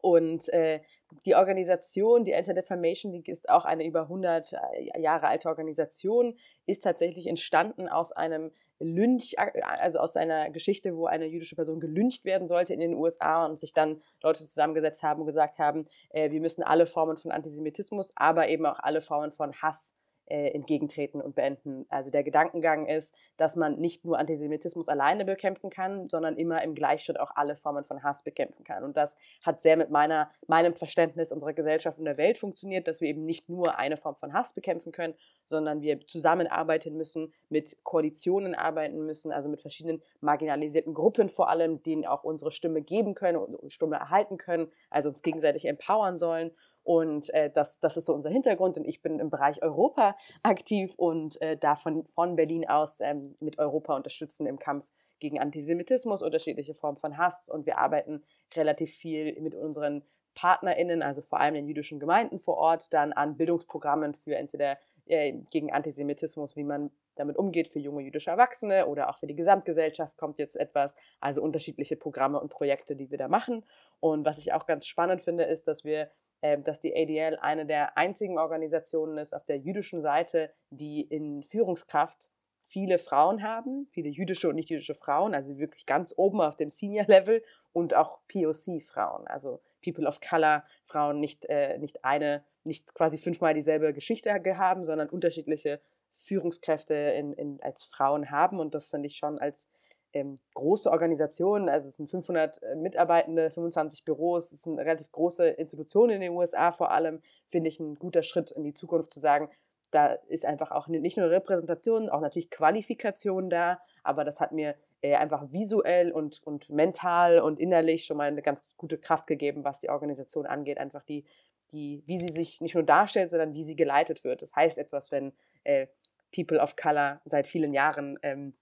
Und 0.00 0.48
äh, 0.50 0.80
die 1.24 1.34
Organisation, 1.34 2.24
die 2.24 2.34
Anti-Defamation 2.34 3.12
League, 3.12 3.28
ist 3.28 3.48
auch 3.48 3.64
eine 3.64 3.84
über 3.84 4.02
100 4.02 4.52
äh, 4.52 5.00
Jahre 5.00 5.26
alte 5.26 5.48
Organisation, 5.48 6.38
ist 6.64 6.84
tatsächlich 6.84 7.26
entstanden 7.26 7.88
aus 7.88 8.12
einem 8.12 8.52
Lynch, 8.78 9.34
also 9.38 9.98
aus 9.98 10.16
einer 10.16 10.50
Geschichte, 10.50 10.96
wo 10.96 11.06
eine 11.06 11.26
jüdische 11.26 11.56
Person 11.56 11.80
gelyncht 11.80 12.24
werden 12.24 12.46
sollte 12.46 12.74
in 12.74 12.80
den 12.80 12.94
USA 12.94 13.46
und 13.46 13.58
sich 13.58 13.72
dann 13.72 14.02
Leute 14.22 14.40
zusammengesetzt 14.40 15.02
haben 15.02 15.20
und 15.20 15.26
gesagt 15.26 15.58
haben, 15.58 15.84
äh, 16.10 16.30
wir 16.30 16.40
müssen 16.40 16.62
alle 16.62 16.86
Formen 16.86 17.16
von 17.16 17.30
Antisemitismus, 17.30 18.12
aber 18.16 18.48
eben 18.48 18.66
auch 18.66 18.78
alle 18.78 19.00
Formen 19.00 19.32
von 19.32 19.54
Hass 19.62 19.94
äh, 20.26 20.48
entgegentreten 20.48 21.20
und 21.20 21.34
beenden. 21.34 21.86
Also 21.88 22.10
der 22.10 22.24
Gedankengang 22.24 22.86
ist, 22.86 23.16
dass 23.36 23.56
man 23.56 23.78
nicht 23.78 24.04
nur 24.04 24.18
Antisemitismus 24.18 24.88
alleine 24.88 25.24
bekämpfen 25.24 25.70
kann, 25.70 26.08
sondern 26.08 26.36
immer 26.36 26.62
im 26.62 26.74
Gleichschritt 26.74 27.20
auch 27.20 27.30
alle 27.34 27.56
Formen 27.56 27.84
von 27.84 28.02
Hass 28.02 28.22
bekämpfen 28.22 28.64
kann. 28.64 28.84
Und 28.84 28.96
das 28.96 29.16
hat 29.44 29.60
sehr 29.60 29.76
mit 29.76 29.90
meiner, 29.90 30.30
meinem 30.46 30.74
Verständnis 30.74 31.32
unserer 31.32 31.52
Gesellschaft 31.52 31.98
und 31.98 32.04
der 32.04 32.16
Welt 32.16 32.38
funktioniert, 32.38 32.88
dass 32.88 33.00
wir 33.00 33.08
eben 33.08 33.24
nicht 33.24 33.48
nur 33.48 33.78
eine 33.78 33.96
Form 33.96 34.16
von 34.16 34.32
Hass 34.32 34.52
bekämpfen 34.52 34.92
können, 34.92 35.14
sondern 35.46 35.80
wir 35.80 36.04
zusammenarbeiten 36.06 36.96
müssen, 36.96 37.32
mit 37.48 37.76
Koalitionen 37.84 38.54
arbeiten 38.54 39.06
müssen, 39.06 39.32
also 39.32 39.48
mit 39.48 39.60
verschiedenen 39.60 40.02
marginalisierten 40.20 40.94
Gruppen 40.94 41.28
vor 41.28 41.48
allem, 41.48 41.82
denen 41.82 42.04
auch 42.04 42.24
unsere 42.24 42.50
Stimme 42.50 42.82
geben 42.82 43.14
können 43.14 43.38
und 43.38 43.72
Stimme 43.72 43.96
erhalten 43.96 44.38
können, 44.38 44.72
also 44.90 45.08
uns 45.08 45.22
gegenseitig 45.22 45.66
empowern 45.66 46.18
sollen 46.18 46.50
und 46.86 47.34
äh, 47.34 47.50
das, 47.50 47.80
das 47.80 47.96
ist 47.96 48.04
so 48.04 48.14
unser 48.14 48.30
Hintergrund. 48.30 48.76
Und 48.76 48.84
ich 48.84 49.02
bin 49.02 49.18
im 49.18 49.28
Bereich 49.28 49.60
Europa 49.60 50.16
aktiv 50.44 50.94
und 50.96 51.40
äh, 51.42 51.56
davon 51.56 52.06
von 52.06 52.36
Berlin 52.36 52.68
aus 52.68 53.00
ähm, 53.00 53.34
mit 53.40 53.58
Europa 53.58 53.96
unterstützen 53.96 54.46
im 54.46 54.60
Kampf 54.60 54.88
gegen 55.18 55.40
Antisemitismus, 55.40 56.22
unterschiedliche 56.22 56.74
Formen 56.74 56.96
von 56.96 57.18
Hass. 57.18 57.48
Und 57.48 57.66
wir 57.66 57.78
arbeiten 57.78 58.22
relativ 58.54 58.94
viel 58.94 59.40
mit 59.40 59.56
unseren 59.56 60.04
PartnerInnen, 60.36 61.02
also 61.02 61.22
vor 61.22 61.40
allem 61.40 61.56
in 61.56 61.66
jüdischen 61.66 61.98
Gemeinden 61.98 62.38
vor 62.38 62.56
Ort, 62.56 62.94
dann 62.94 63.12
an 63.12 63.36
Bildungsprogrammen 63.36 64.14
für 64.14 64.36
entweder 64.36 64.78
äh, 65.06 65.32
gegen 65.50 65.72
Antisemitismus, 65.72 66.54
wie 66.54 66.62
man 66.62 66.92
damit 67.16 67.36
umgeht. 67.36 67.66
Für 67.66 67.80
junge 67.80 68.02
jüdische 68.02 68.30
Erwachsene 68.30 68.86
oder 68.86 69.10
auch 69.10 69.16
für 69.16 69.26
die 69.26 69.34
Gesamtgesellschaft 69.34 70.16
kommt 70.16 70.38
jetzt 70.38 70.54
etwas. 70.54 70.94
Also 71.18 71.42
unterschiedliche 71.42 71.96
Programme 71.96 72.38
und 72.38 72.48
Projekte, 72.48 72.94
die 72.94 73.10
wir 73.10 73.18
da 73.18 73.26
machen. 73.26 73.64
Und 73.98 74.24
was 74.24 74.38
ich 74.38 74.52
auch 74.52 74.66
ganz 74.66 74.86
spannend 74.86 75.22
finde, 75.22 75.42
ist, 75.42 75.66
dass 75.66 75.82
wir 75.82 76.10
dass 76.40 76.80
die 76.80 76.94
ADL 76.94 77.38
eine 77.40 77.66
der 77.66 77.96
einzigen 77.96 78.38
Organisationen 78.38 79.18
ist 79.18 79.34
auf 79.34 79.44
der 79.44 79.58
jüdischen 79.58 80.00
Seite, 80.00 80.52
die 80.70 81.00
in 81.02 81.42
Führungskraft 81.42 82.30
viele 82.66 82.98
Frauen 82.98 83.42
haben, 83.42 83.86
viele 83.92 84.08
jüdische 84.08 84.48
und 84.48 84.56
nicht 84.56 84.70
jüdische 84.70 84.94
Frauen, 84.94 85.34
also 85.34 85.56
wirklich 85.58 85.86
ganz 85.86 86.12
oben 86.16 86.40
auf 86.40 86.56
dem 86.56 86.68
Senior-Level 86.68 87.42
und 87.72 87.94
auch 87.94 88.20
POC-Frauen, 88.28 89.26
also 89.28 89.60
People 89.84 90.06
of 90.06 90.20
Color, 90.20 90.64
Frauen 90.84 91.20
nicht, 91.20 91.44
äh, 91.46 91.78
nicht 91.78 92.04
eine, 92.04 92.44
nicht 92.64 92.92
quasi 92.94 93.18
fünfmal 93.18 93.54
dieselbe 93.54 93.92
Geschichte 93.92 94.32
haben, 94.58 94.84
sondern 94.84 95.08
unterschiedliche 95.08 95.80
Führungskräfte 96.10 96.94
in, 96.94 97.32
in, 97.34 97.62
als 97.62 97.84
Frauen 97.84 98.30
haben 98.30 98.58
und 98.58 98.74
das 98.74 98.90
finde 98.90 99.06
ich 99.06 99.16
schon 99.16 99.38
als 99.38 99.70
ähm, 100.16 100.38
große 100.54 100.90
Organisation, 100.90 101.68
also 101.68 101.88
es 101.88 101.96
sind 101.96 102.08
500 102.08 102.62
äh, 102.62 102.74
Mitarbeitende, 102.74 103.50
25 103.50 104.04
Büros, 104.04 104.50
es 104.50 104.62
sind 104.62 104.78
relativ 104.78 105.12
große 105.12 105.46
Institutionen 105.46 106.14
in 106.14 106.20
den 106.22 106.32
USA 106.32 106.72
vor 106.72 106.90
allem, 106.90 107.20
finde 107.46 107.68
ich 107.68 107.78
ein 107.80 107.96
guter 107.96 108.22
Schritt 108.22 108.50
in 108.50 108.64
die 108.64 108.72
Zukunft 108.72 109.12
zu 109.12 109.20
sagen, 109.20 109.50
da 109.90 110.14
ist 110.28 110.46
einfach 110.46 110.72
auch 110.72 110.88
nicht 110.88 111.16
nur 111.16 111.30
Repräsentation, 111.30 112.08
auch 112.08 112.20
natürlich 112.20 112.50
Qualifikation 112.50 113.50
da, 113.50 113.78
aber 114.02 114.24
das 114.24 114.40
hat 114.40 114.52
mir 114.52 114.74
äh, 115.02 115.14
einfach 115.14 115.52
visuell 115.52 116.12
und, 116.12 116.42
und 116.44 116.70
mental 116.70 117.40
und 117.40 117.60
innerlich 117.60 118.06
schon 118.06 118.16
mal 118.16 118.28
eine 118.28 118.42
ganz 118.42 118.62
gute 118.76 118.98
Kraft 118.98 119.26
gegeben, 119.26 119.64
was 119.64 119.80
die 119.80 119.90
Organisation 119.90 120.46
angeht, 120.46 120.78
einfach 120.78 121.02
die, 121.04 121.24
die, 121.72 122.02
wie 122.06 122.18
sie 122.18 122.32
sich 122.32 122.60
nicht 122.62 122.74
nur 122.74 122.84
darstellt, 122.84 123.28
sondern 123.28 123.52
wie 123.52 123.62
sie 123.62 123.76
geleitet 123.76 124.24
wird. 124.24 124.40
Das 124.40 124.54
heißt 124.56 124.78
etwas, 124.78 125.12
wenn 125.12 125.32
äh, 125.64 125.86
People 126.34 126.58
of 126.58 126.74
Color 126.74 127.20
seit 127.24 127.46
vielen 127.46 127.72
Jahren 127.72 128.18
ähm, 128.22 128.54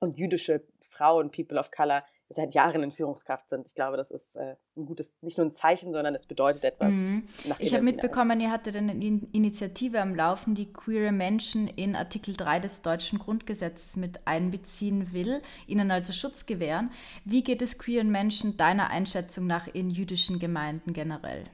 und 0.00 0.18
jüdische 0.18 0.62
Frauen, 0.80 1.30
People 1.30 1.58
of 1.58 1.70
Color, 1.70 2.04
seit 2.28 2.54
Jahren 2.54 2.82
in 2.82 2.90
Führungskraft 2.90 3.48
sind. 3.48 3.66
Ich 3.68 3.74
glaube, 3.74 3.96
das 3.96 4.10
ist 4.10 4.36
äh, 4.36 4.56
ein 4.76 4.86
gutes, 4.86 5.18
nicht 5.22 5.38
nur 5.38 5.46
ein 5.46 5.52
Zeichen, 5.52 5.92
sondern 5.92 6.14
es 6.14 6.26
bedeutet 6.26 6.64
etwas. 6.64 6.94
Mhm. 6.94 7.28
Ich 7.58 7.72
habe 7.72 7.84
mitbekommen, 7.84 8.40
ihr 8.40 8.50
hattet 8.50 8.74
eine 8.74 8.92
Initiative 8.92 10.00
am 10.00 10.14
Laufen, 10.14 10.54
die 10.54 10.72
queere 10.72 11.12
Menschen 11.12 11.68
in 11.68 11.94
Artikel 11.94 12.34
3 12.36 12.60
des 12.60 12.82
deutschen 12.82 13.18
Grundgesetzes 13.18 13.96
mit 13.96 14.26
einbeziehen 14.26 15.12
will, 15.12 15.40
ihnen 15.66 15.90
also 15.90 16.12
Schutz 16.12 16.46
gewähren. 16.46 16.90
Wie 17.24 17.44
geht 17.44 17.62
es 17.62 17.78
queeren 17.78 18.10
Menschen 18.10 18.56
deiner 18.56 18.90
Einschätzung 18.90 19.46
nach 19.46 19.68
in 19.68 19.90
jüdischen 19.90 20.40
Gemeinden 20.40 20.92
generell? 20.92 21.44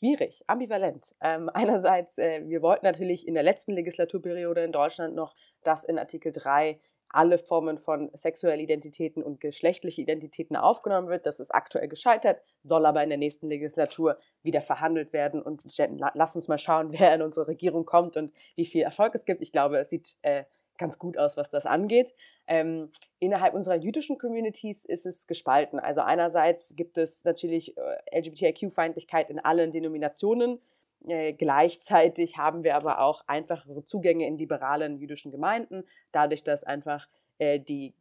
Schwierig, 0.00 0.42
ambivalent. 0.46 1.14
Ähm, 1.20 1.48
einerseits, 1.54 2.18
äh, 2.18 2.42
wir 2.46 2.62
wollten 2.62 2.86
natürlich 2.86 3.28
in 3.28 3.34
der 3.34 3.42
letzten 3.42 3.72
Legislaturperiode 3.72 4.64
in 4.64 4.72
Deutschland 4.72 5.14
noch, 5.14 5.34
dass 5.62 5.84
in 5.84 5.98
Artikel 5.98 6.32
3 6.32 6.80
alle 7.12 7.38
Formen 7.38 7.76
von 7.76 8.08
sexuellen 8.14 8.60
Identitäten 8.60 9.22
und 9.22 9.40
geschlechtliche 9.40 10.00
Identitäten 10.00 10.56
aufgenommen 10.56 11.08
wird. 11.08 11.26
Das 11.26 11.40
ist 11.40 11.50
aktuell 11.50 11.88
gescheitert, 11.88 12.40
soll 12.62 12.86
aber 12.86 13.02
in 13.02 13.08
der 13.08 13.18
nächsten 13.18 13.48
Legislatur 13.48 14.16
wieder 14.42 14.60
verhandelt 14.60 15.12
werden. 15.12 15.42
Und 15.42 15.62
lass 16.14 16.36
uns 16.36 16.46
mal 16.46 16.58
schauen, 16.58 16.92
wer 16.98 17.14
in 17.14 17.22
unsere 17.22 17.48
Regierung 17.48 17.84
kommt 17.84 18.16
und 18.16 18.32
wie 18.54 18.64
viel 18.64 18.82
Erfolg 18.82 19.14
es 19.14 19.24
gibt. 19.24 19.42
Ich 19.42 19.52
glaube, 19.52 19.78
es 19.78 19.90
sieht 19.90 20.16
äh, 20.22 20.44
ganz 20.80 20.98
gut 20.98 21.16
aus, 21.18 21.36
was 21.36 21.50
das 21.50 21.66
angeht. 21.66 22.12
Ähm, 22.48 22.90
innerhalb 23.20 23.54
unserer 23.54 23.76
jüdischen 23.76 24.18
Communities 24.18 24.84
ist 24.84 25.06
es 25.06 25.28
gespalten. 25.28 25.78
Also 25.78 26.00
einerseits 26.00 26.74
gibt 26.74 26.98
es 26.98 27.24
natürlich 27.24 27.76
äh, 27.76 28.18
LGBTIQ-Feindlichkeit 28.18 29.30
in 29.30 29.38
allen 29.38 29.70
Denominationen. 29.70 30.58
Äh, 31.06 31.34
gleichzeitig 31.34 32.38
haben 32.38 32.64
wir 32.64 32.74
aber 32.74 33.00
auch 33.00 33.22
einfachere 33.26 33.84
Zugänge 33.84 34.26
in 34.26 34.38
liberalen 34.38 34.98
jüdischen 34.98 35.30
Gemeinden, 35.30 35.84
dadurch, 36.12 36.42
dass 36.42 36.64
einfach 36.64 37.08
äh, 37.38 37.60
die, 37.60 37.94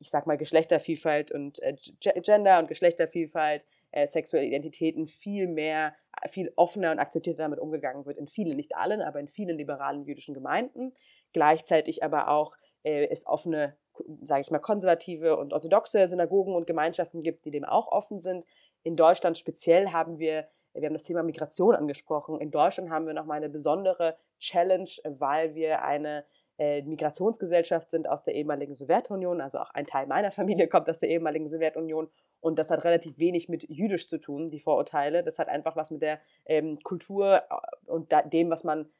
ich 0.00 0.10
sag 0.10 0.26
mal, 0.26 0.36
Geschlechtervielfalt 0.36 1.30
und 1.30 1.62
äh, 1.62 1.76
Gender 2.00 2.58
und 2.58 2.66
Geschlechtervielfalt, 2.66 3.64
äh, 3.92 4.08
sexuelle 4.08 4.46
Identitäten 4.46 5.06
viel 5.06 5.46
mehr, 5.46 5.94
viel 6.28 6.52
offener 6.56 6.92
und 6.92 6.98
akzeptierter 6.98 7.44
damit 7.44 7.60
umgegangen 7.60 8.06
wird. 8.06 8.18
In 8.18 8.26
vielen, 8.26 8.56
nicht 8.56 8.76
allen, 8.76 9.02
aber 9.02 9.20
in 9.20 9.28
vielen 9.28 9.56
liberalen 9.56 10.04
jüdischen 10.04 10.34
Gemeinden 10.34 10.92
gleichzeitig 11.32 12.02
aber 12.02 12.28
auch 12.28 12.56
äh, 12.82 13.08
es 13.08 13.26
offene, 13.26 13.76
sage 14.22 14.40
ich 14.42 14.50
mal, 14.50 14.58
konservative 14.58 15.36
und 15.36 15.52
orthodoxe 15.52 16.06
Synagogen 16.08 16.54
und 16.54 16.66
Gemeinschaften 16.66 17.20
gibt, 17.20 17.44
die 17.44 17.50
dem 17.50 17.64
auch 17.64 17.88
offen 17.88 18.20
sind. 18.20 18.46
In 18.82 18.96
Deutschland 18.96 19.38
speziell 19.38 19.88
haben 19.90 20.18
wir, 20.18 20.48
wir 20.74 20.86
haben 20.86 20.94
das 20.94 21.04
Thema 21.04 21.22
Migration 21.22 21.74
angesprochen. 21.74 22.40
In 22.40 22.50
Deutschland 22.50 22.90
haben 22.90 23.06
wir 23.06 23.14
nochmal 23.14 23.38
eine 23.38 23.48
besondere 23.48 24.16
Challenge, 24.38 24.90
weil 25.04 25.54
wir 25.54 25.82
eine 25.82 26.24
äh, 26.58 26.82
Migrationsgesellschaft 26.82 27.90
sind 27.90 28.08
aus 28.08 28.22
der 28.24 28.34
ehemaligen 28.34 28.74
Sowjetunion. 28.74 29.40
Also 29.40 29.58
auch 29.58 29.70
ein 29.70 29.86
Teil 29.86 30.06
meiner 30.06 30.32
Familie 30.32 30.68
kommt 30.68 30.88
aus 30.88 31.00
der 31.00 31.08
ehemaligen 31.08 31.48
Sowjetunion. 31.48 32.08
Und 32.40 32.58
das 32.58 32.70
hat 32.70 32.84
relativ 32.84 33.18
wenig 33.18 33.48
mit 33.48 33.68
Jüdisch 33.68 34.08
zu 34.08 34.18
tun, 34.18 34.48
die 34.48 34.58
Vorurteile. 34.58 35.22
Das 35.22 35.38
hat 35.38 35.48
einfach 35.48 35.76
was 35.76 35.90
mit 35.90 36.02
der 36.02 36.20
ähm, 36.44 36.78
Kultur 36.82 37.36
äh, 37.36 37.90
und 37.90 38.12
da, 38.12 38.22
dem, 38.22 38.50
was 38.50 38.64
man 38.64 38.90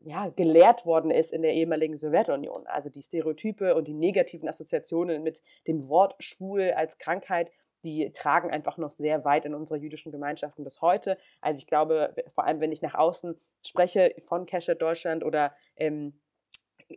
ja, 0.00 0.28
gelehrt 0.28 0.86
worden 0.86 1.10
ist 1.10 1.32
in 1.32 1.42
der 1.42 1.52
ehemaligen 1.52 1.96
Sowjetunion. 1.96 2.66
Also 2.66 2.90
die 2.90 3.02
Stereotype 3.02 3.74
und 3.74 3.88
die 3.88 3.94
negativen 3.94 4.48
Assoziationen 4.48 5.22
mit 5.22 5.42
dem 5.66 5.88
Wort 5.88 6.14
schwul 6.18 6.72
als 6.72 6.98
Krankheit, 6.98 7.52
die 7.84 8.12
tragen 8.12 8.50
einfach 8.50 8.78
noch 8.78 8.90
sehr 8.90 9.24
weit 9.24 9.44
in 9.44 9.54
unserer 9.54 9.78
jüdischen 9.78 10.12
Gemeinschaften 10.12 10.64
bis 10.64 10.80
heute. 10.80 11.18
Also 11.40 11.58
ich 11.58 11.66
glaube, 11.66 12.14
vor 12.34 12.44
allem 12.44 12.60
wenn 12.60 12.72
ich 12.72 12.82
nach 12.82 12.94
außen 12.94 13.36
spreche 13.64 14.14
von 14.26 14.46
Keshet 14.46 14.80
Deutschland 14.80 15.24
oder 15.24 15.54
ähm, 15.76 16.20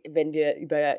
wenn 0.08 0.32
wir 0.32 0.56
über 0.56 0.96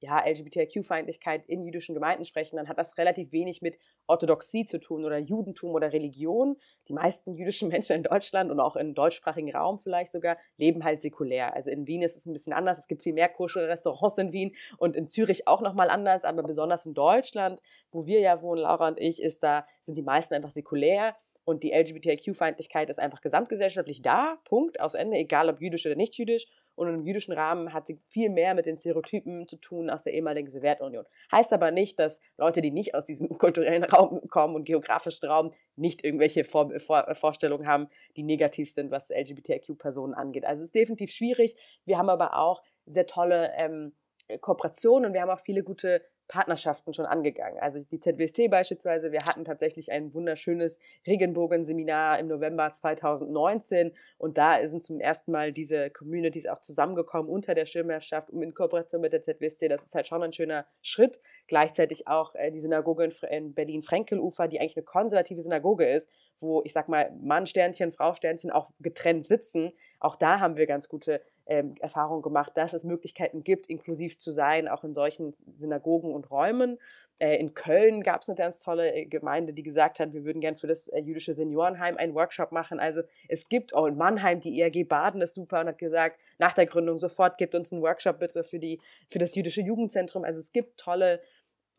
ja, 0.00 0.18
LGBTIQ-Feindlichkeit 0.26 1.44
in 1.46 1.62
jüdischen 1.62 1.94
Gemeinden 1.94 2.24
sprechen, 2.24 2.56
dann 2.56 2.68
hat 2.68 2.78
das 2.78 2.96
relativ 2.96 3.32
wenig 3.32 3.60
mit 3.60 3.78
Orthodoxie 4.06 4.64
zu 4.64 4.80
tun 4.80 5.04
oder 5.04 5.18
Judentum 5.18 5.72
oder 5.72 5.92
Religion. 5.92 6.56
Die 6.88 6.94
meisten 6.94 7.34
jüdischen 7.34 7.68
Menschen 7.70 7.96
in 7.96 8.02
Deutschland 8.02 8.50
und 8.50 8.60
auch 8.60 8.76
im 8.76 8.94
deutschsprachigen 8.94 9.54
Raum 9.54 9.78
vielleicht 9.78 10.10
sogar 10.10 10.38
leben 10.56 10.84
halt 10.84 11.00
säkulär. 11.00 11.54
Also 11.54 11.70
in 11.70 11.86
Wien 11.86 12.02
ist 12.02 12.16
es 12.16 12.26
ein 12.26 12.32
bisschen 12.32 12.52
anders. 12.52 12.78
Es 12.78 12.88
gibt 12.88 13.02
viel 13.02 13.12
mehr 13.12 13.28
koschere 13.28 13.68
Restaurants 13.68 14.18
in 14.18 14.32
Wien 14.32 14.56
und 14.78 14.96
in 14.96 15.06
Zürich 15.06 15.46
auch 15.46 15.60
nochmal 15.60 15.90
anders, 15.90 16.24
aber 16.24 16.42
besonders 16.42 16.86
in 16.86 16.94
Deutschland, 16.94 17.60
wo 17.92 18.06
wir 18.06 18.20
ja 18.20 18.40
wohnen, 18.40 18.62
Laura 18.62 18.88
und 18.88 18.98
ich, 18.98 19.22
ist 19.22 19.42
da, 19.42 19.66
sind 19.80 19.98
die 19.98 20.02
meisten 20.02 20.34
einfach 20.34 20.50
säkulär 20.50 21.14
und 21.44 21.62
die 21.62 21.72
LGBTIQ-Feindlichkeit 21.72 22.88
ist 22.90 23.00
einfach 23.00 23.20
gesamtgesellschaftlich 23.20 24.02
da, 24.02 24.38
Punkt, 24.44 24.80
aus 24.80 24.94
Ende, 24.94 25.16
egal 25.16 25.48
ob 25.48 25.60
jüdisch 25.60 25.84
oder 25.86 25.96
nicht 25.96 26.16
jüdisch. 26.16 26.46
Und 26.80 26.88
im 26.88 27.04
jüdischen 27.04 27.34
Rahmen 27.34 27.74
hat 27.74 27.86
sie 27.86 28.00
viel 28.08 28.30
mehr 28.30 28.54
mit 28.54 28.64
den 28.64 28.78
Stereotypen 28.78 29.46
zu 29.46 29.56
tun 29.56 29.90
aus 29.90 30.04
der 30.04 30.14
ehemaligen 30.14 30.48
Sowjetunion. 30.48 31.04
Heißt 31.30 31.52
aber 31.52 31.70
nicht, 31.70 31.98
dass 31.98 32.22
Leute, 32.38 32.62
die 32.62 32.70
nicht 32.70 32.94
aus 32.94 33.04
diesem 33.04 33.28
kulturellen 33.38 33.84
Raum 33.84 34.26
kommen 34.28 34.54
und 34.54 34.64
geografischen 34.64 35.28
Raum, 35.28 35.50
nicht 35.76 36.02
irgendwelche 36.02 36.42
Vor 36.42 36.72
Vor 36.80 37.14
Vorstellungen 37.14 37.66
haben, 37.66 37.88
die 38.16 38.22
negativ 38.22 38.72
sind, 38.72 38.90
was 38.90 39.10
LGBTIQ-Personen 39.10 40.14
angeht. 40.14 40.46
Also 40.46 40.62
es 40.62 40.68
ist 40.68 40.74
definitiv 40.74 41.10
schwierig. 41.10 41.54
Wir 41.84 41.98
haben 41.98 42.08
aber 42.08 42.34
auch 42.38 42.62
sehr 42.86 43.06
tolle 43.06 43.52
ähm, 43.58 43.92
Kooperationen 44.40 45.10
und 45.10 45.12
wir 45.12 45.20
haben 45.20 45.28
auch 45.28 45.40
viele 45.40 45.62
gute 45.62 46.02
Partnerschaften 46.30 46.94
schon 46.94 47.06
angegangen. 47.06 47.58
Also 47.58 47.80
die 47.80 47.98
ZWST 47.98 48.48
beispielsweise, 48.48 49.10
wir 49.10 49.26
hatten 49.26 49.44
tatsächlich 49.44 49.90
ein 49.90 50.14
wunderschönes 50.14 50.78
Regenbogen-Seminar 51.04 52.20
im 52.20 52.28
November 52.28 52.70
2019 52.70 53.92
und 54.16 54.38
da 54.38 54.64
sind 54.68 54.80
zum 54.80 55.00
ersten 55.00 55.32
Mal 55.32 55.52
diese 55.52 55.90
Communities 55.90 56.46
auch 56.46 56.60
zusammengekommen 56.60 57.28
unter 57.28 57.54
der 57.54 57.66
Schirmherrschaft 57.66 58.30
um 58.30 58.42
in 58.42 58.54
Kooperation 58.54 59.00
mit 59.00 59.12
der 59.12 59.22
ZWST. 59.22 59.68
Das 59.70 59.82
ist 59.82 59.96
halt 59.96 60.06
schon 60.06 60.22
ein 60.22 60.32
schöner 60.32 60.66
Schritt. 60.80 61.20
Gleichzeitig 61.48 62.06
auch 62.06 62.36
äh, 62.36 62.52
die 62.52 62.60
Synagoge 62.60 63.08
in, 63.28 63.52
Berlin-Frenkelufer, 63.52 64.46
die 64.46 64.60
eigentlich 64.60 64.76
eine 64.76 64.84
konservative 64.84 65.40
Synagoge 65.40 65.90
ist, 65.90 66.08
wo 66.38 66.62
ich 66.64 66.72
sag 66.72 66.88
mal 66.88 67.10
Mann-Sternchen, 67.20 67.90
Frau-Sternchen 67.90 68.52
auch 68.52 68.70
getrennt 68.78 69.26
sitzen. 69.26 69.72
Auch 69.98 70.14
da 70.14 70.38
haben 70.38 70.56
wir 70.56 70.66
ganz 70.66 70.88
gute 70.88 71.20
ähm, 71.50 71.74
Erfahrung 71.80 72.22
gemacht, 72.22 72.52
dass 72.54 72.74
es 72.74 72.84
Möglichkeiten 72.84 73.42
gibt, 73.42 73.66
inklusiv 73.66 74.16
zu 74.18 74.30
sein, 74.30 74.68
auch 74.68 74.84
in 74.84 74.94
solchen 74.94 75.32
Synagogen 75.56 76.14
und 76.14 76.30
Räumen. 76.30 76.78
Äh, 77.18 77.38
in 77.38 77.54
Köln 77.54 78.04
gab 78.04 78.22
es 78.22 78.28
eine 78.28 78.36
ganz 78.36 78.60
tolle 78.60 78.94
äh, 78.94 79.04
Gemeinde, 79.06 79.52
die 79.52 79.64
gesagt 79.64 79.98
hat, 79.98 80.12
wir 80.12 80.24
würden 80.24 80.40
gern 80.40 80.56
für 80.56 80.68
das 80.68 80.86
äh, 80.86 81.00
jüdische 81.00 81.34
Seniorenheim 81.34 81.96
einen 81.96 82.14
Workshop 82.14 82.52
machen. 82.52 82.78
Also 82.78 83.02
es 83.28 83.48
gibt 83.48 83.74
auch 83.74 83.86
in 83.86 83.96
Mannheim, 83.96 84.38
die 84.38 84.60
ERG 84.60 84.84
Baden 84.84 85.20
ist 85.22 85.34
super 85.34 85.60
und 85.60 85.66
hat 85.66 85.78
gesagt, 85.78 86.20
nach 86.38 86.54
der 86.54 86.66
Gründung 86.66 86.98
sofort 86.98 87.36
gibt 87.36 87.56
uns 87.56 87.72
einen 87.72 87.82
Workshop 87.82 88.20
bitte 88.20 88.44
für, 88.44 88.60
die, 88.60 88.80
für 89.08 89.18
das 89.18 89.34
jüdische 89.34 89.60
Jugendzentrum. 89.60 90.22
Also 90.22 90.38
es 90.38 90.52
gibt 90.52 90.78
tolle 90.78 91.20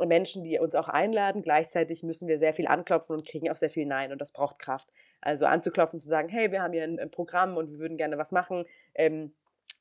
Menschen, 0.05 0.43
die 0.43 0.59
uns 0.59 0.75
auch 0.75 0.89
einladen. 0.89 1.43
Gleichzeitig 1.43 2.03
müssen 2.03 2.27
wir 2.27 2.39
sehr 2.39 2.53
viel 2.53 2.67
anklopfen 2.67 3.15
und 3.15 3.25
kriegen 3.25 3.49
auch 3.49 3.55
sehr 3.55 3.69
viel 3.69 3.85
Nein 3.85 4.11
und 4.11 4.19
das 4.19 4.33
braucht 4.33 4.59
Kraft. 4.59 4.89
Also 5.21 5.45
anzuklopfen, 5.45 5.99
zu 5.99 6.09
sagen, 6.09 6.27
hey, 6.27 6.51
wir 6.51 6.61
haben 6.61 6.73
hier 6.73 6.83
ein, 6.83 6.99
ein 6.99 7.11
Programm 7.11 7.55
und 7.55 7.71
wir 7.71 7.79
würden 7.79 7.95
gerne 7.95 8.17
was 8.17 8.31
machen. 8.31 8.65
Ähm, 8.95 9.33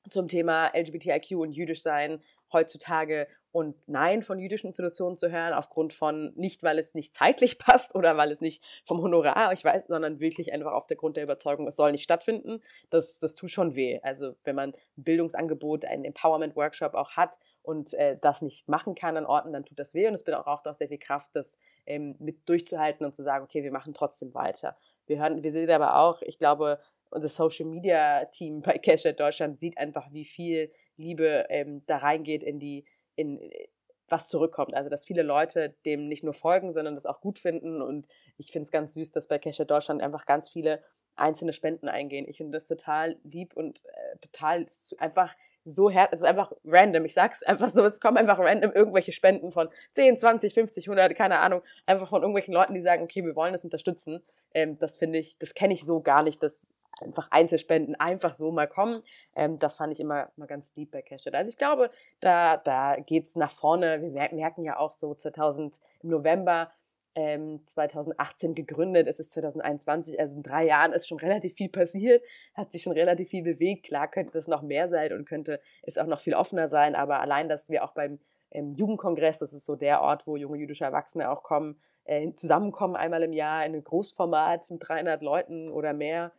zum 0.08 0.28
Thema 0.28 0.70
LGBTIQ 0.74 1.32
und 1.38 1.52
jüdisch 1.52 1.82
sein 1.82 2.22
heutzutage 2.52 3.28
und 3.52 3.76
Nein 3.88 4.22
von 4.22 4.38
jüdischen 4.38 4.68
Institutionen 4.68 5.16
zu 5.16 5.30
hören, 5.30 5.52
aufgrund 5.52 5.92
von, 5.92 6.32
nicht 6.36 6.62
weil 6.62 6.78
es 6.78 6.94
nicht 6.94 7.14
zeitlich 7.14 7.58
passt 7.58 7.94
oder 7.94 8.16
weil 8.16 8.30
es 8.30 8.40
nicht 8.40 8.62
vom 8.84 9.02
Honorar, 9.02 9.52
ich 9.52 9.64
weiß, 9.64 9.86
sondern 9.88 10.20
wirklich 10.20 10.52
einfach 10.52 10.72
auf 10.72 10.86
der 10.86 10.96
Grund 10.96 11.16
der 11.16 11.24
Überzeugung, 11.24 11.66
es 11.66 11.76
soll 11.76 11.92
nicht 11.92 12.04
stattfinden, 12.04 12.60
das, 12.90 13.18
das 13.18 13.34
tut 13.34 13.50
schon 13.50 13.74
weh. 13.74 14.00
Also 14.02 14.36
wenn 14.44 14.54
man 14.54 14.70
ein 14.70 15.04
Bildungsangebot, 15.04 15.84
einen 15.84 16.04
Empowerment-Workshop 16.04 16.94
auch 16.94 17.12
hat 17.12 17.38
und 17.62 17.94
äh, 17.94 18.16
das 18.20 18.42
nicht 18.42 18.68
machen 18.68 18.94
kann 18.94 19.16
an 19.16 19.26
Orten, 19.26 19.52
dann 19.52 19.64
tut 19.64 19.78
das 19.78 19.94
weh 19.94 20.06
und 20.06 20.14
es 20.14 20.24
braucht 20.24 20.66
auch 20.66 20.74
sehr 20.74 20.88
viel 20.88 20.98
Kraft, 20.98 21.30
das 21.34 21.58
ähm, 21.86 22.14
mit 22.20 22.48
durchzuhalten 22.48 23.04
und 23.04 23.14
zu 23.14 23.22
sagen, 23.22 23.44
okay, 23.44 23.64
wir 23.64 23.72
machen 23.72 23.94
trotzdem 23.94 24.32
weiter. 24.34 24.76
Wir, 25.06 25.18
hören, 25.18 25.42
wir 25.42 25.50
sehen 25.50 25.70
aber 25.70 25.96
auch, 25.96 26.22
ich 26.22 26.38
glaube, 26.38 26.78
das 27.10 27.36
Social 27.36 27.66
Media 27.66 28.24
Team 28.26 28.62
bei 28.62 28.78
Cash 28.78 29.02
Deutschland 29.16 29.58
sieht 29.58 29.78
einfach, 29.78 30.12
wie 30.12 30.24
viel 30.24 30.72
Liebe 30.96 31.46
ähm, 31.48 31.82
da 31.86 31.98
reingeht 31.98 32.42
in 32.42 32.58
die 32.58 32.84
in 33.16 33.40
äh, 33.40 33.68
was 34.08 34.28
zurückkommt. 34.28 34.74
Also, 34.74 34.90
dass 34.90 35.04
viele 35.04 35.22
Leute 35.22 35.76
dem 35.86 36.08
nicht 36.08 36.24
nur 36.24 36.34
folgen, 36.34 36.72
sondern 36.72 36.94
das 36.94 37.06
auch 37.06 37.20
gut 37.20 37.38
finden. 37.38 37.80
Und 37.80 38.08
ich 38.38 38.50
finde 38.50 38.66
es 38.66 38.72
ganz 38.72 38.94
süß, 38.94 39.12
dass 39.12 39.28
bei 39.28 39.38
Cash 39.38 39.58
Deutschland 39.58 40.02
einfach 40.02 40.26
ganz 40.26 40.50
viele 40.50 40.82
einzelne 41.16 41.52
Spenden 41.52 41.88
eingehen. 41.88 42.26
Ich 42.28 42.38
finde 42.38 42.52
das 42.52 42.66
total 42.66 43.16
lieb 43.22 43.54
und 43.54 43.84
äh, 43.84 44.18
total 44.20 44.66
einfach 44.98 45.34
so 45.64 45.90
her 45.90 46.08
es 46.10 46.20
ist 46.20 46.26
einfach 46.26 46.52
random. 46.64 47.04
Ich 47.04 47.14
sag's 47.14 47.42
einfach 47.42 47.68
so, 47.68 47.84
es 47.84 48.00
kommen 48.00 48.16
einfach 48.16 48.38
random 48.38 48.72
irgendwelche 48.72 49.12
Spenden 49.12 49.52
von 49.52 49.68
10, 49.92 50.16
20, 50.16 50.54
50, 50.54 50.88
100, 50.88 51.14
keine 51.14 51.38
Ahnung, 51.38 51.62
einfach 51.86 52.08
von 52.08 52.22
irgendwelchen 52.22 52.54
Leuten, 52.54 52.74
die 52.74 52.80
sagen, 52.80 53.02
okay, 53.02 53.24
wir 53.24 53.36
wollen 53.36 53.52
das 53.52 53.64
unterstützen. 53.64 54.22
Ähm, 54.54 54.76
das 54.76 54.96
finde 54.96 55.18
ich, 55.18 55.38
das 55.38 55.54
kenne 55.54 55.74
ich 55.74 55.84
so 55.84 56.00
gar 56.00 56.22
nicht, 56.22 56.42
dass 56.42 56.72
einfach 57.00 57.30
Einzelspenden 57.30 57.94
einfach 57.94 58.34
so 58.34 58.50
mal 58.52 58.68
kommen. 58.68 59.02
Ähm, 59.34 59.58
das 59.58 59.76
fand 59.76 59.92
ich 59.92 60.00
immer, 60.00 60.30
immer 60.36 60.46
ganz 60.46 60.74
lieb 60.76 60.90
bei 60.90 61.02
Cashit. 61.02 61.34
Also 61.34 61.48
ich 61.48 61.56
glaube, 61.56 61.90
da, 62.20 62.56
da 62.56 62.96
geht's 62.96 63.36
nach 63.36 63.50
vorne. 63.50 64.02
Wir 64.02 64.10
merken 64.10 64.62
ja 64.62 64.78
auch 64.78 64.92
so 64.92 65.14
2000 65.14 65.80
im 66.02 66.10
November 66.10 66.72
ähm, 67.14 67.60
2018 67.66 68.54
gegründet, 68.54 69.08
es 69.08 69.18
ist 69.18 69.32
2021, 69.32 70.20
also 70.20 70.36
in 70.36 70.42
drei 70.42 70.66
Jahren 70.66 70.92
ist 70.92 71.08
schon 71.08 71.18
relativ 71.18 71.54
viel 71.54 71.68
passiert, 71.68 72.22
hat 72.54 72.72
sich 72.72 72.82
schon 72.82 72.92
relativ 72.92 73.30
viel 73.30 73.42
bewegt. 73.42 73.86
Klar 73.86 74.08
könnte 74.08 74.38
es 74.38 74.46
noch 74.46 74.62
mehr 74.62 74.88
sein 74.88 75.12
und 75.12 75.28
könnte 75.28 75.60
es 75.82 75.98
auch 75.98 76.06
noch 76.06 76.20
viel 76.20 76.34
offener 76.34 76.68
sein, 76.68 76.94
aber 76.94 77.20
allein, 77.20 77.48
dass 77.48 77.68
wir 77.68 77.84
auch 77.84 77.92
beim 77.92 78.20
ähm, 78.52 78.70
Jugendkongress, 78.72 79.38
das 79.38 79.52
ist 79.52 79.66
so 79.66 79.76
der 79.76 80.02
Ort, 80.02 80.26
wo 80.26 80.36
junge 80.36 80.58
jüdische 80.58 80.84
Erwachsene 80.84 81.30
auch 81.30 81.42
kommen, 81.42 81.80
äh, 82.04 82.32
zusammenkommen 82.34 82.96
einmal 82.96 83.22
im 83.22 83.32
Jahr 83.32 83.64
in 83.64 83.72
einem 83.72 83.84
Großformat 83.84 84.70
mit 84.70 84.88
300 84.88 85.22
Leuten 85.22 85.68
oder 85.70 85.92
mehr, 85.92 86.32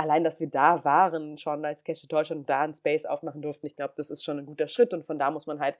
allein, 0.00 0.24
dass 0.24 0.40
wir 0.40 0.48
da 0.48 0.84
waren, 0.84 1.36
schon 1.36 1.64
als 1.64 1.84
Cash 1.84 2.02
Deutschland 2.08 2.48
da 2.48 2.62
ein 2.62 2.74
Space 2.74 3.04
aufmachen 3.04 3.42
durften, 3.42 3.66
ich 3.66 3.76
glaube, 3.76 3.94
das 3.96 4.10
ist 4.10 4.24
schon 4.24 4.38
ein 4.38 4.46
guter 4.46 4.66
Schritt 4.66 4.94
und 4.94 5.04
von 5.04 5.18
da 5.18 5.30
muss 5.30 5.46
man 5.46 5.60
halt 5.60 5.76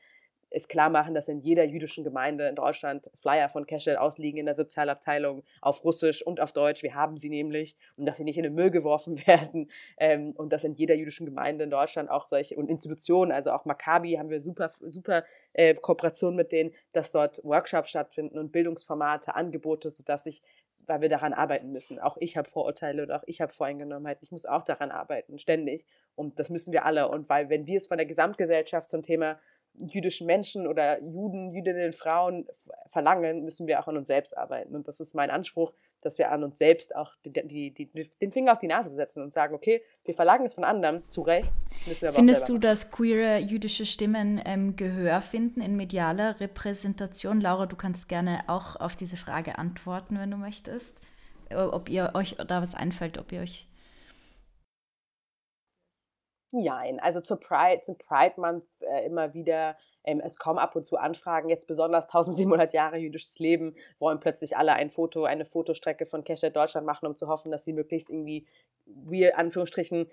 ist 0.50 0.68
klar 0.68 0.90
machen, 0.90 1.14
dass 1.14 1.28
in 1.28 1.40
jeder 1.40 1.64
jüdischen 1.64 2.04
Gemeinde 2.04 2.48
in 2.48 2.56
Deutschland 2.56 3.10
Flyer 3.14 3.48
von 3.48 3.66
Keshet 3.66 3.96
ausliegen 3.96 4.38
in 4.38 4.46
der 4.46 4.54
Sozialabteilung 4.54 5.44
auf 5.60 5.84
Russisch 5.84 6.22
und 6.22 6.40
auf 6.40 6.52
Deutsch. 6.52 6.82
Wir 6.82 6.94
haben 6.94 7.16
sie 7.16 7.30
nämlich 7.30 7.76
und 7.96 8.06
dass 8.06 8.18
sie 8.18 8.24
nicht 8.24 8.36
in 8.36 8.42
den 8.42 8.54
Müll 8.54 8.70
geworfen 8.70 9.18
werden 9.26 9.70
ähm, 9.98 10.32
und 10.36 10.52
dass 10.52 10.64
in 10.64 10.74
jeder 10.74 10.94
jüdischen 10.94 11.26
Gemeinde 11.26 11.64
in 11.64 11.70
Deutschland 11.70 12.10
auch 12.10 12.26
solche 12.26 12.56
und 12.56 12.68
Institutionen, 12.68 13.32
also 13.32 13.52
auch 13.52 13.64
Maccabi 13.64 14.14
haben 14.14 14.30
wir 14.30 14.40
super, 14.40 14.70
super 14.80 15.24
äh, 15.52 15.74
Kooperation 15.74 16.34
mit 16.34 16.52
denen, 16.52 16.72
dass 16.92 17.12
dort 17.12 17.42
Workshops 17.44 17.90
stattfinden 17.90 18.38
und 18.38 18.52
Bildungsformate, 18.52 19.34
Angebote, 19.34 19.90
sodass 19.90 20.26
ich, 20.26 20.42
weil 20.86 21.00
wir 21.00 21.08
daran 21.08 21.32
arbeiten 21.32 21.72
müssen. 21.72 21.98
Auch 21.98 22.16
ich 22.18 22.36
habe 22.36 22.48
Vorurteile 22.48 23.02
und 23.02 23.12
auch 23.12 23.22
ich 23.26 23.40
habe 23.40 23.52
Voreingenommenheit. 23.52 24.18
Ich 24.22 24.30
muss 24.32 24.46
auch 24.46 24.64
daran 24.64 24.90
arbeiten, 24.90 25.38
ständig. 25.38 25.86
Und 26.14 26.38
das 26.38 26.50
müssen 26.50 26.72
wir 26.72 26.84
alle. 26.84 27.08
Und 27.08 27.28
weil, 27.28 27.48
wenn 27.48 27.66
wir 27.66 27.76
es 27.76 27.86
von 27.86 27.98
der 27.98 28.06
Gesamtgesellschaft 28.06 28.88
zum 28.88 29.02
Thema 29.02 29.38
jüdischen 29.74 30.26
Menschen 30.26 30.66
oder 30.66 31.02
Juden, 31.02 31.52
Jüdinnen, 31.52 31.92
Frauen 31.92 32.46
verlangen, 32.88 33.44
müssen 33.44 33.66
wir 33.66 33.80
auch 33.80 33.88
an 33.88 33.96
uns 33.96 34.08
selbst 34.08 34.36
arbeiten. 34.36 34.74
Und 34.74 34.88
das 34.88 35.00
ist 35.00 35.14
mein 35.14 35.30
Anspruch, 35.30 35.72
dass 36.02 36.18
wir 36.18 36.30
an 36.30 36.44
uns 36.44 36.58
selbst 36.58 36.94
auch 36.96 37.12
die, 37.24 37.32
die, 37.32 37.70
die, 37.72 38.10
den 38.20 38.32
Finger 38.32 38.52
auf 38.52 38.58
die 38.58 38.66
Nase 38.66 38.90
setzen 38.90 39.22
und 39.22 39.32
sagen, 39.32 39.54
okay, 39.54 39.82
wir 40.04 40.14
verlangen 40.14 40.46
es 40.46 40.52
von 40.52 40.64
anderen, 40.64 41.04
zu 41.06 41.22
Recht. 41.22 41.52
Müssen 41.86 42.02
wir 42.02 42.08
aber 42.08 42.16
Findest 42.16 42.48
du, 42.48 42.58
dass 42.58 42.90
queere 42.90 43.38
jüdische 43.38 43.86
Stimmen 43.86 44.40
ähm, 44.44 44.76
Gehör 44.76 45.20
finden 45.22 45.60
in 45.60 45.76
medialer 45.76 46.40
Repräsentation? 46.40 47.40
Laura, 47.40 47.66
du 47.66 47.76
kannst 47.76 48.08
gerne 48.08 48.40
auch 48.46 48.76
auf 48.76 48.96
diese 48.96 49.16
Frage 49.16 49.58
antworten, 49.58 50.18
wenn 50.18 50.30
du 50.30 50.36
möchtest. 50.36 50.94
Ob 51.52 51.88
ihr 51.88 52.12
euch 52.14 52.36
da 52.36 52.62
was 52.62 52.74
einfällt, 52.74 53.18
ob 53.18 53.32
ihr 53.32 53.40
euch 53.40 53.66
Nein, 56.52 56.98
also 57.00 57.20
zur 57.20 57.38
Pride, 57.38 57.80
zum 57.82 57.96
Pride 57.96 58.40
Month 58.40 58.64
äh, 58.80 59.06
immer 59.06 59.34
wieder, 59.34 59.76
es 60.04 60.38
kommen 60.38 60.58
ab 60.58 60.76
und 60.76 60.84
zu 60.84 60.96
Anfragen, 60.96 61.48
jetzt 61.48 61.66
besonders 61.66 62.06
1700 62.06 62.72
Jahre 62.72 62.96
jüdisches 62.96 63.38
Leben, 63.38 63.74
wollen 63.98 64.20
plötzlich 64.20 64.56
alle 64.56 64.72
ein 64.74 64.90
Foto, 64.90 65.24
eine 65.24 65.44
Fotostrecke 65.44 66.06
von 66.06 66.24
Keshet 66.24 66.56
Deutschland 66.56 66.86
machen, 66.86 67.06
um 67.06 67.16
zu 67.16 67.28
hoffen, 67.28 67.50
dass 67.50 67.64
sie 67.64 67.72
möglichst 67.72 68.10
irgendwie, 68.10 68.46
wir 68.86 69.38
Anführungsstrichen, 69.38 70.06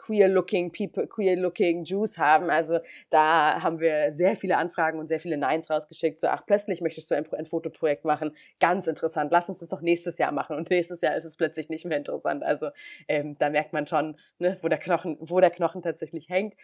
queer-looking 0.00 0.72
people, 0.72 1.06
queer-looking 1.06 1.84
Jews 1.84 2.18
haben. 2.18 2.50
Also 2.50 2.78
da 3.10 3.62
haben 3.62 3.80
wir 3.80 4.12
sehr 4.12 4.34
viele 4.34 4.56
Anfragen 4.56 4.98
und 4.98 5.06
sehr 5.06 5.20
viele 5.20 5.36
Neins 5.36 5.70
rausgeschickt. 5.70 6.18
So, 6.18 6.28
ach, 6.28 6.44
plötzlich 6.46 6.80
möchtest 6.80 7.10
du 7.10 7.14
ein, 7.14 7.30
ein 7.32 7.44
Fotoprojekt 7.44 8.04
machen. 8.04 8.34
Ganz 8.60 8.86
interessant. 8.86 9.30
Lass 9.30 9.48
uns 9.48 9.60
das 9.60 9.68
doch 9.68 9.82
nächstes 9.82 10.18
Jahr 10.18 10.32
machen. 10.32 10.56
Und 10.56 10.70
nächstes 10.70 11.00
Jahr 11.02 11.16
ist 11.16 11.24
es 11.24 11.36
plötzlich 11.36 11.68
nicht 11.68 11.84
mehr 11.84 11.98
interessant. 11.98 12.42
Also 12.42 12.70
ähm, 13.08 13.36
da 13.38 13.50
merkt 13.50 13.72
man 13.72 13.86
schon, 13.86 14.16
ne, 14.38 14.58
wo 14.62 14.68
der 14.68 14.78
Knochen, 14.78 15.18
wo 15.20 15.38
der 15.40 15.50
Knochen 15.50 15.82
tatsächlich 15.82 16.28
hängt. 16.28 16.56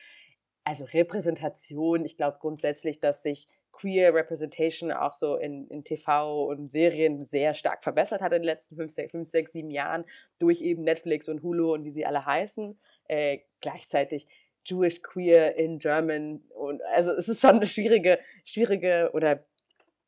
Also 0.67 0.83
Repräsentation, 0.85 2.05
ich 2.05 2.17
glaube 2.17 2.39
grundsätzlich, 2.41 2.99
dass 2.99 3.23
sich 3.23 3.47
Queer 3.71 4.13
Representation 4.13 4.91
auch 4.91 5.13
so 5.13 5.37
in, 5.37 5.69
in 5.69 5.85
TV 5.85 6.47
und 6.47 6.73
Serien 6.73 7.25
sehr 7.25 7.55
stark 7.55 7.85
verbessert 7.85 8.21
hat 8.21 8.33
in 8.33 8.43
den 8.43 8.47
letzten 8.47 8.75
fünf, 8.75 8.91
sechs, 8.91 9.13
fünf, 9.13 9.29
sechs, 9.29 9.53
sieben 9.53 9.71
Jahren 9.71 10.05
durch 10.41 10.63
eben 10.63 10.83
Netflix 10.83 11.29
und 11.29 11.45
Hulu 11.45 11.73
und 11.73 11.85
wie 11.85 11.93
sie 11.93 12.05
alle 12.05 12.27
heißen 12.27 12.77
äh, 13.07 13.39
gleichzeitig 13.61 14.27
Jewish 14.65 15.03
Queer 15.03 15.55
in 15.55 15.79
German 15.79 16.43
und 16.49 16.83
also 16.97 17.13
es 17.13 17.29
ist 17.29 17.43
schon 17.43 17.51
eine 17.51 17.67
schwierige, 17.67 18.19
schwierige 18.45 19.11
oder 19.13 19.45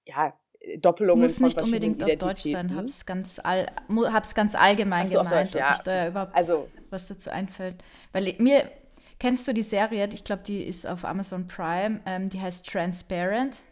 ja, 0.06 0.36
Doppelungen 0.78 1.22
Muss 1.22 1.38
nicht 1.38 1.62
unbedingt 1.62 2.02
auf 2.02 2.16
Deutsch 2.16 2.42
sein, 2.42 2.74
hab's 2.74 3.06
ganz, 3.06 3.38
all, 3.38 3.68
hab's 4.12 4.34
ganz 4.34 4.56
allgemein 4.56 5.06
so, 5.06 5.18
gemeint, 5.22 5.54
Deutsch, 5.54 5.61
ja. 5.61 5.68
ob 5.68 5.76
ich 5.76 5.82
da 5.82 6.09
überhaupt 6.09 6.34
also, 6.34 6.68
was 6.90 7.06
dazu 7.06 7.30
einfällt. 7.30 7.76
Weil 8.12 8.34
mir, 8.38 8.68
kennst 9.19 9.47
du 9.49 9.53
die 9.53 9.62
Serie, 9.62 10.09
ich 10.12 10.25
glaube, 10.25 10.43
die 10.47 10.62
ist 10.62 10.87
auf 10.87 11.05
Amazon 11.05 11.47
Prime, 11.47 12.01
ähm, 12.07 12.29
die 12.29 12.41
heißt 12.41 12.66
Transparent. 12.71 13.62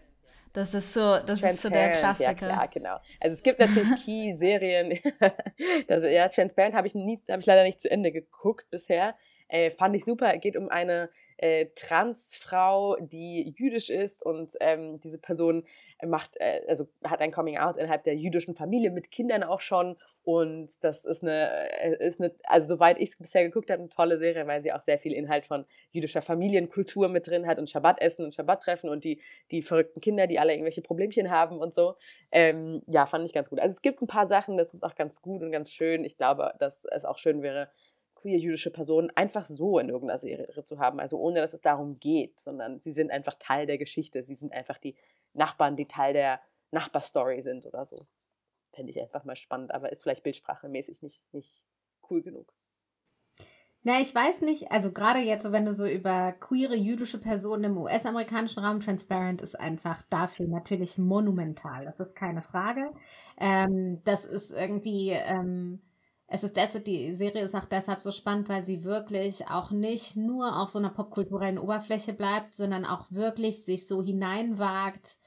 Das 0.53 0.73
ist 0.73 0.95
so, 0.95 1.19
das 1.19 1.43
ist 1.43 1.61
so 1.61 1.69
der 1.69 1.91
Klassiker. 1.91 2.31
Ja, 2.31 2.35
klar, 2.35 2.69
genau. 2.69 2.97
Also 3.21 3.35
es 3.35 3.43
gibt 3.43 3.59
natürlich 3.59 3.91
Key-Serien. 4.05 4.99
ja, 5.89 6.29
Transparent 6.29 6.75
habe 6.75 6.87
ich, 6.87 6.95
nie, 6.95 7.21
ich 7.27 7.47
leider 7.47 7.63
nicht 7.63 7.79
zu 7.79 7.91
Ende 7.91 8.11
geguckt 8.11 8.71
bisher. 8.71 9.15
Äh, 9.49 9.71
fand 9.71 9.95
ich 9.95 10.05
super. 10.07 10.35
Geht 10.39 10.57
um 10.57 10.71
eine 10.71 11.11
äh, 11.37 11.67
Transfrau, 11.75 12.97
die 13.01 13.55
jüdisch 13.57 13.91
ist 13.91 14.25
und 14.25 14.55
ähm, 14.61 14.99
diese 14.99 15.19
Person 15.19 15.65
macht, 16.05 16.37
äh, 16.39 16.63
also 16.69 16.89
hat 17.05 17.21
ein 17.21 17.33
Coming 17.33 17.59
Out 17.59 17.77
innerhalb 17.77 18.05
der 18.05 18.17
jüdischen 18.17 18.55
Familie 18.55 18.91
mit 18.91 19.11
Kindern 19.11 19.43
auch 19.43 19.61
schon 19.61 19.97
und 20.27 20.83
das 20.83 21.05
ist 21.05 21.23
eine, 21.23 21.71
äh, 21.81 22.05
ist 22.05 22.21
eine 22.21 22.35
also 22.43 22.75
soweit 22.75 22.99
ich 22.99 23.11
es 23.11 23.17
bisher 23.17 23.45
geguckt 23.45 23.71
habe, 23.71 23.79
eine 23.79 23.89
tolle 23.89 24.19
Serie, 24.19 24.45
weil 24.49 24.61
sie 24.61 24.73
auch 24.73 24.81
sehr 24.81 24.99
viel 24.99 25.13
Inhalt 25.13 25.47
von 25.47 25.65
jüdischer 25.93 26.21
Familienkultur 26.21 27.07
mit 27.09 27.29
drin 27.29 27.47
hat 27.47 27.61
und 27.61 27.71
Schabbatessen 27.71 28.25
und 28.25 28.35
Schabbattreffen 28.35 28.91
und 28.91 29.05
die, 29.05 29.21
die 29.53 29.63
verrückten 29.63 30.01
Kinder, 30.01 30.27
die 30.27 30.41
alle 30.41 30.53
irgendwelche 30.53 30.83
Problemchen 30.83 31.31
haben 31.31 31.59
und 31.59 31.73
so. 31.75 31.95
Ähm, 32.33 32.83
ja, 32.89 33.07
fand 33.07 33.25
ich 33.25 33.33
ganz 33.33 33.49
gut. 33.49 33.61
Also 33.61 33.71
es 33.71 33.83
gibt 33.83 34.03
ein 34.03 34.09
paar 34.09 34.27
Sachen, 34.27 34.57
das 34.57 34.75
ist 34.75 34.83
auch 34.83 34.97
ganz 34.97 35.23
gut 35.23 35.43
und 35.43 35.53
ganz 35.53 35.71
schön. 35.71 36.03
Ich 36.05 36.17
glaube, 36.17 36.55
dass 36.59 36.85
es 36.91 37.05
auch 37.05 37.19
schön 37.19 37.41
wäre, 37.43 37.71
queer 38.17 38.39
jüdische 38.39 38.73
Personen 38.73 39.13
einfach 39.15 39.47
so 39.47 39.79
in 39.79 39.91
irgendeiner 39.91 40.19
Serie 40.19 40.49
zu 40.65 40.81
haben, 40.81 40.99
also 40.99 41.21
ohne 41.21 41.41
dass 41.41 41.55
es 41.55 41.61
darum 41.61 42.01
geht, 42.01 42.41
sondern 42.41 42.81
sie 42.81 42.91
sind 42.91 43.13
einfach 43.13 43.35
Teil 43.39 43.67
der 43.67 43.79
Geschichte, 43.79 44.25
sie 44.25 44.35
sind 44.35 44.53
einfach 44.53 44.79
die 44.79 44.97
Nachbarn, 45.35 45.77
die 45.77 45.87
Teil 45.87 46.15
der 46.15 46.41
Nachbarstory 46.73 47.41
sind 47.43 47.65
oder 47.65 47.85
so. 47.85 48.09
Fände 48.77 48.91
ich 48.91 49.01
einfach 49.01 49.25
mal 49.25 49.37
spannend, 49.37 49.73
aber 49.73 49.91
ist 49.91 50.03
vielleicht 50.03 50.23
bildsprachemäßig 50.23 51.03
nicht, 51.03 51.33
nicht 51.33 51.63
cool 52.11 52.23
genug. 52.23 52.53
Na, 53.83 54.01
ich 54.01 54.13
weiß 54.13 54.41
nicht, 54.43 54.73
also 54.73 54.93
gerade 54.93 55.21
jetzt, 55.21 55.51
wenn 55.53 55.65
du 55.65 55.73
so 55.73 55.87
über 55.87 56.33
queere 56.33 56.75
jüdische 56.75 57.19
Personen 57.19 57.65
im 57.65 57.79
US-amerikanischen 57.79 58.59
Raum, 58.65 58.81
Transparent 58.81 59.41
ist 59.41 59.59
einfach 59.59 60.03
dafür 60.11 60.49
natürlich 60.49 60.99
monumental. 60.99 61.85
Das 61.85 62.01
ist 62.01 62.17
keine 62.17 62.43
Frage. 62.43 62.91
Ähm, 63.39 64.03
das 64.05 64.25
ist 64.25 64.51
irgendwie, 64.51 65.11
ähm, 65.11 65.81
es 66.27 66.43
ist 66.43 66.57
deshalb, 66.57 66.85
die 66.85 67.15
Serie 67.15 67.43
ist 67.45 67.55
auch 67.55 67.65
deshalb 67.65 68.01
so 68.01 68.11
spannend, 68.11 68.49
weil 68.49 68.65
sie 68.65 68.83
wirklich 68.85 69.47
auch 69.49 69.71
nicht 69.71 70.17
nur 70.17 70.61
auf 70.61 70.69
so 70.69 70.81
einer 70.81 70.91
popkulturellen 70.91 71.59
Oberfläche 71.59 72.13
bleibt, 72.13 72.55
sondern 72.55 72.85
auch 72.85 73.13
wirklich 73.13 73.65
sich 73.65 73.87
so 73.87 74.03
hineinwagt 74.03 75.19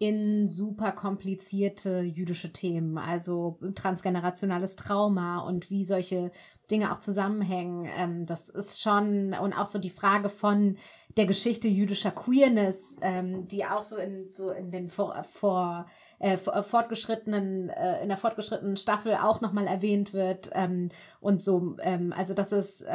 in 0.00 0.48
super 0.48 0.92
komplizierte 0.92 2.00
jüdische 2.00 2.54
Themen, 2.54 2.96
also 2.96 3.58
transgenerationales 3.74 4.74
Trauma 4.74 5.40
und 5.40 5.70
wie 5.70 5.84
solche 5.84 6.32
Dinge 6.70 6.90
auch 6.90 7.00
zusammenhängen. 7.00 7.86
Ähm, 7.94 8.24
das 8.24 8.48
ist 8.48 8.80
schon, 8.80 9.34
und 9.34 9.52
auch 9.52 9.66
so 9.66 9.78
die 9.78 9.90
Frage 9.90 10.30
von 10.30 10.78
der 11.18 11.26
Geschichte 11.26 11.68
jüdischer 11.68 12.12
Queerness, 12.12 12.96
ähm, 13.02 13.46
die 13.46 13.66
auch 13.66 13.82
so 13.82 13.98
in, 13.98 14.32
so 14.32 14.50
in 14.50 14.70
den 14.70 14.88
vor, 14.88 15.22
vor 15.24 15.84
äh, 16.18 16.32
äh 16.32 16.62
fortgeschrittenen, 16.62 17.68
äh, 17.68 18.02
in 18.02 18.08
der 18.08 18.16
fortgeschrittenen 18.16 18.78
Staffel 18.78 19.16
auch 19.16 19.42
nochmal 19.42 19.66
erwähnt 19.66 20.14
wird. 20.14 20.48
Ähm, 20.54 20.88
und 21.20 21.42
so, 21.42 21.76
also 22.16 22.32
das 22.32 22.52
ist, 22.52 22.86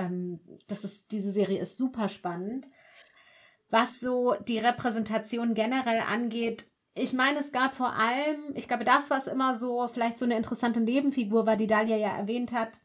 das 0.67 0.83
ist, 0.83 1.11
diese 1.11 1.29
Serie 1.29 1.59
ist 1.59 1.77
super 1.77 2.09
spannend. 2.09 2.67
Was 3.69 3.99
so 3.99 4.33
die 4.47 4.57
Repräsentation 4.57 5.53
generell 5.53 5.99
angeht, 5.99 6.65
ich 6.95 7.13
meine, 7.13 7.39
es 7.39 7.51
gab 7.51 7.75
vor 7.75 7.93
allem, 7.93 8.55
ich 8.55 8.67
glaube, 8.69 8.85
das, 8.85 9.09
was 9.09 9.27
immer 9.27 9.53
so 9.53 9.87
vielleicht 9.89 10.17
so 10.17 10.25
eine 10.25 10.37
interessante 10.37 10.79
Nebenfigur 10.79 11.45
war, 11.45 11.57
die 11.57 11.67
Dalia 11.67 11.97
ja 11.97 12.17
erwähnt 12.17 12.53
hat, 12.53 12.79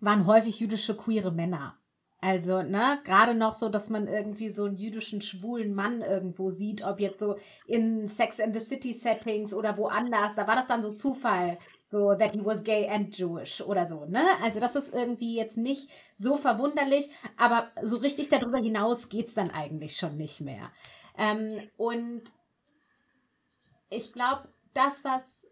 waren 0.00 0.26
häufig 0.26 0.60
jüdische 0.60 0.96
queere 0.96 1.30
Männer. 1.30 1.76
Also, 2.20 2.62
ne, 2.62 2.98
gerade 3.04 3.34
noch 3.34 3.54
so, 3.54 3.68
dass 3.68 3.90
man 3.90 4.08
irgendwie 4.08 4.48
so 4.48 4.64
einen 4.64 4.76
jüdischen 4.76 5.20
schwulen 5.20 5.72
Mann 5.72 6.00
irgendwo 6.00 6.50
sieht, 6.50 6.82
ob 6.82 6.98
jetzt 6.98 7.20
so 7.20 7.36
in 7.66 8.08
Sex 8.08 8.40
and 8.40 8.58
the 8.58 8.64
City 8.64 8.92
Settings 8.92 9.54
oder 9.54 9.76
woanders, 9.76 10.34
da 10.34 10.48
war 10.48 10.56
das 10.56 10.66
dann 10.66 10.82
so 10.82 10.90
Zufall, 10.90 11.58
so 11.84 12.16
that 12.16 12.32
he 12.32 12.44
was 12.44 12.64
gay 12.64 12.88
and 12.88 13.16
Jewish 13.16 13.60
oder 13.60 13.86
so, 13.86 14.04
ne? 14.06 14.24
Also, 14.42 14.58
das 14.58 14.74
ist 14.74 14.92
irgendwie 14.92 15.36
jetzt 15.36 15.58
nicht 15.58 15.90
so 16.16 16.36
verwunderlich, 16.36 17.08
aber 17.36 17.68
so 17.82 17.98
richtig 17.98 18.30
darüber 18.30 18.58
hinaus 18.58 19.08
geht's 19.08 19.34
dann 19.34 19.50
eigentlich 19.50 19.96
schon 19.96 20.16
nicht 20.16 20.40
mehr. 20.40 20.72
Ähm, 21.16 21.68
und 21.76 22.22
ich 23.90 24.12
glaube, 24.12 24.48
das, 24.74 25.04
was 25.04 25.48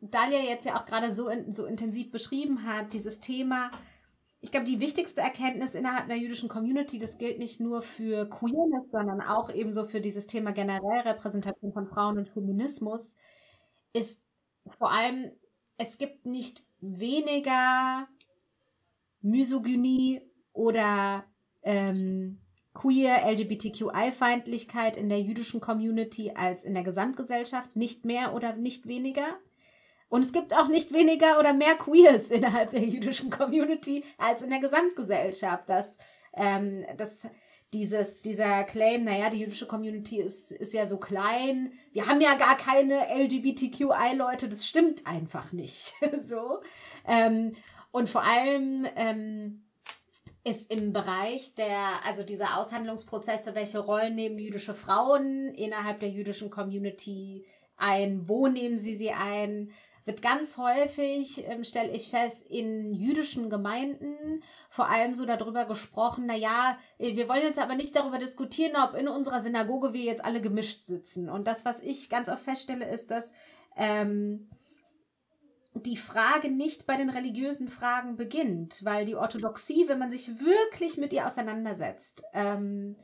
Dalia 0.00 0.40
jetzt 0.40 0.66
ja 0.66 0.80
auch 0.80 0.84
gerade 0.84 1.10
so, 1.10 1.28
in, 1.28 1.52
so 1.52 1.64
intensiv 1.64 2.10
beschrieben 2.10 2.66
hat, 2.66 2.92
dieses 2.92 3.20
Thema, 3.20 3.70
ich 4.40 4.50
glaube, 4.50 4.66
die 4.66 4.80
wichtigste 4.80 5.20
Erkenntnis 5.20 5.74
innerhalb 5.74 6.08
der 6.08 6.18
jüdischen 6.18 6.48
Community, 6.48 6.98
das 6.98 7.16
gilt 7.16 7.38
nicht 7.38 7.60
nur 7.60 7.80
für 7.80 8.28
Queerness, 8.28 8.90
sondern 8.90 9.20
auch 9.20 9.50
ebenso 9.50 9.84
für 9.84 10.00
dieses 10.00 10.26
Thema 10.26 10.52
generell 10.52 11.00
Repräsentation 11.02 11.72
von 11.72 11.86
Frauen 11.86 12.18
und 12.18 12.28
Feminismus, 12.28 13.16
ist 13.92 14.20
vor 14.66 14.92
allem, 14.92 15.30
es 15.76 15.96
gibt 15.96 16.26
nicht 16.26 16.66
weniger 16.80 18.08
Misogynie 19.20 20.22
oder 20.52 21.24
ähm, 21.62 22.41
queer 22.74 23.26
LGBTQI-Feindlichkeit 23.30 24.96
in 24.96 25.08
der 25.08 25.20
jüdischen 25.20 25.60
Community 25.60 26.32
als 26.34 26.64
in 26.64 26.74
der 26.74 26.82
Gesamtgesellschaft, 26.82 27.76
nicht 27.76 28.04
mehr 28.04 28.34
oder 28.34 28.54
nicht 28.54 28.86
weniger. 28.86 29.38
Und 30.08 30.24
es 30.24 30.32
gibt 30.32 30.54
auch 30.54 30.68
nicht 30.68 30.92
weniger 30.92 31.38
oder 31.38 31.54
mehr 31.54 31.74
Queers 31.74 32.30
innerhalb 32.30 32.70
der 32.70 32.84
jüdischen 32.84 33.30
Community 33.30 34.04
als 34.18 34.42
in 34.42 34.50
der 34.50 34.58
Gesamtgesellschaft. 34.58 35.68
Das, 35.68 35.96
ähm, 36.34 36.84
das, 36.96 37.26
dieses, 37.72 38.20
dieser 38.20 38.64
Claim, 38.64 39.04
naja, 39.04 39.30
die 39.30 39.40
jüdische 39.40 39.66
Community 39.66 40.20
ist, 40.20 40.52
ist 40.52 40.74
ja 40.74 40.84
so 40.84 40.98
klein, 40.98 41.72
wir 41.92 42.06
haben 42.06 42.20
ja 42.20 42.34
gar 42.34 42.56
keine 42.58 43.06
LGBTQI-Leute, 43.14 44.48
das 44.48 44.66
stimmt 44.66 45.06
einfach 45.06 45.52
nicht. 45.52 45.94
so. 46.20 46.60
Ähm, 47.06 47.52
und 47.90 48.10
vor 48.10 48.22
allem, 48.22 48.86
ähm, 48.96 49.64
ist 50.44 50.72
im 50.72 50.92
Bereich 50.92 51.54
der, 51.54 52.04
also 52.04 52.24
dieser 52.24 52.58
Aushandlungsprozesse, 52.58 53.54
welche 53.54 53.78
Rollen 53.78 54.14
nehmen 54.14 54.38
jüdische 54.38 54.74
Frauen 54.74 55.48
innerhalb 55.48 56.00
der 56.00 56.10
jüdischen 56.10 56.50
Community 56.50 57.46
ein, 57.76 58.28
wo 58.28 58.48
nehmen 58.48 58.78
sie 58.78 58.96
sie 58.96 59.12
ein, 59.12 59.70
wird 60.04 60.20
ganz 60.20 60.56
häufig, 60.56 61.44
ähm, 61.46 61.62
stelle 61.62 61.92
ich 61.92 62.10
fest, 62.10 62.44
in 62.48 62.92
jüdischen 62.92 63.50
Gemeinden 63.50 64.42
vor 64.68 64.88
allem 64.88 65.14
so 65.14 65.24
darüber 65.24 65.64
gesprochen, 65.64 66.26
naja, 66.26 66.76
äh, 66.98 67.14
wir 67.14 67.28
wollen 67.28 67.42
jetzt 67.42 67.60
aber 67.60 67.76
nicht 67.76 67.94
darüber 67.94 68.18
diskutieren, 68.18 68.72
ob 68.76 68.94
in 68.94 69.06
unserer 69.06 69.40
Synagoge 69.40 69.92
wir 69.92 70.02
jetzt 70.02 70.24
alle 70.24 70.40
gemischt 70.40 70.84
sitzen. 70.86 71.28
Und 71.28 71.46
das, 71.46 71.64
was 71.64 71.80
ich 71.80 72.08
ganz 72.08 72.28
oft 72.28 72.42
feststelle, 72.42 72.88
ist, 72.88 73.12
dass 73.12 73.32
ähm, 73.76 74.50
die 75.86 75.96
Frage 75.96 76.50
nicht 76.50 76.86
bei 76.86 76.96
den 76.96 77.10
religiösen 77.10 77.68
Fragen 77.68 78.16
beginnt, 78.16 78.84
weil 78.84 79.04
die 79.04 79.16
Orthodoxie, 79.16 79.88
wenn 79.88 79.98
man 79.98 80.10
sich 80.10 80.40
wirklich 80.40 80.96
mit 80.96 81.12
ihr 81.12 81.26
auseinandersetzt, 81.26 82.22
ähm, 82.32 82.96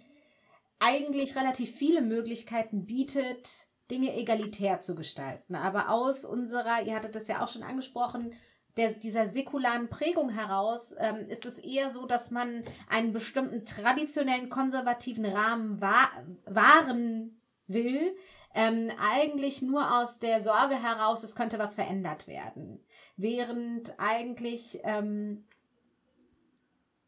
eigentlich 0.79 1.37
relativ 1.37 1.75
viele 1.75 2.03
Möglichkeiten 2.03 2.87
bietet, 2.87 3.67
Dinge 3.91 4.15
egalitär 4.17 4.81
zu 4.81 4.95
gestalten. 4.95 5.55
Aber 5.55 5.91
aus 5.91 6.25
unserer, 6.25 6.83
ihr 6.85 6.95
hattet 6.95 7.15
das 7.15 7.29
ja 7.29 7.43
auch 7.43 7.49
schon 7.49 7.63
angesprochen, 7.63 8.33
der, 8.77 8.95
dieser 8.95 9.27
säkularen 9.27 9.89
Prägung 9.89 10.31
heraus 10.31 10.95
ähm, 10.99 11.29
ist 11.29 11.47
es 11.47 11.59
eher 11.59 11.91
so, 11.91 12.07
dass 12.07 12.31
man 12.31 12.63
einen 12.89 13.13
bestimmten 13.13 13.65
traditionellen 13.65 14.51
konservativen 14.51 15.25
Rahmen 15.25 15.81
wahren 15.81 17.41
will, 17.67 18.17
ähm, 18.59 18.91
eigentlich 18.99 19.63
nur 19.63 20.01
aus 20.01 20.19
der 20.19 20.41
Sorge 20.41 20.83
heraus, 20.83 21.23
es 21.23 21.37
könnte 21.37 21.61
was 21.61 21.77
verändert 21.77 22.27
werden. 22.27 22.85
Während 23.17 23.95
eigentlich 23.99 24.81
ähm, 24.83 25.47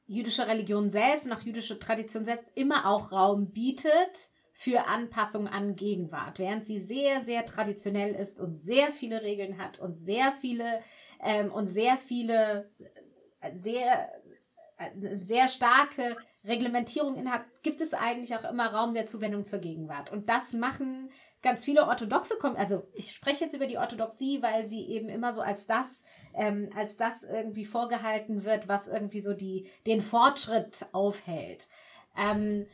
jüdische 0.06 0.46
Religion 0.46 0.88
selbst 0.88 1.26
und 1.26 1.32
auch 1.32 1.40
jüdische 1.40 1.80
Tradition 1.80 2.24
selbst 2.24 2.52
immer 2.54 2.86
auch 2.86 3.10
Raum 3.10 3.50
bietet 3.50 4.30
für 4.52 4.86
Anpassung 4.86 5.48
an 5.48 5.74
Gegenwart, 5.74 6.38
während 6.38 6.64
sie 6.64 6.78
sehr, 6.78 7.20
sehr 7.20 7.44
traditionell 7.44 8.14
ist 8.14 8.38
und 8.38 8.54
sehr 8.54 8.92
viele 8.92 9.22
Regeln 9.22 9.58
hat 9.58 9.80
und 9.80 9.96
sehr 9.96 10.30
viele 10.30 10.80
ähm, 11.20 11.50
und 11.50 11.66
sehr 11.66 11.96
viele 11.96 12.70
äh, 13.40 13.52
sehr 13.54 14.08
sehr 15.00 15.48
starke 15.48 16.16
Reglementierung 16.44 17.16
innerhalb, 17.16 17.44
gibt 17.62 17.80
es 17.80 17.92
eigentlich 17.92 18.34
auch 18.34 18.50
immer 18.50 18.72
Raum 18.72 18.94
der 18.94 19.06
Zuwendung 19.06 19.44
zur 19.44 19.58
Gegenwart. 19.58 20.10
Und 20.10 20.28
das 20.28 20.52
machen 20.52 21.10
ganz 21.42 21.64
viele 21.64 21.86
Orthodoxe 21.86 22.36
also 22.56 22.86
ich 22.94 23.10
spreche 23.10 23.44
jetzt 23.44 23.54
über 23.54 23.66
die 23.66 23.78
Orthodoxie, 23.78 24.42
weil 24.42 24.66
sie 24.66 24.88
eben 24.88 25.08
immer 25.08 25.32
so 25.32 25.42
als 25.42 25.66
das, 25.66 26.02
ähm, 26.34 26.70
als 26.74 26.96
das 26.96 27.24
irgendwie 27.24 27.64
vorgehalten 27.64 28.44
wird, 28.44 28.68
was 28.68 28.88
irgendwie 28.88 29.20
so 29.20 29.34
die, 29.34 29.68
den 29.86 30.00
Fortschritt 30.00 30.86
aufhält. 30.92 31.68
Ähm, 32.16 32.66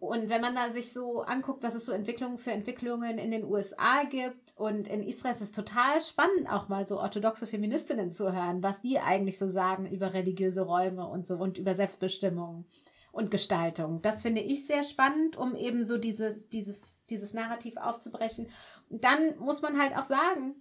und 0.00 0.28
wenn 0.28 0.40
man 0.40 0.54
da 0.54 0.70
sich 0.70 0.92
so 0.92 1.22
anguckt, 1.22 1.62
was 1.62 1.74
es 1.74 1.84
so 1.84 1.92
Entwicklungen 1.92 2.38
für 2.38 2.52
Entwicklungen 2.52 3.18
in 3.18 3.32
den 3.32 3.44
USA 3.44 4.04
gibt 4.04 4.54
und 4.56 4.86
in 4.86 5.02
Israel 5.02 5.32
ist 5.32 5.40
es 5.40 5.50
total 5.50 6.00
spannend, 6.00 6.48
auch 6.48 6.68
mal 6.68 6.86
so 6.86 7.00
orthodoxe 7.00 7.46
Feministinnen 7.46 8.12
zu 8.12 8.32
hören, 8.32 8.62
was 8.62 8.80
die 8.80 9.00
eigentlich 9.00 9.38
so 9.38 9.48
sagen 9.48 9.86
über 9.86 10.14
religiöse 10.14 10.62
Räume 10.62 11.06
und 11.08 11.26
so 11.26 11.36
und 11.36 11.58
über 11.58 11.74
Selbstbestimmung 11.74 12.64
und 13.10 13.32
Gestaltung. 13.32 14.00
Das 14.00 14.22
finde 14.22 14.40
ich 14.40 14.66
sehr 14.66 14.84
spannend, 14.84 15.36
um 15.36 15.56
eben 15.56 15.84
so 15.84 15.98
dieses, 15.98 16.48
dieses, 16.48 17.04
dieses 17.06 17.34
Narrativ 17.34 17.76
aufzubrechen. 17.76 18.48
Und 18.88 19.02
dann 19.02 19.36
muss 19.38 19.62
man 19.62 19.80
halt 19.80 19.96
auch 19.96 20.04
sagen, 20.04 20.54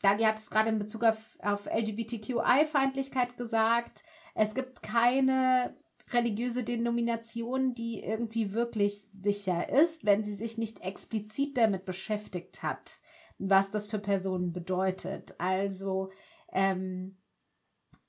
Dali 0.00 0.24
hat 0.24 0.38
es 0.38 0.50
gerade 0.50 0.70
in 0.70 0.80
Bezug 0.80 1.04
auf, 1.04 1.38
auf 1.40 1.66
LGBTQI-Feindlichkeit 1.66 3.36
gesagt, 3.36 4.02
es 4.34 4.54
gibt 4.54 4.82
keine 4.82 5.76
religiöse 6.10 6.64
Denomination, 6.64 7.74
die 7.74 8.02
irgendwie 8.02 8.52
wirklich 8.52 9.00
sicher 9.00 9.68
ist, 9.68 10.04
wenn 10.04 10.22
sie 10.22 10.34
sich 10.34 10.58
nicht 10.58 10.80
explizit 10.80 11.56
damit 11.56 11.84
beschäftigt 11.84 12.62
hat, 12.62 13.00
was 13.38 13.70
das 13.70 13.86
für 13.86 13.98
Personen 13.98 14.52
bedeutet. 14.52 15.34
Also 15.38 16.10
ähm, 16.52 17.16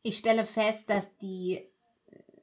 ich 0.01 0.17
stelle 0.17 0.45
fest, 0.45 0.89
dass 0.89 1.17
die 1.17 1.69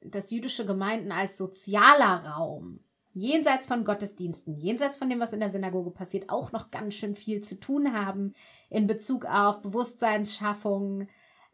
dass 0.03 0.31
jüdische 0.31 0.65
Gemeinden 0.65 1.11
als 1.11 1.37
sozialer 1.37 2.25
Raum 2.25 2.79
jenseits 3.13 3.67
von 3.67 3.83
Gottesdiensten, 3.83 4.55
jenseits 4.55 4.97
von 4.97 5.09
dem, 5.09 5.19
was 5.19 5.33
in 5.33 5.39
der 5.39 5.49
Synagoge 5.49 5.91
passiert, 5.91 6.29
auch 6.29 6.51
noch 6.51 6.71
ganz 6.71 6.95
schön 6.95 7.15
viel 7.15 7.41
zu 7.41 7.59
tun 7.59 7.93
haben 7.93 8.33
in 8.69 8.87
Bezug 8.87 9.25
auf 9.25 9.61
Bewusstseinsschaffung 9.61 11.07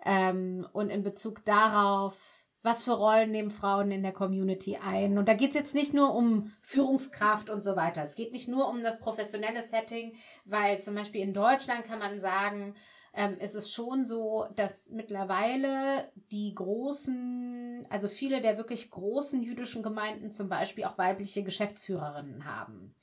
ähm, 0.05 0.67
und 0.73 0.89
in 0.89 1.03
Bezug 1.03 1.43
darauf, 1.45 2.46
was 2.67 2.83
für 2.83 2.91
Rollen 2.91 3.31
nehmen 3.31 3.49
Frauen 3.49 3.91
in 3.91 4.03
der 4.03 4.11
Community 4.11 4.77
ein. 4.77 5.17
Und 5.17 5.29
da 5.29 5.33
geht 5.33 5.51
es 5.51 5.55
jetzt 5.55 5.73
nicht 5.73 5.93
nur 5.93 6.13
um 6.13 6.51
Führungskraft 6.61 7.49
und 7.49 7.63
so 7.63 7.77
weiter. 7.77 8.01
Es 8.03 8.15
geht 8.15 8.33
nicht 8.33 8.49
nur 8.49 8.67
um 8.67 8.83
das 8.83 8.99
professionelle 8.99 9.61
Setting, 9.61 10.13
weil 10.43 10.81
zum 10.81 10.93
Beispiel 10.93 11.21
in 11.21 11.33
Deutschland 11.33 11.85
kann 11.85 11.99
man 11.99 12.19
sagen, 12.19 12.75
ähm, 13.13 13.37
ist 13.39 13.55
es 13.55 13.71
schon 13.71 14.05
so, 14.05 14.47
dass 14.55 14.89
mittlerweile 14.89 16.11
die 16.31 16.53
großen, 16.53 17.87
also 17.89 18.09
viele 18.09 18.41
der 18.41 18.57
wirklich 18.57 18.91
großen 18.91 19.41
jüdischen 19.41 19.81
Gemeinden 19.81 20.31
zum 20.31 20.49
Beispiel 20.49 20.83
auch 20.83 20.97
weibliche 20.97 21.43
Geschäftsführerinnen 21.43 22.43
haben. 22.45 22.93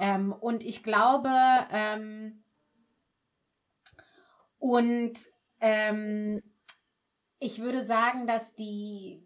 Ähm, 0.00 0.32
und 0.32 0.64
ich 0.64 0.82
glaube, 0.82 1.30
ähm, 1.70 2.42
und 4.58 5.14
ähm, 5.60 6.42
ich 7.44 7.60
würde 7.60 7.84
sagen, 7.84 8.26
dass 8.26 8.54
die, 8.54 9.22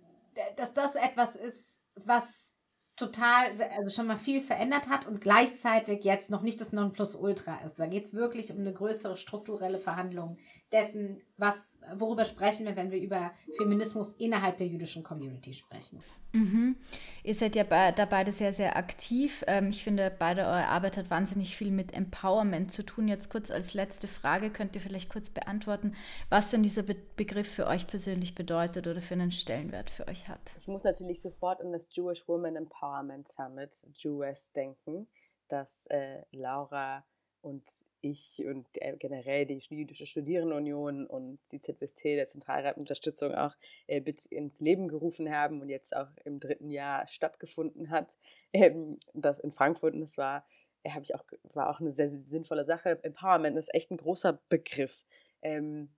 dass 0.57 0.75
das 0.75 0.97
etwas 0.97 1.37
ist, 1.37 1.83
was 2.05 2.55
total, 2.97 3.53
also 3.77 3.91
schon 3.91 4.09
mal 4.09 4.17
viel 4.17 4.41
verändert 4.41 4.89
hat 4.89 5.07
und 5.07 5.21
gleichzeitig 5.21 6.03
jetzt 6.03 6.31
noch 6.31 6.43
nicht 6.43 6.61
das 6.61 6.73
Nonplusultra 6.73 7.61
ist. 7.65 7.79
Da 7.79 7.87
geht 7.87 8.07
es 8.07 8.15
wirklich 8.15 8.51
um 8.51 8.59
eine 8.59 8.73
größere 8.73 9.17
strukturelle 9.17 9.79
Verhandlung 9.79 10.37
dessen, 10.73 11.23
was, 11.37 11.81
worüber 11.95 12.25
sprechen 12.25 12.67
wir, 12.67 12.77
wenn 12.77 12.91
wir 12.91 13.01
über 13.01 13.33
Feminismus 13.57 14.13
innerhalb 14.13 14.57
der 14.59 14.67
jüdischen 14.67 15.03
Community 15.03 15.53
sprechen. 15.53 16.03
Mhm. 16.33 16.77
Ihr 17.25 17.35
seid 17.35 17.57
ja 17.57 17.65
da 17.65 18.05
beide 18.05 18.33
sehr, 18.33 18.53
sehr 18.53 18.77
aktiv. 18.77 19.43
Ähm, 19.47 19.71
ich 19.71 19.83
finde, 19.83 20.15
beide 20.17 20.43
eure 20.43 20.67
Arbeit 20.67 20.99
hat 20.99 21.11
wahnsinnig 21.11 21.57
viel 21.57 21.71
mit 21.71 21.95
Empowerment 21.95 22.71
zu 22.71 22.85
tun. 22.85 23.09
Jetzt 23.09 23.31
kurz 23.31 23.51
als 23.51 23.73
letzte 23.73 24.09
Frage, 24.09 24.51
könnt 24.51 24.75
ihr 24.75 24.83
vielleicht 24.83 25.11
kurz 25.11 25.31
beantworten, 25.31 25.95
was 26.29 26.51
denn 26.51 26.63
dieser 26.63 26.83
Be 26.83 26.97
Begriff 27.17 27.51
für 27.51 27.67
euch 27.67 27.87
persönlich 27.87 28.35
bedeutet 28.35 28.87
oder 28.87 29.01
für 29.01 29.15
einen 29.15 29.33
Stellenwert 29.33 29.91
für 29.91 30.07
euch 30.07 30.29
hat? 30.29 30.41
Ich 30.61 30.69
muss 30.69 30.85
natürlich 30.85 31.21
sofort 31.21 31.61
an 31.61 31.73
das 31.73 31.89
Jewish 31.91 32.29
Women 32.29 32.57
Empowerment 32.57 33.27
Summit, 33.27 33.75
JUS, 33.97 34.53
denken, 34.53 35.09
das 35.49 35.87
äh, 35.87 36.23
Laura 36.31 37.05
und 37.41 37.65
ich 38.01 38.45
und 38.47 38.67
äh, 38.75 38.97
generell 38.97 39.47
die 39.47 39.61
Jüdische 39.71 40.07
Studierendenunion 40.07 41.07
und 41.07 41.39
die 41.53 41.61
ZWST, 41.61 42.05
der 42.05 42.27
Zentralrat 42.27 42.77
Unterstützung 42.77 43.35
auch 43.35 43.55
äh, 43.87 44.01
mit 44.01 44.27
ins 44.27 44.61
Leben 44.61 44.89
gerufen 44.89 45.31
haben 45.31 45.61
und 45.61 45.69
jetzt 45.69 45.97
auch 45.97 46.09
im 46.25 46.41
dritten 46.41 46.71
Jahr 46.71 47.07
stattgefunden 47.09 47.91
hat. 47.91 48.17
Ähm, 48.53 48.99
das 49.13 49.41
in 49.41 49.53
Frankfurt 49.53 49.95
und 49.95 50.01
das 50.01 50.17
war, 50.17 50.47
äh, 50.83 50.91
habe 50.91 51.05
ich 51.05 51.15
auch, 51.15 51.25
war 51.55 51.71
auch 51.71 51.81
eine 51.81 51.91
sehr, 51.91 52.09
sehr 52.09 52.19
sinnvolle 52.19 52.65
Sache. 52.65 52.99
Empowerment 53.03 53.59
ist 53.59 53.75
echt 53.75 53.91
ein 53.91 53.99
großer 53.99 54.41
Begriff. 54.49 55.05
Ähm, 55.43 55.91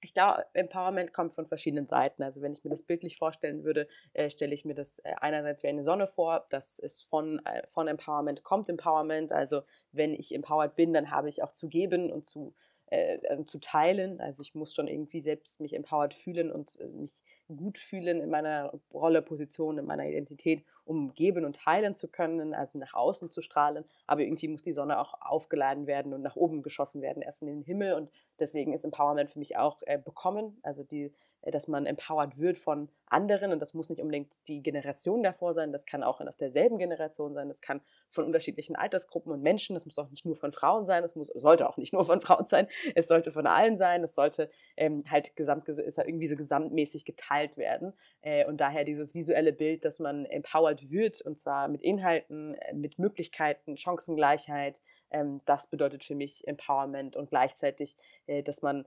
ich 0.00 0.14
glaube, 0.14 0.44
Empowerment 0.52 1.12
kommt 1.12 1.34
von 1.34 1.46
verschiedenen 1.46 1.86
Seiten. 1.86 2.22
Also 2.22 2.42
wenn 2.42 2.52
ich 2.52 2.62
mir 2.62 2.70
das 2.70 2.82
bildlich 2.82 3.16
vorstellen 3.16 3.64
würde, 3.64 3.88
äh, 4.12 4.30
stelle 4.30 4.54
ich 4.54 4.64
mir 4.64 4.74
das 4.74 4.98
äh, 5.00 5.14
einerseits 5.20 5.62
wie 5.62 5.68
eine 5.68 5.82
Sonne 5.82 6.06
vor. 6.06 6.46
Das 6.50 6.78
ist 6.78 7.02
von, 7.08 7.44
äh, 7.44 7.66
von 7.66 7.88
Empowerment 7.88 8.42
kommt 8.42 8.68
Empowerment. 8.68 9.32
Also 9.32 9.62
wenn 9.92 10.12
ich 10.14 10.34
empowered 10.34 10.76
bin, 10.76 10.92
dann 10.92 11.10
habe 11.10 11.28
ich 11.28 11.42
auch 11.42 11.52
zu 11.52 11.68
geben 11.68 12.12
und 12.12 12.24
zu 12.24 12.54
äh, 12.88 13.18
ähm, 13.28 13.46
zu 13.46 13.58
teilen. 13.58 14.20
Also 14.20 14.42
ich 14.42 14.54
muss 14.54 14.74
schon 14.74 14.86
irgendwie 14.86 15.20
selbst 15.20 15.60
mich 15.60 15.74
empowered 15.74 16.14
fühlen 16.14 16.52
und 16.52 16.78
äh, 16.80 16.86
mich 16.86 17.24
gut 17.48 17.78
fühlen 17.78 18.20
in 18.20 18.30
meiner 18.30 18.72
Rolle, 18.92 19.22
Position, 19.22 19.78
in 19.78 19.86
meiner 19.86 20.06
Identität, 20.06 20.64
um 20.84 21.12
geben 21.12 21.44
und 21.44 21.56
teilen 21.56 21.96
zu 21.96 22.06
können, 22.06 22.54
also 22.54 22.78
nach 22.78 22.94
außen 22.94 23.28
zu 23.28 23.40
strahlen. 23.40 23.84
Aber 24.06 24.20
irgendwie 24.20 24.48
muss 24.48 24.62
die 24.62 24.72
Sonne 24.72 25.00
auch 25.00 25.14
aufgeladen 25.20 25.86
werden 25.88 26.12
und 26.14 26.22
nach 26.22 26.36
oben 26.36 26.62
geschossen 26.62 27.02
werden, 27.02 27.22
erst 27.22 27.42
in 27.42 27.48
den 27.48 27.62
Himmel. 27.62 27.94
Und 27.94 28.10
deswegen 28.38 28.72
ist 28.72 28.84
Empowerment 28.84 29.30
für 29.30 29.40
mich 29.40 29.56
auch 29.56 29.82
äh, 29.86 29.98
bekommen, 29.98 30.58
also 30.62 30.84
die 30.84 31.12
dass 31.50 31.68
man 31.68 31.86
empowered 31.86 32.38
wird 32.38 32.58
von 32.58 32.88
anderen. 33.06 33.52
Und 33.52 33.60
das 33.60 33.74
muss 33.74 33.88
nicht 33.88 34.00
unbedingt 34.00 34.34
die 34.48 34.62
Generation 34.62 35.22
davor 35.22 35.52
sein, 35.52 35.72
das 35.72 35.86
kann 35.86 36.02
auch 36.02 36.20
auf 36.20 36.36
derselben 36.36 36.78
Generation 36.78 37.34
sein, 37.34 37.48
das 37.48 37.60
kann 37.60 37.80
von 38.08 38.24
unterschiedlichen 38.24 38.76
Altersgruppen 38.76 39.32
und 39.32 39.42
Menschen, 39.42 39.74
das 39.74 39.86
muss 39.86 39.98
auch 39.98 40.10
nicht 40.10 40.24
nur 40.24 40.36
von 40.36 40.52
Frauen 40.52 40.84
sein, 40.84 41.02
das 41.02 41.14
muss, 41.14 41.28
sollte 41.28 41.68
auch 41.68 41.76
nicht 41.76 41.92
nur 41.92 42.04
von 42.04 42.20
Frauen 42.20 42.46
sein, 42.46 42.66
es 42.94 43.08
sollte 43.08 43.30
von 43.30 43.46
allen 43.46 43.74
sein, 43.74 44.02
es 44.02 44.14
sollte 44.14 44.50
ähm, 44.76 45.00
halt 45.10 45.36
gesamt, 45.36 45.68
ist 45.68 45.98
halt 45.98 46.08
irgendwie 46.08 46.26
so 46.26 46.36
gesamtmäßig 46.36 47.04
geteilt 47.04 47.56
werden. 47.56 47.92
Äh, 48.22 48.44
und 48.46 48.60
daher 48.60 48.84
dieses 48.84 49.14
visuelle 49.14 49.52
Bild, 49.52 49.84
dass 49.84 50.00
man 50.00 50.26
empowered 50.26 50.90
wird. 50.90 51.20
Und 51.22 51.36
zwar 51.36 51.68
mit 51.68 51.82
Inhalten, 51.82 52.54
äh, 52.54 52.74
mit 52.74 52.98
Möglichkeiten, 52.98 53.76
Chancengleichheit, 53.76 54.80
ähm, 55.10 55.40
das 55.44 55.68
bedeutet 55.68 56.04
für 56.04 56.14
mich 56.14 56.46
Empowerment 56.46 57.16
und 57.16 57.30
gleichzeitig, 57.30 57.96
äh, 58.26 58.42
dass 58.42 58.62
man 58.62 58.84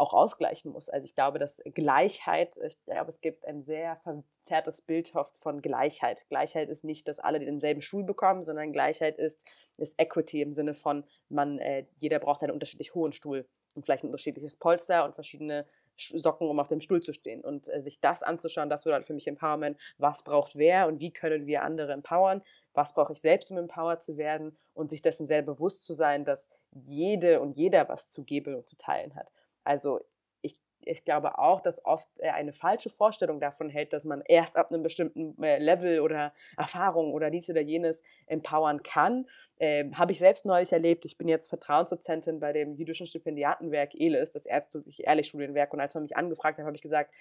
auch 0.00 0.14
ausgleichen 0.14 0.72
muss. 0.72 0.88
Also 0.88 1.04
ich 1.04 1.14
glaube, 1.14 1.38
dass 1.38 1.62
Gleichheit, 1.74 2.58
ich 2.64 2.82
glaube, 2.84 3.10
es 3.10 3.20
gibt 3.20 3.44
ein 3.44 3.62
sehr 3.62 3.96
verzerrtes 3.96 4.82
Bild 4.82 5.14
oft 5.14 5.36
von 5.36 5.62
Gleichheit. 5.62 6.26
Gleichheit 6.28 6.68
ist 6.70 6.84
nicht, 6.84 7.06
dass 7.06 7.18
alle 7.18 7.38
denselben 7.38 7.82
Stuhl 7.82 8.02
bekommen, 8.02 8.44
sondern 8.44 8.72
Gleichheit 8.72 9.18
ist, 9.18 9.46
ist 9.76 10.00
Equity 10.00 10.42
im 10.42 10.52
Sinne 10.52 10.74
von, 10.74 11.04
man, 11.28 11.58
äh, 11.58 11.84
jeder 11.98 12.18
braucht 12.18 12.42
einen 12.42 12.52
unterschiedlich 12.52 12.94
hohen 12.94 13.12
Stuhl 13.12 13.46
und 13.74 13.84
vielleicht 13.84 14.04
ein 14.04 14.08
unterschiedliches 14.08 14.56
Polster 14.56 15.04
und 15.04 15.14
verschiedene 15.14 15.66
Socken, 15.96 16.48
um 16.48 16.58
auf 16.58 16.68
dem 16.68 16.80
Stuhl 16.80 17.02
zu 17.02 17.12
stehen. 17.12 17.42
Und 17.42 17.68
äh, 17.68 17.80
sich 17.80 18.00
das 18.00 18.22
anzuschauen, 18.22 18.70
das 18.70 18.84
bedeutet 18.84 19.06
für 19.06 19.14
mich 19.14 19.26
Empowerment. 19.26 19.78
Was 19.98 20.22
braucht 20.22 20.56
wer 20.56 20.86
und 20.88 21.00
wie 21.00 21.12
können 21.12 21.46
wir 21.46 21.62
andere 21.62 21.92
empowern? 21.92 22.42
Was 22.72 22.94
brauche 22.94 23.12
ich 23.12 23.20
selbst, 23.20 23.50
um 23.50 23.58
empowered 23.58 24.02
zu 24.02 24.16
werden? 24.16 24.56
Und 24.72 24.88
sich 24.88 25.02
dessen 25.02 25.26
sehr 25.26 25.42
bewusst 25.42 25.84
zu 25.84 25.92
sein, 25.92 26.24
dass 26.24 26.48
jede 26.70 27.40
und 27.40 27.58
jeder 27.58 27.88
was 27.88 28.08
zu 28.08 28.24
geben 28.24 28.54
und 28.54 28.66
zu 28.66 28.76
teilen 28.76 29.14
hat. 29.14 29.30
Also 29.70 30.00
ich, 30.42 30.56
ich 30.80 31.04
glaube 31.04 31.38
auch, 31.38 31.60
dass 31.60 31.84
oft 31.84 32.08
eine 32.20 32.52
falsche 32.52 32.90
Vorstellung 32.90 33.38
davon 33.38 33.70
hält, 33.70 33.92
dass 33.92 34.04
man 34.04 34.20
erst 34.26 34.56
ab 34.56 34.72
einem 34.72 34.82
bestimmten 34.82 35.40
äh, 35.40 35.58
Level 35.58 36.00
oder 36.00 36.32
Erfahrung 36.56 37.12
oder 37.12 37.30
dies 37.30 37.48
oder 37.48 37.60
jenes 37.60 38.02
empowern 38.26 38.82
kann. 38.82 39.28
Ähm, 39.60 39.96
Habe 39.96 40.10
ich 40.10 40.18
selbst 40.18 40.44
neulich 40.44 40.72
erlebt. 40.72 41.04
Ich 41.04 41.16
bin 41.16 41.28
jetzt 41.28 41.46
Vertrauensdozentin 41.46 42.40
bei 42.40 42.52
dem 42.52 42.74
jüdischen 42.74 43.06
Stipendiatenwerk 43.06 43.94
ELIS, 43.94 44.32
das 44.32 44.46
Ehrlich-Studienwerk. 44.46 45.72
Und 45.72 45.78
als 45.78 45.94
man 45.94 46.02
mich 46.02 46.16
angefragt 46.16 46.58
hat, 46.58 46.66
habe 46.66 46.74
ich 46.74 46.82
gesagt, 46.82 47.14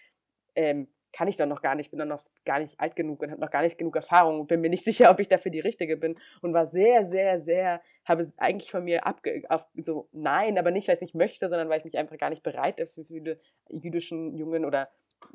ähm, 0.56 0.88
kann 1.14 1.28
ich 1.28 1.38
dann 1.38 1.50
noch 1.50 1.62
gar 1.62 1.76
nicht, 1.76 1.92
bin 1.92 2.00
dann 2.00 2.08
noch 2.08 2.22
gar 2.46 2.60
nicht 2.60 2.80
alt 2.80 2.96
genug 2.96 3.22
und 3.22 3.32
habe 3.32 3.42
noch 3.42 3.52
gar 3.52 3.62
nicht 3.62 3.78
genug 3.78 3.96
Erfahrung 3.96 4.40
und 4.40 4.48
bin 4.48 4.62
mir 4.62 4.70
nicht 4.70 4.84
sicher, 4.86 5.10
ob 5.12 5.20
ich 5.20 5.28
dafür 5.28 5.52
die 5.52 5.60
Richtige 5.60 5.98
bin 5.98 6.18
und 6.42 6.54
war 6.54 6.68
sehr, 6.68 7.06
sehr, 7.06 7.40
sehr, 7.40 7.82
habe 8.06 8.22
es 8.22 8.38
eigentlich 8.38 8.72
von 8.72 8.84
mir 8.84 9.06
abge, 9.06 9.44
auf, 9.50 9.66
so 9.84 10.08
nein, 10.12 10.58
aber 10.58 10.72
nicht, 10.72 10.88
weil 10.88 10.96
ich 10.96 11.00
es 11.00 11.02
nicht 11.02 11.16
möchte, 11.16 11.50
sondern 11.50 11.70
weil 11.70 11.80
ich 11.80 11.86
mich 11.86 11.98
einfach 11.98 12.18
gar 12.18 12.30
nicht 12.30 12.44
bereit 12.44 12.80
dafür 12.80 13.06
fühle, 13.06 13.40
jüdischen 13.70 14.36
Jungen 14.36 14.66
oder 14.66 14.90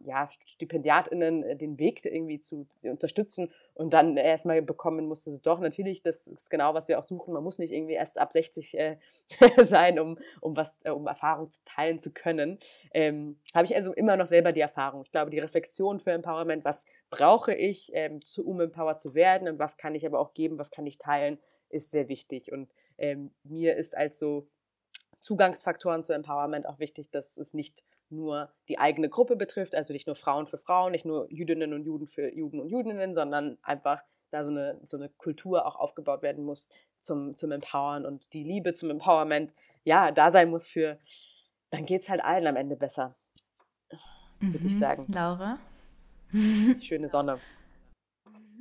ja, 0.05 0.28
StipendiatInnen 0.47 1.43
äh, 1.43 1.57
den 1.57 1.78
Weg 1.78 2.05
irgendwie 2.05 2.41
zu, 2.41 2.66
zu 2.78 2.91
unterstützen 2.91 3.53
und 3.74 3.93
dann 3.93 4.16
erstmal 4.16 4.62
bekommen 4.62 5.07
musste 5.07 5.32
sie 5.32 5.41
doch. 5.41 5.61
Natürlich, 5.61 6.03
das 6.03 6.26
ist 6.26 6.51
genau, 6.51 6.74
was 6.74 6.89
wir 6.89 6.99
auch 6.99 7.05
suchen. 7.05 7.35
Man 7.35 7.43
muss 7.43 7.59
nicht 7.59 7.72
irgendwie 7.72 7.95
erst 7.95 8.18
ab 8.18 8.32
60 8.32 8.78
äh, 8.78 8.97
sein, 9.64 9.99
um, 9.99 10.18
um 10.41 10.57
was, 10.57 10.78
äh, 10.85 10.91
um 10.91 11.07
Erfahrung 11.07 11.51
zu 11.51 11.61
teilen 11.64 11.99
zu 11.99 12.12
können. 12.12 12.59
Ähm, 12.93 13.39
Habe 13.55 13.66
ich 13.66 13.74
also 13.74 13.93
immer 13.93 14.16
noch 14.16 14.26
selber 14.26 14.53
die 14.53 14.61
Erfahrung. 14.61 15.03
Ich 15.03 15.12
glaube, 15.12 15.30
die 15.30 15.39
Reflexion 15.39 16.01
für 16.01 16.12
Empowerment, 16.12 16.64
was 16.64 16.87
brauche 17.11 17.55
ich, 17.55 17.91
ähm, 17.95 18.24
zu, 18.24 18.47
um 18.47 18.61
empowered 18.61 19.01
zu 19.01 19.14
werden 19.14 19.49
und 19.49 19.59
was 19.59 19.76
kann 19.76 19.95
ich 19.95 20.07
aber 20.07 20.20
auch 20.20 20.35
geben, 20.35 20.59
was 20.59 20.70
kann 20.70 20.87
ich 20.87 20.99
teilen, 20.99 21.39
ist 21.68 21.91
sehr 21.91 22.09
wichtig. 22.09 22.53
Und 22.53 22.70
ähm, 22.99 23.32
mir 23.43 23.76
ist 23.76 23.97
als 23.97 24.18
so 24.18 24.47
Zugangsfaktoren 25.20 26.05
zu 26.05 26.12
Empowerment 26.12 26.66
auch 26.66 26.78
wichtig, 26.78 27.11
dass 27.11 27.39
es 27.39 27.55
nicht 27.55 27.82
nur 28.14 28.52
die 28.68 28.78
eigene 28.78 29.08
Gruppe 29.08 29.36
betrifft, 29.36 29.74
also 29.74 29.92
nicht 29.92 30.06
nur 30.06 30.16
Frauen 30.16 30.46
für 30.46 30.58
Frauen, 30.58 30.92
nicht 30.92 31.04
nur 31.04 31.30
Jüdinnen 31.30 31.72
und 31.72 31.84
Juden 31.84 32.06
für 32.06 32.34
Juden 32.34 32.60
und 32.60 32.68
Jüdinnen, 32.68 33.14
sondern 33.14 33.58
einfach 33.62 34.02
da 34.30 34.44
so 34.44 34.50
eine, 34.50 34.80
so 34.82 34.96
eine 34.96 35.08
Kultur 35.08 35.66
auch 35.66 35.76
aufgebaut 35.76 36.22
werden 36.22 36.44
muss 36.44 36.70
zum, 36.98 37.36
zum 37.36 37.52
Empowern 37.52 38.06
und 38.06 38.32
die 38.32 38.44
Liebe 38.44 38.72
zum 38.72 38.90
Empowerment, 38.90 39.54
ja, 39.84 40.10
da 40.10 40.30
sein 40.30 40.50
muss 40.50 40.66
für, 40.66 40.98
dann 41.70 41.86
geht 41.86 42.02
es 42.02 42.08
halt 42.08 42.24
allen 42.24 42.46
am 42.46 42.56
Ende 42.56 42.76
besser, 42.76 43.14
würde 44.40 44.58
mhm. 44.58 44.66
ich 44.66 44.78
sagen. 44.78 45.06
Laura? 45.08 45.58
Schöne 46.80 47.08
Sonne 47.08 47.38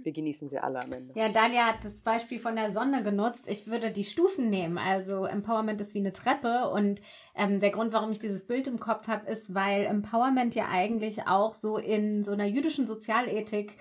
wir 0.06 0.12
genießen 0.12 0.48
sie 0.48 0.60
alle 0.60 0.82
am 0.82 0.92
Ende. 0.92 1.14
Ja, 1.18 1.30
Dalia 1.30 1.68
hat 1.68 1.84
das 1.84 2.02
Beispiel 2.02 2.40
von 2.40 2.56
der 2.56 2.72
Sonne 2.72 3.04
genutzt. 3.04 3.48
Ich 3.48 3.68
würde 3.68 3.92
die 3.92 4.04
Stufen 4.04 4.50
nehmen. 4.50 4.78
Also 4.78 5.26
Empowerment 5.26 5.80
ist 5.82 5.94
wie 5.94 6.00
eine 6.00 6.14
Treppe. 6.14 6.70
Und 6.70 7.02
ähm, 7.36 7.60
der 7.60 7.72
Grund, 7.72 7.94
warum 7.94 8.12
ich 8.12 8.20
dieses 8.20 8.46
Bild 8.46 8.68
im 8.68 8.80
Kopf 8.80 9.08
habe, 9.08 9.30
ist, 9.30 9.54
weil 9.54 9.86
Empowerment 9.86 10.56
ja 10.56 10.68
eigentlich 10.72 11.28
auch 11.28 11.54
so 11.54 11.78
in 11.78 12.24
so 12.24 12.32
einer 12.32 12.46
jüdischen 12.46 12.86
Sozialethik 12.86 13.78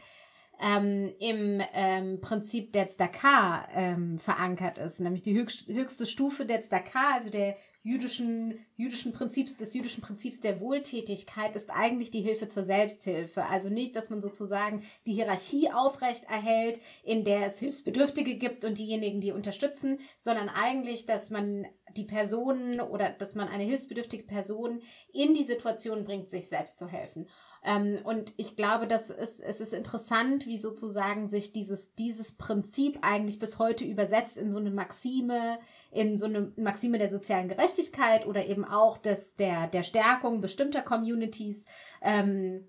ähm, 0.60 1.12
im 1.18 1.60
ähm, 1.74 2.20
Prinzip 2.20 2.72
der 2.72 2.88
Tzedakah 2.88 3.68
ähm, 3.74 4.18
verankert 4.18 4.78
ist, 4.78 5.00
nämlich 5.00 5.22
die 5.22 5.34
höchst, 5.34 5.66
höchste 5.66 6.06
Stufe 6.06 6.46
der 6.46 6.60
Tzedakah, 6.60 7.14
also 7.14 7.30
der 7.30 7.56
jüdischen, 7.82 8.64
jüdischen 8.76 9.12
Prinzips, 9.12 9.56
des 9.56 9.74
jüdischen 9.74 10.02
Prinzips 10.02 10.40
der 10.40 10.60
Wohltätigkeit 10.60 11.56
ist 11.56 11.70
eigentlich 11.70 12.10
die 12.10 12.20
Hilfe 12.20 12.48
zur 12.48 12.62
Selbsthilfe. 12.62 13.46
Also 13.46 13.68
nicht, 13.68 13.96
dass 13.96 14.08
man 14.08 14.20
sozusagen 14.20 14.84
die 15.06 15.12
Hierarchie 15.12 15.70
aufrecht 15.72 16.24
erhält, 16.24 16.80
in 17.02 17.24
der 17.24 17.46
es 17.46 17.58
Hilfsbedürftige 17.58 18.36
gibt 18.36 18.64
und 18.64 18.78
diejenigen, 18.78 19.20
die 19.20 19.32
unterstützen, 19.32 19.98
sondern 20.16 20.48
eigentlich, 20.48 21.06
dass 21.06 21.30
man 21.30 21.66
die 21.96 22.04
Personen 22.04 22.80
oder 22.80 23.10
dass 23.10 23.34
man 23.34 23.48
eine 23.48 23.64
hilfsbedürftige 23.64 24.24
Person 24.24 24.80
in 25.12 25.34
die 25.34 25.44
Situation 25.44 26.04
bringt, 26.04 26.30
sich 26.30 26.48
selbst 26.48 26.78
zu 26.78 26.86
helfen. 26.86 27.26
Ähm, 27.64 28.00
und 28.04 28.32
ich 28.36 28.56
glaube, 28.56 28.86
dass 28.86 29.10
es, 29.10 29.38
es 29.38 29.60
ist 29.60 29.72
interessant, 29.72 30.46
wie 30.46 30.56
sozusagen 30.56 31.28
sich 31.28 31.52
dieses, 31.52 31.94
dieses 31.94 32.32
Prinzip 32.32 32.98
eigentlich 33.02 33.38
bis 33.38 33.58
heute 33.58 33.84
übersetzt 33.84 34.36
in 34.36 34.50
so 34.50 34.58
eine 34.58 34.70
Maxime, 34.70 35.58
in 35.92 36.18
so 36.18 36.26
eine 36.26 36.52
Maxime 36.56 36.98
der 36.98 37.08
sozialen 37.08 37.48
Gerechtigkeit 37.48 38.26
oder 38.26 38.46
eben 38.46 38.64
auch 38.64 38.98
des, 38.98 39.36
der, 39.36 39.68
der 39.68 39.84
Stärkung 39.84 40.40
bestimmter 40.40 40.82
Communities. 40.82 41.66
Ähm, 42.00 42.66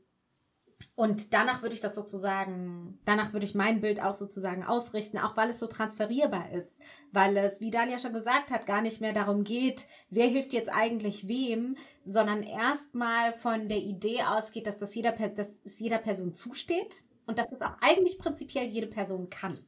und 0.95 1.33
danach 1.33 1.61
würde 1.61 1.75
ich 1.75 1.81
das 1.81 1.95
sozusagen, 1.95 2.99
danach 3.05 3.33
würde 3.33 3.45
ich 3.45 3.55
mein 3.55 3.81
Bild 3.81 4.01
auch 4.01 4.13
sozusagen 4.13 4.63
ausrichten, 4.63 5.17
auch 5.17 5.37
weil 5.37 5.49
es 5.49 5.59
so 5.59 5.67
transferierbar 5.67 6.51
ist, 6.51 6.81
weil 7.11 7.35
es, 7.37 7.61
wie 7.61 7.71
Dalia 7.71 7.99
schon 7.99 8.13
gesagt 8.13 8.51
hat, 8.51 8.65
gar 8.65 8.81
nicht 8.81 9.01
mehr 9.01 9.13
darum 9.13 9.43
geht, 9.43 9.87
wer 10.09 10.27
hilft 10.27 10.53
jetzt 10.53 10.69
eigentlich 10.73 11.27
wem, 11.27 11.75
sondern 12.03 12.43
erstmal 12.43 13.33
von 13.33 13.69
der 13.69 13.79
Idee 13.79 14.23
ausgeht, 14.23 14.67
dass 14.67 14.77
das 14.77 14.93
jeder, 14.95 15.11
dass 15.11 15.61
es 15.63 15.79
jeder 15.79 15.97
Person 15.97 16.33
zusteht 16.33 17.03
und 17.25 17.39
dass 17.39 17.47
das 17.47 17.61
auch 17.61 17.77
eigentlich 17.81 18.17
prinzipiell 18.17 18.65
jede 18.65 18.87
Person 18.87 19.29
kann. 19.29 19.65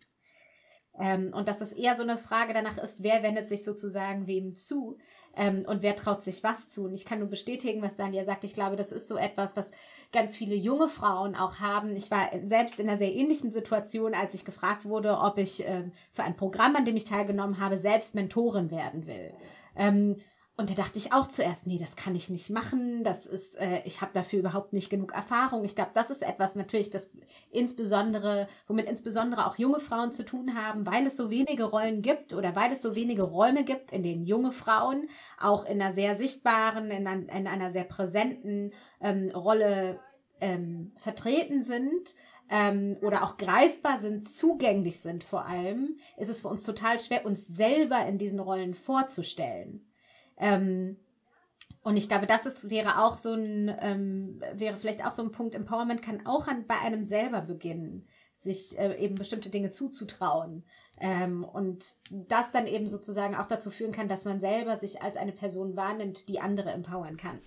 Ähm, 0.98 1.34
und 1.34 1.48
dass 1.48 1.60
das 1.60 1.74
eher 1.74 1.96
so 1.96 2.04
eine 2.04 2.18
Frage 2.18 2.54
danach 2.54 2.78
ist, 2.78 3.04
wer 3.04 3.24
wendet 3.24 3.50
sich 3.50 3.64
sozusagen 3.64 4.28
wem 4.28 4.56
zu 4.56 4.98
ähm, 5.36 5.66
und 5.68 5.84
wer 5.84 5.96
traut 5.96 6.24
sich 6.24 6.44
was 6.44 6.70
zu. 6.70 6.86
Und 6.86 6.94
ich 6.94 7.06
kann 7.06 7.20
nur 7.20 7.28
bestätigen, 7.28 7.82
was 7.82 7.96
Daniel 7.96 8.24
sagt. 8.24 8.44
Ich 8.44 8.54
glaube, 8.54 8.76
das 8.76 8.92
ist 8.92 9.08
so 9.08 9.18
etwas, 9.18 9.56
was 9.56 9.72
ganz 10.12 10.36
viele 10.36 10.56
junge 10.56 10.88
Frauen 10.88 11.36
auch 11.36 11.60
haben. 11.60 11.96
Ich 11.96 12.10
war 12.12 12.30
selbst 12.44 12.80
in 12.80 12.88
einer 12.88 12.98
sehr 12.98 13.14
ähnlichen 13.14 13.52
Situation, 13.52 14.14
als 14.14 14.34
ich 14.34 14.46
gefragt 14.46 14.86
wurde, 14.86 15.18
ob 15.18 15.38
ich 15.38 15.68
äh, 15.68 15.90
für 16.12 16.24
ein 16.24 16.36
Programm, 16.36 16.76
an 16.76 16.86
dem 16.86 16.96
ich 16.96 17.06
teilgenommen 17.06 17.60
habe, 17.60 17.78
selbst 17.78 18.16
Mentorin 18.16 18.72
werden 18.72 19.08
will. 19.08 19.34
Ähm, 19.76 20.18
und 20.58 20.70
da 20.70 20.74
dachte 20.74 20.98
ich 20.98 21.12
auch 21.12 21.28
zuerst, 21.28 21.68
nee, 21.68 21.78
das 21.78 21.98
kann 21.98 22.16
ich 22.16 22.30
nicht 22.30 22.50
machen. 22.50 23.04
Das 23.04 23.26
ist, 23.26 23.60
äh, 23.60 23.82
ich 23.84 24.00
habe 24.00 24.14
dafür 24.14 24.40
überhaupt 24.40 24.72
nicht 24.72 24.90
genug 24.90 25.14
Erfahrung. 25.14 25.66
Ich 25.66 25.76
glaube, 25.76 25.92
das 25.94 26.10
ist 26.10 26.24
etwas 26.24 26.56
natürlich, 26.56 26.90
das 26.90 27.10
insbesondere, 27.52 28.48
womit 28.66 28.88
insbesondere 28.88 29.48
auch 29.48 29.58
junge 29.58 29.82
Frauen 29.82 30.14
zu 30.14 30.24
tun 30.24 30.56
haben, 30.56 30.86
weil 30.86 31.06
es 31.06 31.18
so 31.18 31.30
wenige 31.30 31.66
Rollen 31.66 32.02
gibt 32.02 32.34
oder 32.34 32.56
weil 32.56 32.72
es 32.72 32.82
so 32.82 32.96
wenige 32.96 33.24
Räume 33.24 33.66
gibt, 33.66 33.92
in 33.92 34.02
denen 34.02 34.26
junge 34.26 34.54
Frauen 34.54 35.10
auch 35.38 35.66
in 35.66 35.82
einer 35.82 35.92
sehr 35.92 36.16
sichtbaren, 36.16 36.90
in, 36.90 37.06
ein, 37.06 37.24
in 37.28 37.48
einer 37.48 37.70
sehr 37.70 37.84
präsenten 37.84 38.72
ähm, 39.02 39.32
Rolle 39.36 40.00
ähm, 40.40 40.94
vertreten 40.96 41.64
sind. 41.64 42.16
Ähm, 42.48 42.96
oder 43.02 43.24
auch 43.24 43.38
greifbar 43.38 43.98
sind, 43.98 44.24
zugänglich 44.24 45.02
sind 45.02 45.24
vor 45.24 45.46
allem, 45.48 45.98
ist 46.16 46.30
es 46.30 46.42
für 46.42 46.48
uns 46.48 46.62
total 46.62 47.00
schwer, 47.00 47.26
uns 47.26 47.48
selber 47.48 48.06
in 48.06 48.20
diesen 48.20 48.40
Rollen 48.40 48.76
vorzustellen. 48.76 49.85
Ähm, 50.38 50.98
und 51.86 51.98
ich 51.98 52.10
glaube, 52.10 52.26
das 52.26 52.48
ist, 52.48 52.72
wäre 52.72 53.04
auch 53.04 53.16
so 53.16 53.34
ein, 53.34 53.72
ähm, 53.80 54.42
wäre 54.56 54.76
vielleicht 54.76 55.06
auch 55.06 55.12
so 55.12 55.22
ein 55.22 55.32
Punkt, 55.32 55.54
Empowerment 55.54 56.02
kann 56.02 56.26
auch 56.26 56.48
an, 56.48 56.66
bei 56.66 56.80
einem 56.80 57.04
selber 57.04 57.42
beginnen, 57.42 58.08
sich 58.34 58.76
äh, 58.80 58.98
eben 58.98 59.14
bestimmte 59.14 59.52
Dinge 59.52 59.70
zuzutrauen. 59.70 60.66
Ähm, 61.00 61.44
und 61.44 61.96
das 62.10 62.52
dann 62.52 62.66
eben 62.66 62.88
sozusagen 62.88 63.36
auch 63.36 63.46
dazu 63.46 63.70
führen 63.70 63.92
kann, 63.92 64.08
dass 64.08 64.26
man 64.26 64.40
selber 64.40 64.78
sich 64.78 65.04
als 65.04 65.16
eine 65.16 65.32
Person 65.32 65.76
wahrnimmt, 65.76 66.28
die 66.28 66.40
andere 66.40 66.72
empowern 66.72 67.18
kann. 67.18 67.40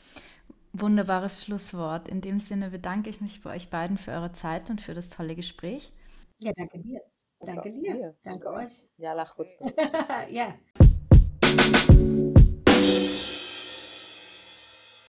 Wunderbares 0.73 1.43
Schlusswort. 1.43 2.07
In 2.07 2.21
dem 2.21 2.39
Sinne 2.39 2.71
bedanke 2.71 3.11
ich 3.11 3.21
mich 3.21 3.43
bei 3.43 3.57
euch 3.57 3.71
beiden 3.71 3.99
für 3.99 4.13
eure 4.13 4.31
Zeit 4.31 4.71
und 4.71 4.81
für 4.81 4.95
das 4.95 5.09
tolle 5.09 5.35
Gespräch. 5.35 5.93
Ja, 6.39 6.53
danke 6.55 6.79
dir. 6.79 7.01
Danke 7.41 7.73
dir. 7.73 8.15
Danke 8.23 8.53
euch. 8.53 8.85
Ja, 8.99 9.15
lach 9.15 9.35
kurz. 9.35 9.57
ja. 10.31 10.55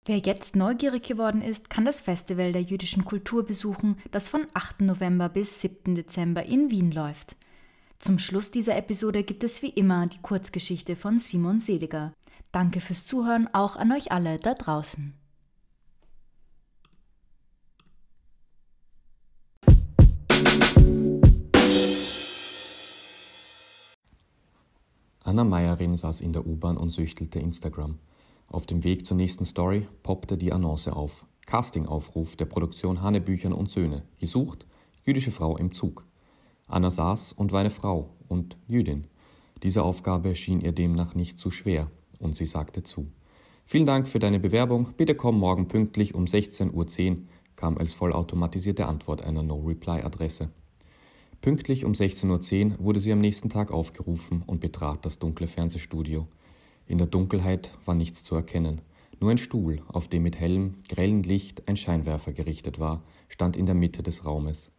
Wer 0.06 0.18
jetzt 0.18 0.56
neugierig 0.56 1.04
geworden 1.04 1.44
ist, 1.44 1.70
kann 1.70 1.86
das 1.86 2.02
Festival 2.02 2.52
der 2.52 2.64
jüdischen 2.64 3.06
Kultur 3.06 3.46
besuchen, 3.46 3.98
das 4.10 4.28
von 4.28 4.48
8. 4.56 4.82
November 4.82 5.30
bis 5.30 5.62
7. 5.62 5.94
Dezember 5.94 6.46
in 6.46 6.72
Wien 6.72 6.92
läuft. 6.92 7.36
Zum 8.00 8.18
Schluss 8.18 8.50
dieser 8.50 8.76
Episode 8.76 9.24
gibt 9.24 9.44
es 9.44 9.62
wie 9.62 9.70
immer 9.70 10.08
die 10.08 10.22
Kurzgeschichte 10.22 10.96
von 10.96 11.20
Simon 11.20 11.60
Seliger. 11.60 12.14
Danke 12.52 12.82
fürs 12.82 13.06
Zuhören 13.06 13.54
auch 13.54 13.76
an 13.76 13.92
euch 13.92 14.12
alle 14.12 14.40
da 14.40 14.56
draußen. 14.56 15.19
Anna 25.30 25.44
Meierin 25.44 25.96
saß 25.96 26.22
in 26.22 26.34
der 26.34 26.48
U-Bahn 26.48 26.76
und 26.76 26.90
süchtelte 26.90 27.38
Instagram. 27.38 28.00
Auf 28.48 28.66
dem 28.66 28.84
Weg 28.84 29.06
zur 29.06 29.16
nächsten 29.16 29.46
Story 29.46 29.88
poppte 30.02 30.40
die 30.40 30.52
Annonce 30.52 30.88
auf. 30.88 31.24
Castingaufruf 31.46 32.36
der 32.36 32.46
Produktion 32.46 33.04
Hanebüchern 33.04 33.54
und 33.54 33.70
Söhne. 33.70 34.02
Gesucht, 34.18 34.66
jüdische 35.04 35.30
Frau 35.30 35.56
im 35.56 35.72
Zug. 35.72 36.04
Anna 36.68 36.90
saß 36.90 37.34
und 37.34 37.52
war 37.52 37.60
eine 37.60 37.70
Frau 37.70 38.10
und 38.28 38.58
Jüdin. 38.68 39.06
Diese 39.62 39.84
Aufgabe 39.84 40.34
schien 40.34 40.62
ihr 40.62 40.72
demnach 40.72 41.14
nicht 41.14 41.38
zu 41.38 41.52
schwer 41.52 41.92
und 42.18 42.36
sie 42.36 42.46
sagte 42.46 42.82
zu. 42.82 43.12
Vielen 43.66 43.86
Dank 43.86 44.08
für 44.08 44.18
deine 44.18 44.40
Bewerbung. 44.40 44.96
Bitte 44.98 45.14
komm 45.14 45.38
morgen 45.38 45.68
pünktlich 45.68 46.16
um 46.16 46.26
16.10 46.26 46.72
Uhr, 47.12 47.18
kam 47.56 47.78
als 47.78 47.94
vollautomatisierte 47.94 48.88
Antwort 48.88 49.22
einer 49.22 49.44
No-Reply-Adresse. 49.44 50.50
Pünktlich 51.42 51.86
um 51.86 51.94
16.10 51.94 52.72
Uhr 52.72 52.84
wurde 52.84 53.00
sie 53.00 53.14
am 53.14 53.22
nächsten 53.22 53.50
Tag 53.50 53.72
aufgerufen 53.72 54.44
und 54.46 54.60
betrat 54.60 55.06
das 55.06 55.20
dunkle 55.20 55.48
Fernsehstudio. 55.48 56.28
In 56.86 56.98
der 56.98 57.08
Dunkelheit 57.08 57.78
war 57.86 57.96
nichts 57.96 58.26
zu 58.26 58.36
erkennen. 58.36 58.82
Nur 59.22 59.32
ein 59.32 59.38
Stuhl, 59.38 59.82
auf 59.88 60.10
dem 60.10 60.24
mit 60.24 60.38
hellem, 60.38 60.76
grellem 60.90 61.24
Licht 61.24 61.70
ein 61.70 61.78
Scheinwerfer 61.78 62.34
gerichtet 62.34 62.78
war, 62.78 63.04
stand 63.30 63.56
in 63.56 63.66
der 63.66 63.76
Mitte 63.76 64.04
des 64.04 64.26
Raumes. 64.26 64.70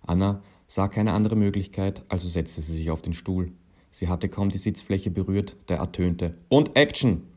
Anna 0.00 0.42
sah 0.66 0.88
keine 0.88 1.12
andere 1.12 1.36
Möglichkeit, 1.36 2.04
also 2.08 2.28
setzte 2.28 2.62
sie 2.62 2.76
sich 2.76 2.90
auf 2.90 3.00
den 3.00 3.14
Stuhl. 3.14 3.52
Sie 3.92 4.08
hatte 4.08 4.28
kaum 4.28 4.48
die 4.48 4.58
Sitzfläche 4.58 5.12
berührt, 5.12 5.56
da 5.66 5.76
ertönte 5.76 6.36
Und 6.48 6.74
Action! 6.74 7.28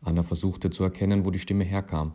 Anna 0.00 0.22
versuchte 0.22 0.70
zu 0.70 0.84
erkennen, 0.84 1.26
wo 1.26 1.30
die 1.30 1.38
Stimme 1.38 1.64
herkam. 1.64 2.14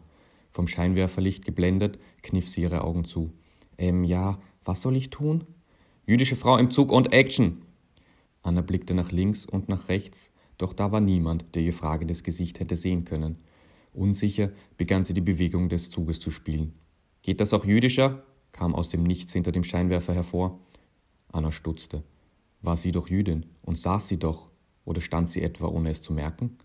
Vom 0.50 0.68
Scheinwerferlicht 0.68 1.46
geblendet, 1.46 2.00
kniff 2.24 2.50
sie 2.50 2.62
ihre 2.62 2.84
Augen 2.84 3.06
zu. 3.06 3.32
Ähm, 3.78 4.04
ja, 4.04 4.40
was 4.66 4.82
soll 4.82 4.96
ich 4.96 5.12
tun? 5.12 5.44
Jüdische 6.10 6.38
Frau 6.38 6.58
im 6.58 6.72
Zug 6.72 6.94
und 6.94 7.12
Action! 7.12 7.64
Anna 8.42 8.62
blickte 8.62 8.94
nach 8.94 9.12
links 9.12 9.46
und 9.46 9.68
nach 9.68 9.90
rechts, 9.90 10.32
doch 10.58 10.72
da 10.72 10.94
war 10.94 11.02
niemand, 11.02 11.54
der 11.54 11.64
ihr 11.64 11.74
fragendes 11.74 12.24
Gesicht 12.24 12.62
hätte 12.62 12.78
sehen 12.78 13.04
können. 13.04 13.36
Unsicher 13.92 14.52
begann 14.78 15.04
sie 15.04 15.14
die 15.14 15.20
Bewegung 15.20 15.68
des 15.68 15.90
Zuges 15.90 16.22
zu 16.22 16.32
spielen. 16.32 16.72
Geht 17.24 17.42
das 17.42 17.52
auch 17.52 17.66
jüdischer? 17.66 18.24
kam 18.54 18.74
aus 18.74 18.88
dem 18.88 19.04
Nichts 19.04 19.34
hinter 19.34 19.52
dem 19.52 19.66
Scheinwerfer 19.66 20.14
hervor. 20.14 20.62
Anna 21.30 21.52
stutzte. 21.52 22.04
War 22.62 22.78
sie 22.78 22.94
doch 22.94 23.10
Jüdin 23.10 23.46
und 23.62 23.78
saß 23.78 24.08
sie 24.08 24.18
doch, 24.18 24.50
oder 24.86 25.02
stand 25.02 25.28
sie 25.28 25.42
etwa, 25.42 25.68
ohne 25.68 25.90
es 25.90 26.02
zu 26.02 26.14
merken? 26.14 26.58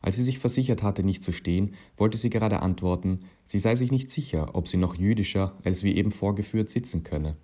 Als 0.00 0.16
sie 0.16 0.24
sich 0.24 0.40
versichert 0.40 0.82
hatte, 0.82 1.04
nicht 1.04 1.22
zu 1.22 1.30
stehen, 1.30 1.76
wollte 1.96 2.18
sie 2.18 2.30
gerade 2.30 2.62
antworten, 2.62 3.20
sie 3.44 3.60
sei 3.60 3.76
sich 3.76 3.92
nicht 3.92 4.10
sicher, 4.10 4.56
ob 4.56 4.66
sie 4.66 4.76
noch 4.76 4.96
jüdischer 4.96 5.56
als 5.62 5.84
wie 5.84 5.94
eben 5.94 6.10
vorgeführt 6.10 6.68
sitzen 6.68 7.04
könne. 7.04 7.36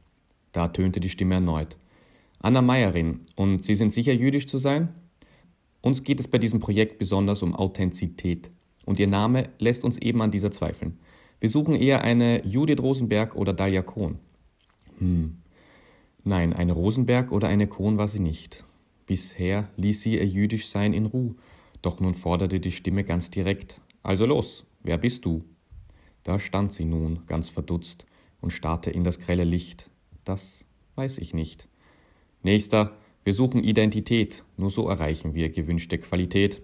Da 0.53 0.69
tönte 0.69 1.01
die 1.01 1.09
Stimme 1.09 1.35
erneut. 1.35 1.79
Anna 2.41 2.63
Meierin, 2.63 3.21
und 3.37 3.65
Sie 3.65 3.75
sind 3.75 3.93
sicher 3.93 4.13
jüdisch 4.13 4.47
zu 4.47 4.59
sein? 4.59 4.95
Uns 5.81 6.05
geht 6.05 6.21
es 6.21 6.29
bei 6.29 6.39
diesem 6.39 6.61
Projekt 6.61 6.99
besonders 6.99 7.43
um 7.43 7.55
Authentizität. 7.55 8.51
Und 8.85 8.99
Ihr 8.99 9.09
Name 9.09 9.51
lässt 9.59 9.85
uns 9.85 9.99
eben 9.99 10.23
an 10.23 10.31
dieser 10.31 10.51
zweifeln. 10.51 10.99
Wir 11.41 11.49
suchen 11.49 11.75
eher 11.75 12.03
eine 12.03 12.45
Judith 12.45 12.81
Rosenberg 12.81 13.37
oder 13.37 13.53
Dalia 13.53 13.83
Kohn. 13.83 14.19
Hm. 14.99 15.39
Nein, 16.25 16.53
eine 16.53 16.73
Rosenberg 16.73 17.33
oder 17.33 17.49
eine 17.49 17.67
Kohn 17.69 17.97
war 17.97 18.09
sie 18.09 18.21
nicht. 18.21 18.65
Bisher 19.07 19.69
ließ 19.77 20.03
sie 20.03 20.17
ihr 20.17 20.27
jüdisch 20.27 20.69
sein 20.69 20.93
in 20.93 21.07
Ruhe, 21.07 21.35
doch 21.81 22.01
nun 22.01 22.15
forderte 22.15 22.61
die 22.61 22.73
Stimme 22.73 23.05
ganz 23.05 23.31
direkt. 23.31 23.81
Also 24.03 24.27
los, 24.27 24.67
wer 24.83 24.99
bist 24.99 25.25
du? 25.25 25.45
Da 26.25 26.39
stand 26.39 26.73
sie 26.73 26.85
nun, 26.85 27.21
ganz 27.27 27.49
verdutzt, 27.49 28.05
und 28.41 28.53
starrte 28.53 28.91
in 28.91 29.05
das 29.05 29.21
grelle 29.21 29.45
Licht. 29.45 29.89
Das 30.29 30.67
weiß 30.97 31.19
ich 31.21 31.33
nicht. 31.33 31.69
Nächster, 32.43 32.95
wir 33.25 33.33
suchen 33.33 33.65
Identität, 33.65 34.45
nur 34.59 34.69
so 34.69 34.87
erreichen 34.87 35.33
wir 35.33 35.49
gewünschte 35.49 35.97
Qualität. 35.97 36.61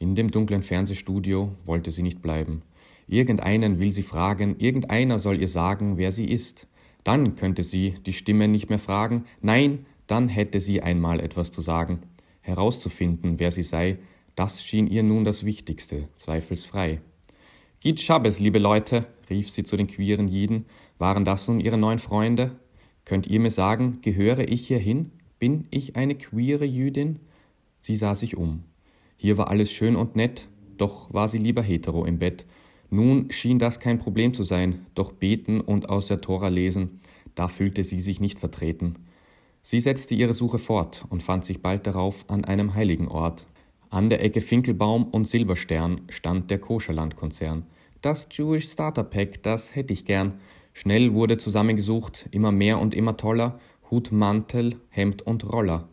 In 0.00 0.16
dem 0.16 0.32
dunklen 0.32 0.64
Fernsehstudio 0.64 1.52
wollte 1.64 1.92
sie 1.92 2.02
nicht 2.02 2.22
bleiben. 2.22 2.62
Irgendeinen 3.06 3.78
will 3.78 3.92
sie 3.92 4.02
fragen, 4.02 4.56
irgendeiner 4.58 5.20
soll 5.20 5.40
ihr 5.40 5.46
sagen, 5.46 5.96
wer 5.96 6.10
sie 6.10 6.24
ist. 6.24 6.66
Dann 7.04 7.36
könnte 7.36 7.62
sie 7.62 7.94
die 8.04 8.12
Stimme 8.12 8.48
nicht 8.48 8.68
mehr 8.68 8.80
fragen, 8.80 9.26
nein, 9.40 9.86
dann 10.08 10.28
hätte 10.28 10.58
sie 10.58 10.82
einmal 10.82 11.20
etwas 11.20 11.52
zu 11.52 11.60
sagen. 11.60 12.00
Herauszufinden, 12.40 13.38
wer 13.38 13.52
sie 13.52 13.62
sei, 13.62 13.98
das 14.34 14.64
schien 14.64 14.88
ihr 14.88 15.04
nun 15.04 15.22
das 15.22 15.44
Wichtigste, 15.44 16.08
zweifelsfrei. 16.16 17.00
Git 17.78 18.00
Schabbes, 18.00 18.40
liebe 18.40 18.58
Leute, 18.58 19.06
rief 19.30 19.50
sie 19.50 19.62
zu 19.62 19.76
den 19.76 19.86
queeren 19.86 20.26
Jiden, 20.26 20.64
waren 20.98 21.24
das 21.24 21.48
nun 21.48 21.60
ihre 21.60 21.78
neuen 21.78 21.98
Freunde? 21.98 22.52
Könnt 23.04 23.26
ihr 23.26 23.40
mir 23.40 23.50
sagen, 23.50 23.98
gehöre 24.02 24.48
ich 24.48 24.66
hier 24.66 24.78
hin? 24.78 25.12
Bin 25.38 25.66
ich 25.70 25.96
eine 25.96 26.14
queere 26.14 26.64
Jüdin? 26.64 27.18
Sie 27.80 27.96
sah 27.96 28.14
sich 28.14 28.36
um. 28.36 28.64
Hier 29.16 29.36
war 29.36 29.48
alles 29.48 29.70
schön 29.70 29.96
und 29.96 30.16
nett, 30.16 30.48
doch 30.78 31.12
war 31.12 31.28
sie 31.28 31.38
lieber 31.38 31.62
hetero 31.62 32.04
im 32.04 32.18
Bett. 32.18 32.46
Nun 32.90 33.30
schien 33.30 33.58
das 33.58 33.80
kein 33.80 33.98
Problem 33.98 34.34
zu 34.34 34.44
sein, 34.44 34.86
doch 34.94 35.12
beten 35.12 35.60
und 35.60 35.88
aus 35.88 36.06
der 36.06 36.20
Tora 36.20 36.48
lesen, 36.48 37.00
da 37.34 37.48
fühlte 37.48 37.82
sie 37.82 37.98
sich 37.98 38.20
nicht 38.20 38.38
vertreten. 38.38 38.94
Sie 39.62 39.80
setzte 39.80 40.14
ihre 40.14 40.34
Suche 40.34 40.58
fort 40.58 41.04
und 41.08 41.22
fand 41.22 41.44
sich 41.44 41.62
bald 41.62 41.86
darauf 41.86 42.28
an 42.28 42.44
einem 42.44 42.74
heiligen 42.74 43.08
Ort. 43.08 43.46
An 43.90 44.10
der 44.10 44.22
Ecke 44.22 44.40
Finkelbaum 44.40 45.04
und 45.04 45.26
Silberstern 45.26 46.02
stand 46.08 46.50
der 46.50 46.58
Koscherlandkonzern. 46.58 47.64
Das 48.02 48.28
Jewish 48.30 48.70
Starter 48.70 49.04
Pack, 49.04 49.42
das 49.42 49.74
hätte 49.74 49.92
ich 49.92 50.04
gern. 50.04 50.34
Schnell 50.76 51.14
wurde 51.14 51.38
zusammengesucht, 51.38 52.28
immer 52.32 52.50
mehr 52.50 52.80
und 52.80 52.94
immer 52.94 53.16
toller, 53.16 53.60
Hut, 53.92 54.10
Mantel, 54.10 54.74
Hemd 54.90 55.22
und 55.22 55.50
Roller. 55.52 55.88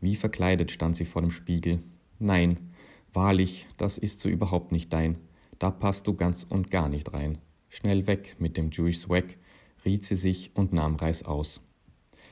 Wie 0.00 0.16
verkleidet 0.16 0.70
stand 0.70 0.96
sie 0.96 1.04
vor 1.04 1.20
dem 1.20 1.30
Spiegel. 1.30 1.82
Nein, 2.18 2.72
wahrlich, 3.12 3.66
das 3.76 3.98
ist 3.98 4.20
so 4.20 4.30
überhaupt 4.30 4.72
nicht 4.72 4.90
dein. 4.90 5.18
Da 5.58 5.70
passt 5.70 6.06
du 6.06 6.14
ganz 6.14 6.44
und 6.48 6.70
gar 6.70 6.88
nicht 6.88 7.12
rein. 7.12 7.38
Schnell 7.68 8.06
weg 8.06 8.36
mit 8.38 8.56
dem 8.56 8.70
Jewish 8.70 9.00
Swag, 9.00 9.36
riet 9.84 10.02
sie 10.02 10.16
sich 10.16 10.50
und 10.54 10.72
nahm 10.72 10.96
Reißaus. 10.96 11.60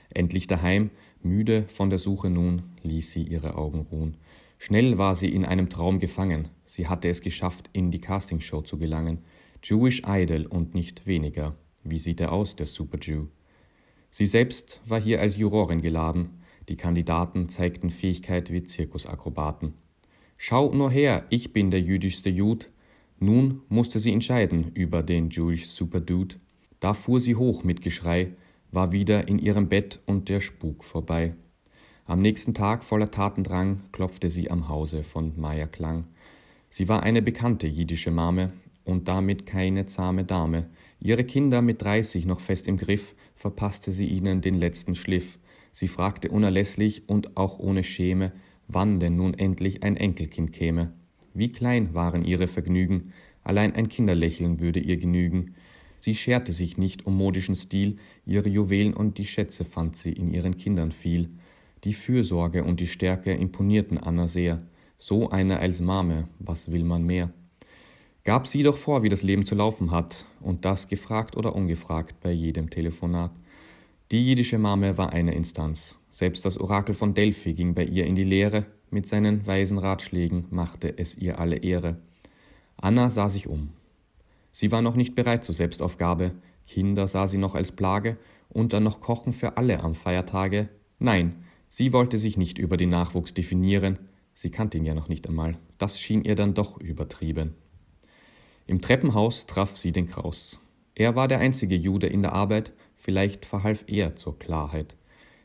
Endlich 0.08 0.46
daheim, 0.46 0.90
müde 1.22 1.64
von 1.68 1.90
der 1.90 1.98
Suche 1.98 2.30
nun, 2.30 2.62
ließ 2.82 3.12
sie 3.12 3.24
ihre 3.24 3.56
Augen 3.56 3.80
ruhen. 3.92 4.16
Schnell 4.58 4.96
war 4.96 5.14
sie 5.14 5.28
in 5.28 5.44
einem 5.44 5.68
Traum 5.68 5.98
gefangen, 5.98 6.48
sie 6.64 6.88
hatte 6.88 7.08
es 7.08 7.20
geschafft, 7.20 7.68
in 7.74 7.90
die 7.90 8.00
Castingshow 8.00 8.62
zu 8.62 8.78
gelangen. 8.78 9.18
Jewish 9.62 10.02
Idol 10.06 10.46
und 10.46 10.74
nicht 10.74 11.06
weniger. 11.06 11.54
Wie 11.84 11.98
sieht 11.98 12.20
er 12.20 12.32
aus, 12.32 12.56
der 12.56 12.66
Super 12.66 12.98
Jew? 13.00 13.26
Sie 14.10 14.26
selbst 14.26 14.80
war 14.86 15.00
hier 15.00 15.20
als 15.20 15.36
Jurorin 15.36 15.82
geladen, 15.82 16.40
die 16.68 16.76
Kandidaten 16.76 17.48
zeigten 17.48 17.90
Fähigkeit 17.90 18.52
wie 18.52 18.62
Zirkusakrobaten. 18.62 19.74
Schau 20.36 20.72
nur 20.72 20.90
her, 20.90 21.26
ich 21.30 21.52
bin 21.52 21.70
der 21.70 21.80
jüdischste 21.80 22.30
Jude. 22.30 22.66
Nun 23.18 23.62
musste 23.68 24.00
sie 24.00 24.12
entscheiden 24.12 24.72
über 24.74 25.02
den 25.02 25.30
Jewish 25.30 25.68
Superdude. 25.68 26.36
Da 26.80 26.94
fuhr 26.94 27.20
sie 27.20 27.34
hoch 27.34 27.64
mit 27.64 27.82
Geschrei, 27.82 28.32
war 28.72 28.92
wieder 28.92 29.28
in 29.28 29.38
ihrem 29.38 29.68
Bett 29.68 30.00
und 30.06 30.28
der 30.28 30.40
Spuk 30.40 30.84
vorbei. 30.84 31.34
Am 32.06 32.22
nächsten 32.22 32.54
Tag 32.54 32.84
voller 32.84 33.10
Tatendrang 33.10 33.80
klopfte 33.92 34.30
sie 34.30 34.50
am 34.50 34.68
Hause 34.68 35.02
von 35.02 35.38
Meier 35.38 35.66
Klang. 35.66 36.06
Sie 36.70 36.88
war 36.88 37.02
eine 37.02 37.20
bekannte 37.20 37.66
jiddische 37.66 38.10
Mame 38.10 38.52
und 38.84 39.08
damit 39.08 39.46
keine 39.46 39.86
zahme 39.86 40.24
Dame. 40.24 40.66
Ihre 41.00 41.24
Kinder 41.24 41.62
mit 41.62 41.82
dreißig 41.82 42.26
noch 42.26 42.40
fest 42.40 42.68
im 42.68 42.76
Griff, 42.76 43.14
verpasste 43.34 43.92
sie 43.92 44.06
ihnen 44.06 44.40
den 44.40 44.54
letzten 44.54 44.94
Schliff. 44.94 45.38
Sie 45.72 45.88
fragte 45.88 46.30
unerlässlich 46.30 47.08
und 47.08 47.36
auch 47.36 47.58
ohne 47.58 47.82
Schäme, 47.82 48.32
wann 48.68 49.00
denn 49.00 49.16
nun 49.16 49.34
endlich 49.34 49.82
ein 49.82 49.96
Enkelkind 49.96 50.52
käme. 50.52 50.92
Wie 51.32 51.52
klein 51.52 51.94
waren 51.94 52.24
ihre 52.24 52.48
Vergnügen, 52.48 53.12
allein 53.42 53.74
ein 53.74 53.88
Kinderlächeln 53.88 54.60
würde 54.60 54.80
ihr 54.80 54.96
genügen. 54.96 55.54
Sie 56.00 56.14
scherte 56.14 56.52
sich 56.52 56.76
nicht 56.76 57.06
um 57.06 57.16
modischen 57.16 57.54
Stil, 57.54 57.96
ihre 58.26 58.48
Juwelen 58.48 58.94
und 58.94 59.18
die 59.18 59.26
Schätze 59.26 59.64
fand 59.64 59.96
sie 59.96 60.12
in 60.12 60.32
ihren 60.32 60.56
Kindern 60.56 60.92
viel. 60.92 61.30
Die 61.84 61.94
Fürsorge 61.94 62.64
und 62.64 62.80
die 62.80 62.86
Stärke 62.86 63.32
imponierten 63.32 63.98
Anna 63.98 64.26
sehr. 64.26 64.62
So 64.96 65.30
eine 65.30 65.60
als 65.60 65.80
Mame, 65.80 66.28
was 66.38 66.70
will 66.70 66.84
man 66.84 67.04
mehr? 67.04 67.32
Gab 68.24 68.46
sie 68.46 68.62
doch 68.62 68.76
vor, 68.76 69.02
wie 69.02 69.08
das 69.08 69.22
Leben 69.22 69.46
zu 69.46 69.54
laufen 69.54 69.90
hat, 69.90 70.26
und 70.40 70.64
das 70.64 70.88
gefragt 70.88 71.36
oder 71.36 71.54
ungefragt 71.54 72.20
bei 72.20 72.30
jedem 72.30 72.68
Telefonat. 72.68 73.32
Die 74.10 74.26
jiddische 74.26 74.58
Mame 74.58 74.98
war 74.98 75.12
eine 75.12 75.34
Instanz. 75.34 75.98
Selbst 76.10 76.44
das 76.44 76.58
Orakel 76.58 76.94
von 76.94 77.14
Delphi 77.14 77.54
ging 77.54 77.74
bei 77.74 77.84
ihr 77.84 78.06
in 78.06 78.14
die 78.14 78.24
Lehre, 78.24 78.66
mit 78.90 79.06
seinen 79.06 79.46
weisen 79.46 79.78
Ratschlägen 79.78 80.46
machte 80.50 80.98
es 80.98 81.16
ihr 81.16 81.38
alle 81.38 81.56
Ehre. 81.56 81.96
Anna 82.76 83.08
sah 83.08 83.28
sich 83.28 83.46
um. 83.46 83.70
Sie 84.52 84.72
war 84.72 84.82
noch 84.82 84.96
nicht 84.96 85.14
bereit 85.14 85.44
zur 85.44 85.54
Selbstaufgabe, 85.54 86.32
Kinder 86.66 87.06
sah 87.06 87.26
sie 87.26 87.38
noch 87.38 87.54
als 87.54 87.72
Plage 87.72 88.16
und 88.48 88.72
dann 88.72 88.82
noch 88.82 89.00
Kochen 89.00 89.32
für 89.32 89.56
alle 89.56 89.80
am 89.80 89.94
Feiertage. 89.94 90.68
Nein, 90.98 91.36
sie 91.68 91.92
wollte 91.92 92.18
sich 92.18 92.36
nicht 92.36 92.58
über 92.58 92.76
den 92.76 92.88
Nachwuchs 92.88 93.32
definieren, 93.32 93.98
sie 94.34 94.50
kannte 94.50 94.76
ihn 94.78 94.84
ja 94.84 94.94
noch 94.94 95.08
nicht 95.08 95.28
einmal, 95.28 95.56
das 95.78 96.00
schien 96.00 96.24
ihr 96.24 96.34
dann 96.34 96.54
doch 96.54 96.80
übertrieben. 96.80 97.54
Im 98.66 98.80
Treppenhaus 98.80 99.46
traf 99.46 99.76
sie 99.76 99.92
den 99.92 100.06
Kraus. 100.06 100.60
Er 100.94 101.16
war 101.16 101.28
der 101.28 101.38
einzige 101.38 101.74
Jude 101.74 102.06
in 102.06 102.22
der 102.22 102.32
Arbeit, 102.32 102.72
vielleicht 102.96 103.46
verhalf 103.46 103.84
er 103.86 104.16
zur 104.16 104.38
Klarheit. 104.38 104.96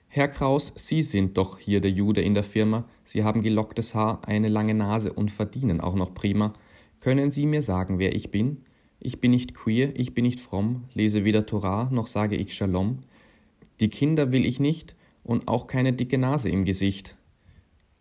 Herr 0.08 0.28
Kraus, 0.28 0.74
Sie 0.76 1.02
sind 1.02 1.38
doch 1.38 1.60
hier 1.60 1.82
der 1.82 1.92
Jude 1.92 2.22
in 2.22 2.34
der 2.34 2.44
Firma. 2.44 2.86
Sie 3.04 3.24
haben 3.24 3.44
gelocktes 3.44 3.96
Haar, 3.96 4.28
eine 4.28 4.48
lange 4.48 4.74
Nase 4.74 5.12
und 5.12 5.32
verdienen 5.32 5.82
auch 5.82 5.96
noch 5.96 6.14
prima. 6.14 6.54
Können 7.02 7.32
Sie 7.32 7.46
mir 7.46 7.62
sagen, 7.62 8.00
wer 8.00 8.16
ich 8.16 8.32
bin? 8.32 8.64
Ich 9.00 9.20
bin 9.20 9.32
nicht 9.32 9.54
queer, 9.54 9.92
ich 9.96 10.14
bin 10.14 10.24
nicht 10.24 10.40
fromm, 10.40 10.86
lese 10.94 11.26
weder 11.26 11.46
Torah 11.46 11.90
noch 11.92 12.08
sage 12.08 12.36
ich 12.36 12.54
Shalom. 12.54 13.00
Die 13.80 13.90
Kinder 13.90 14.32
will 14.32 14.46
ich 14.46 14.60
nicht 14.60 14.96
und 15.24 15.48
auch 15.48 15.68
keine 15.68 15.94
dicke 15.94 16.18
Nase 16.18 16.50
im 16.50 16.66
Gesicht. 16.66 17.18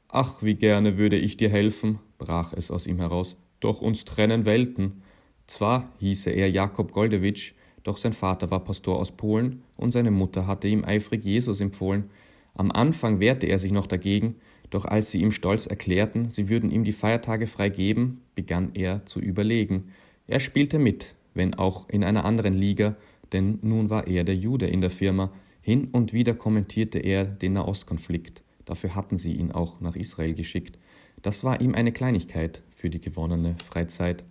Ach, 0.09 0.43
wie 0.43 0.55
gerne 0.55 0.97
würde 0.97 1.19
ich 1.19 1.37
dir 1.37 1.49
helfen, 1.49 1.99
brach 2.19 2.53
es 2.53 2.71
aus 2.71 2.87
ihm 2.87 2.99
heraus, 2.99 3.37
doch 3.61 3.83
uns 3.83 4.05
trennen 4.05 4.45
Welten. 4.45 5.03
Zwar 5.47 5.91
hieße 5.99 6.31
er 6.31 6.51
Jakob 6.51 6.93
Goldewitsch, 6.93 7.53
doch 7.83 7.99
sein 7.99 8.15
Vater 8.15 8.51
war 8.51 8.61
Pastor 8.65 8.99
aus 8.99 9.13
Polen 9.13 9.63
und 9.77 9.93
seine 9.93 10.11
Mutter 10.11 10.47
hatte 10.47 10.69
ihm 10.69 10.85
eifrig 10.85 11.25
Jesus 11.25 11.61
empfohlen. 11.61 12.11
Am 12.55 12.71
Anfang 12.71 13.21
wehrte 13.21 13.47
er 13.47 13.59
sich 13.59 13.73
noch 13.73 13.87
dagegen, 13.87 14.37
doch 14.71 14.87
als 14.87 15.11
sie 15.11 15.21
ihm 15.21 15.31
stolz 15.31 15.67
erklärten, 15.67 16.31
sie 16.31 16.49
würden 16.49 16.71
ihm 16.71 16.85
die 16.85 16.93
Feiertage 16.93 17.47
frei 17.47 17.69
geben, 17.69 18.23
begann 18.35 18.71
er 18.75 19.05
zu 19.07 19.21
überlegen. 19.21 19.91
Er 20.27 20.41
spielte 20.41 20.79
mit, 20.79 21.15
wenn 21.35 21.55
auch 21.55 21.89
in 21.89 22.03
einer 22.03 22.25
anderen 22.25 22.55
Liga, 22.55 22.97
denn 23.33 23.59
nun 23.63 23.91
war 23.91 24.07
er 24.07 24.25
der 24.25 24.37
Jude 24.37 24.67
in 24.67 24.81
der 24.81 24.91
Firma. 24.91 25.31
Hin 25.61 25.89
und 25.93 26.13
wieder 26.13 26.35
kommentierte 26.35 26.99
er 26.99 27.25
den 27.25 27.55
Nahostkonflikt. 27.55 28.43
Dafür 28.65 28.95
hatten 28.95 29.19
sie 29.19 29.35
ihn 29.35 29.53
auch 29.53 29.81
nach 29.81 29.97
Israel 29.97 30.35
geschickt. 30.35 30.79
Das 31.23 31.45
war 31.45 31.61
ihm 31.61 31.75
eine 31.75 31.93
Kleinigkeit 31.93 32.63
für 32.75 32.91
die 32.91 33.01
gewonnene 33.01 33.57
Freizeit. 33.65 34.25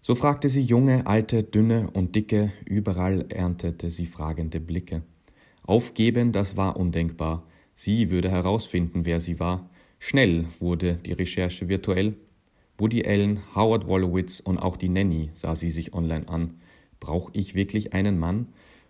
So 0.00 0.14
fragte 0.14 0.48
sie 0.48 0.60
junge, 0.60 1.06
alte, 1.06 1.42
dünne 1.42 1.90
und 1.92 2.14
dicke, 2.14 2.52
überall 2.64 3.26
erntete 3.30 3.90
sie 3.90 4.06
fragende 4.06 4.60
Blicke. 4.60 5.02
Aufgeben, 5.64 6.32
das 6.32 6.56
war 6.56 6.76
undenkbar. 6.76 7.44
Sie 7.74 8.10
würde 8.10 8.30
herausfinden, 8.30 9.04
wer 9.04 9.20
sie 9.20 9.38
war. 9.38 9.68
Schnell 9.98 10.46
wurde 10.60 10.94
die 11.04 11.12
Recherche 11.12 11.68
virtuell. 11.68 12.16
Woody 12.78 13.04
Allen, 13.04 13.40
Howard 13.54 13.86
Wolowitz 13.88 14.40
und 14.40 14.58
auch 14.58 14.76
die 14.76 14.88
Nanny 14.88 15.30
sah 15.34 15.56
sie 15.56 15.70
sich 15.70 15.92
online 15.92 16.28
an. 16.28 16.54
Brauch 17.00 17.30
ich 17.32 17.54
wirklich 17.54 17.92
einen 17.92 18.18
Mann? 18.18 18.46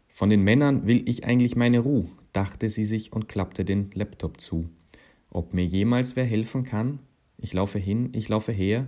Von 0.08 0.30
den 0.30 0.44
Männern 0.44 0.86
will 0.86 1.08
ich 1.08 1.24
eigentlich 1.24 1.56
meine 1.56 1.80
Ruhe, 1.80 2.06
dachte 2.32 2.68
sie 2.68 2.84
sich 2.84 3.12
und 3.12 3.28
klappte 3.28 3.64
den 3.64 3.90
Laptop 3.94 4.40
zu. 4.40 4.68
Ob 5.30 5.54
mir 5.54 5.64
jemals 5.64 6.16
wer 6.16 6.24
helfen 6.24 6.64
kann? 6.64 7.00
Ich 7.38 7.54
laufe 7.54 7.78
hin, 7.78 8.10
ich 8.12 8.28
laufe 8.28 8.52
her 8.52 8.86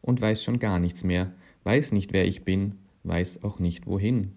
und 0.00 0.20
weiß 0.20 0.42
schon 0.44 0.58
gar 0.58 0.78
nichts 0.78 1.02
mehr 1.02 1.32
weiß 1.66 1.90
nicht, 1.90 2.12
wer 2.12 2.26
ich 2.26 2.44
bin, 2.44 2.76
weiß 3.02 3.42
auch 3.42 3.58
nicht 3.58 3.88
wohin. 3.88 4.36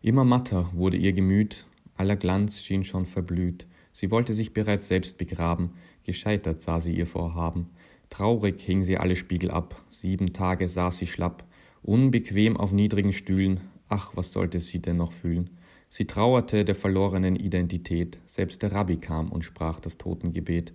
Immer 0.00 0.24
matter 0.24 0.70
wurde 0.72 0.96
ihr 0.96 1.12
Gemüt, 1.12 1.66
aller 1.96 2.16
Glanz 2.16 2.62
schien 2.62 2.82
schon 2.82 3.04
verblüht, 3.04 3.66
sie 3.92 4.10
wollte 4.10 4.32
sich 4.32 4.54
bereits 4.54 4.88
selbst 4.88 5.18
begraben, 5.18 5.72
gescheitert 6.02 6.62
sah 6.62 6.80
sie 6.80 6.96
ihr 6.96 7.06
Vorhaben. 7.06 7.68
Traurig 8.08 8.60
hing 8.62 8.82
sie 8.82 8.96
alle 8.96 9.16
Spiegel 9.16 9.50
ab, 9.50 9.82
sieben 9.90 10.32
Tage 10.32 10.66
saß 10.66 10.96
sie 10.96 11.06
schlapp, 11.06 11.44
unbequem 11.82 12.56
auf 12.56 12.72
niedrigen 12.72 13.12
Stühlen, 13.12 13.60
ach, 13.88 14.16
was 14.16 14.32
sollte 14.32 14.60
sie 14.60 14.80
denn 14.80 14.96
noch 14.96 15.12
fühlen? 15.12 15.50
Sie 15.90 16.06
trauerte 16.06 16.64
der 16.64 16.74
verlorenen 16.74 17.36
Identität, 17.36 18.18
selbst 18.24 18.62
der 18.62 18.72
Rabbi 18.72 18.96
kam 18.96 19.30
und 19.30 19.44
sprach 19.44 19.78
das 19.78 19.98
Totengebet. 19.98 20.72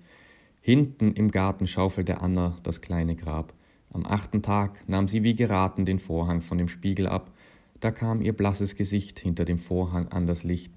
Hinten 0.62 1.14
im 1.14 1.32
Garten 1.32 1.66
schaufelte 1.66 2.22
Anna 2.22 2.56
das 2.62 2.82
kleine 2.82 3.16
Grab. 3.16 3.54
Am 3.92 4.06
achten 4.06 4.42
Tag 4.42 4.88
nahm 4.88 5.08
sie 5.08 5.24
wie 5.24 5.36
geraten 5.36 5.86
den 5.86 6.00
Vorhang 6.00 6.42
von 6.42 6.58
dem 6.58 6.68
Spiegel 6.68 7.08
ab, 7.08 7.32
da 7.80 7.92
kam 7.92 8.22
ihr 8.22 8.34
blasses 8.34 8.76
Gesicht 8.76 9.20
hinter 9.20 9.46
dem 9.46 9.58
Vorhang 9.58 10.10
an 10.10 10.28
das 10.28 10.44
Licht. 10.44 10.74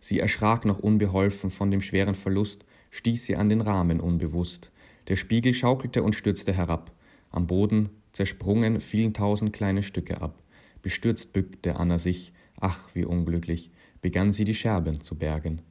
Sie 0.00 0.18
erschrak 0.18 0.64
noch 0.64 0.78
unbeholfen 0.78 1.50
von 1.50 1.70
dem 1.70 1.80
schweren 1.80 2.14
Verlust, 2.14 2.64
stieß 2.90 3.24
sie 3.24 3.36
an 3.36 3.48
den 3.48 3.60
Rahmen 3.60 4.00
unbewusst. 4.00 4.72
Der 5.08 5.16
Spiegel 5.16 5.54
schaukelte 5.54 6.02
und 6.02 6.14
stürzte 6.14 6.52
herab. 6.52 6.92
Am 7.30 7.46
Boden, 7.46 7.90
zersprungen, 8.12 8.80
fielen 8.80 9.14
tausend 9.14 9.52
kleine 9.52 9.82
Stücke 9.82 10.20
ab. 10.20 10.42
Bestürzt 10.82 11.32
bückte 11.32 11.76
Anna 11.76 11.98
sich, 11.98 12.32
ach, 12.60 12.88
wie 12.94 13.04
unglücklich, 13.04 13.70
begann 14.00 14.32
sie 14.32 14.44
die 14.44 14.54
Scherben 14.54 15.00
zu 15.00 15.16
bergen. 15.16 15.62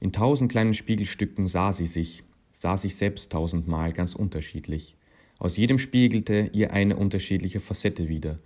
In 0.00 0.12
tausend 0.12 0.50
kleinen 0.50 0.74
Spiegelstücken 0.74 1.46
sah 1.46 1.72
sie 1.72 1.86
sich, 1.86 2.24
sah 2.50 2.76
sich 2.76 2.96
selbst 2.96 3.32
tausendmal 3.32 3.92
ganz 3.92 4.14
unterschiedlich. 4.14 4.96
Aus 5.38 5.56
jedem 5.56 5.78
spiegelte 5.78 6.50
ihr 6.52 6.72
eine 6.72 6.96
unterschiedliche 6.96 7.60
Facette 7.60 8.08
wider. 8.08 8.38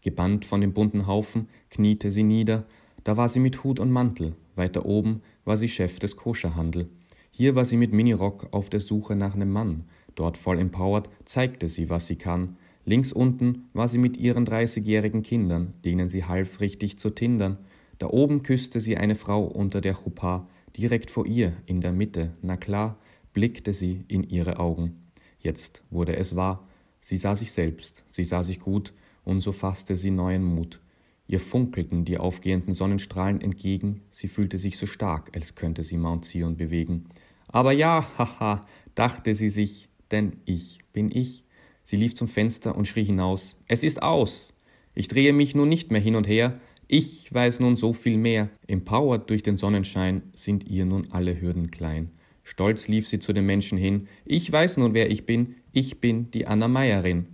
Gebannt 0.00 0.46
von 0.46 0.60
dem 0.60 0.72
bunten 0.72 1.06
Haufen 1.06 1.48
kniete 1.70 2.10
sie 2.10 2.22
nieder, 2.22 2.66
da 3.04 3.16
war 3.16 3.28
sie 3.28 3.40
mit 3.40 3.62
Hut 3.64 3.80
und 3.80 3.90
Mantel, 3.90 4.34
weiter 4.56 4.86
oben 4.86 5.22
war 5.44 5.56
sie 5.56 5.68
Chef 5.68 5.98
des 5.98 6.16
Koscherhandel. 6.16 6.88
Hier 7.30 7.54
war 7.54 7.64
sie 7.64 7.76
mit 7.76 7.92
Minirock 7.92 8.48
auf 8.52 8.70
der 8.70 8.80
Suche 8.80 9.16
nach 9.16 9.34
nem 9.34 9.50
Mann, 9.50 9.84
dort 10.14 10.36
voll 10.36 10.58
empowered 10.58 11.08
zeigte 11.24 11.68
sie, 11.68 11.90
was 11.90 12.06
sie 12.06 12.16
kann. 12.16 12.56
Links 12.84 13.12
unten 13.12 13.68
war 13.72 13.88
sie 13.88 13.98
mit 13.98 14.16
ihren 14.16 14.44
dreißigjährigen 14.44 15.22
Kindern, 15.22 15.74
denen 15.84 16.08
sie 16.08 16.24
half 16.24 16.60
richtig 16.60 16.98
zu 16.98 17.10
tindern. 17.10 17.58
Da 17.98 18.08
oben 18.08 18.42
küsste 18.42 18.80
sie 18.80 18.96
eine 18.96 19.14
Frau 19.14 19.44
unter 19.44 19.80
der 19.80 19.94
Chuppah, 19.94 20.48
direkt 20.76 21.10
vor 21.10 21.26
ihr, 21.26 21.52
in 21.66 21.80
der 21.80 21.92
Mitte, 21.92 22.32
na 22.42 22.56
klar, 22.56 22.98
blickte 23.34 23.74
sie 23.74 24.04
in 24.08 24.24
ihre 24.24 24.58
Augen. 24.58 25.09
Jetzt 25.40 25.82
wurde 25.90 26.16
es 26.16 26.36
wahr, 26.36 26.66
sie 27.00 27.16
sah 27.16 27.34
sich 27.34 27.52
selbst, 27.52 28.04
sie 28.06 28.24
sah 28.24 28.42
sich 28.42 28.60
gut, 28.60 28.94
und 29.24 29.40
so 29.40 29.52
fasste 29.52 29.96
sie 29.96 30.10
neuen 30.10 30.44
Mut. 30.44 30.80
Ihr 31.26 31.40
funkelten 31.40 32.04
die 32.04 32.18
aufgehenden 32.18 32.74
Sonnenstrahlen 32.74 33.40
entgegen, 33.40 34.02
sie 34.10 34.28
fühlte 34.28 34.58
sich 34.58 34.78
so 34.78 34.86
stark, 34.86 35.30
als 35.34 35.54
könnte 35.54 35.82
sie 35.82 35.96
Mount 35.96 36.24
Zion 36.24 36.56
bewegen. 36.56 37.06
Aber 37.48 37.72
ja, 37.72 38.06
haha, 38.18 38.62
dachte 38.94 39.34
sie 39.34 39.48
sich, 39.48 39.88
denn 40.10 40.36
ich 40.44 40.80
bin 40.92 41.10
ich. 41.14 41.44
Sie 41.84 41.96
lief 41.96 42.14
zum 42.14 42.28
Fenster 42.28 42.76
und 42.76 42.88
schrie 42.88 43.04
hinaus, 43.04 43.56
es 43.68 43.82
ist 43.82 44.02
aus. 44.02 44.52
Ich 44.94 45.08
drehe 45.08 45.32
mich 45.32 45.54
nun 45.54 45.68
nicht 45.68 45.90
mehr 45.90 46.00
hin 46.00 46.16
und 46.16 46.26
her, 46.26 46.60
Ich 46.92 47.32
weiß 47.32 47.60
nun 47.60 47.76
so 47.76 47.92
viel 47.92 48.16
mehr. 48.16 48.50
Empowered 48.66 49.30
durch 49.30 49.44
den 49.44 49.56
Sonnenschein 49.56 50.22
sind 50.32 50.68
ihr 50.68 50.84
nun 50.84 51.06
alle 51.12 51.40
Hürden 51.40 51.70
klein. 51.70 52.10
Stolz 52.42 52.88
lief 52.88 53.08
sie 53.08 53.18
zu 53.18 53.32
den 53.32 53.46
Menschen 53.46 53.78
hin. 53.78 54.08
Ich 54.24 54.50
weiß 54.50 54.78
nun, 54.78 54.94
wer 54.94 55.10
ich 55.10 55.26
bin. 55.26 55.56
Ich 55.72 56.00
bin 56.00 56.30
die 56.30 56.46
Anna 56.46 56.68
Meierin. 56.68 57.26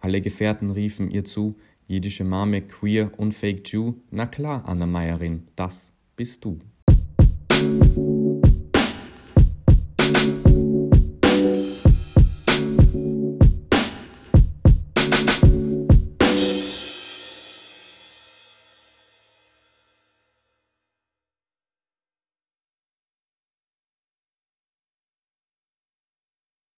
Alle 0.00 0.20
Gefährten 0.20 0.70
riefen 0.70 1.10
ihr 1.10 1.24
zu. 1.24 1.56
Jiddische 1.86 2.24
Mame, 2.24 2.62
Queer 2.62 3.10
und 3.18 3.32
Fake 3.32 3.70
Jew. 3.70 3.94
Na 4.10 4.26
klar, 4.26 4.62
Anna 4.66 4.86
Meierin, 4.86 5.48
das 5.56 5.92
bist 6.16 6.44
du. 6.44 6.58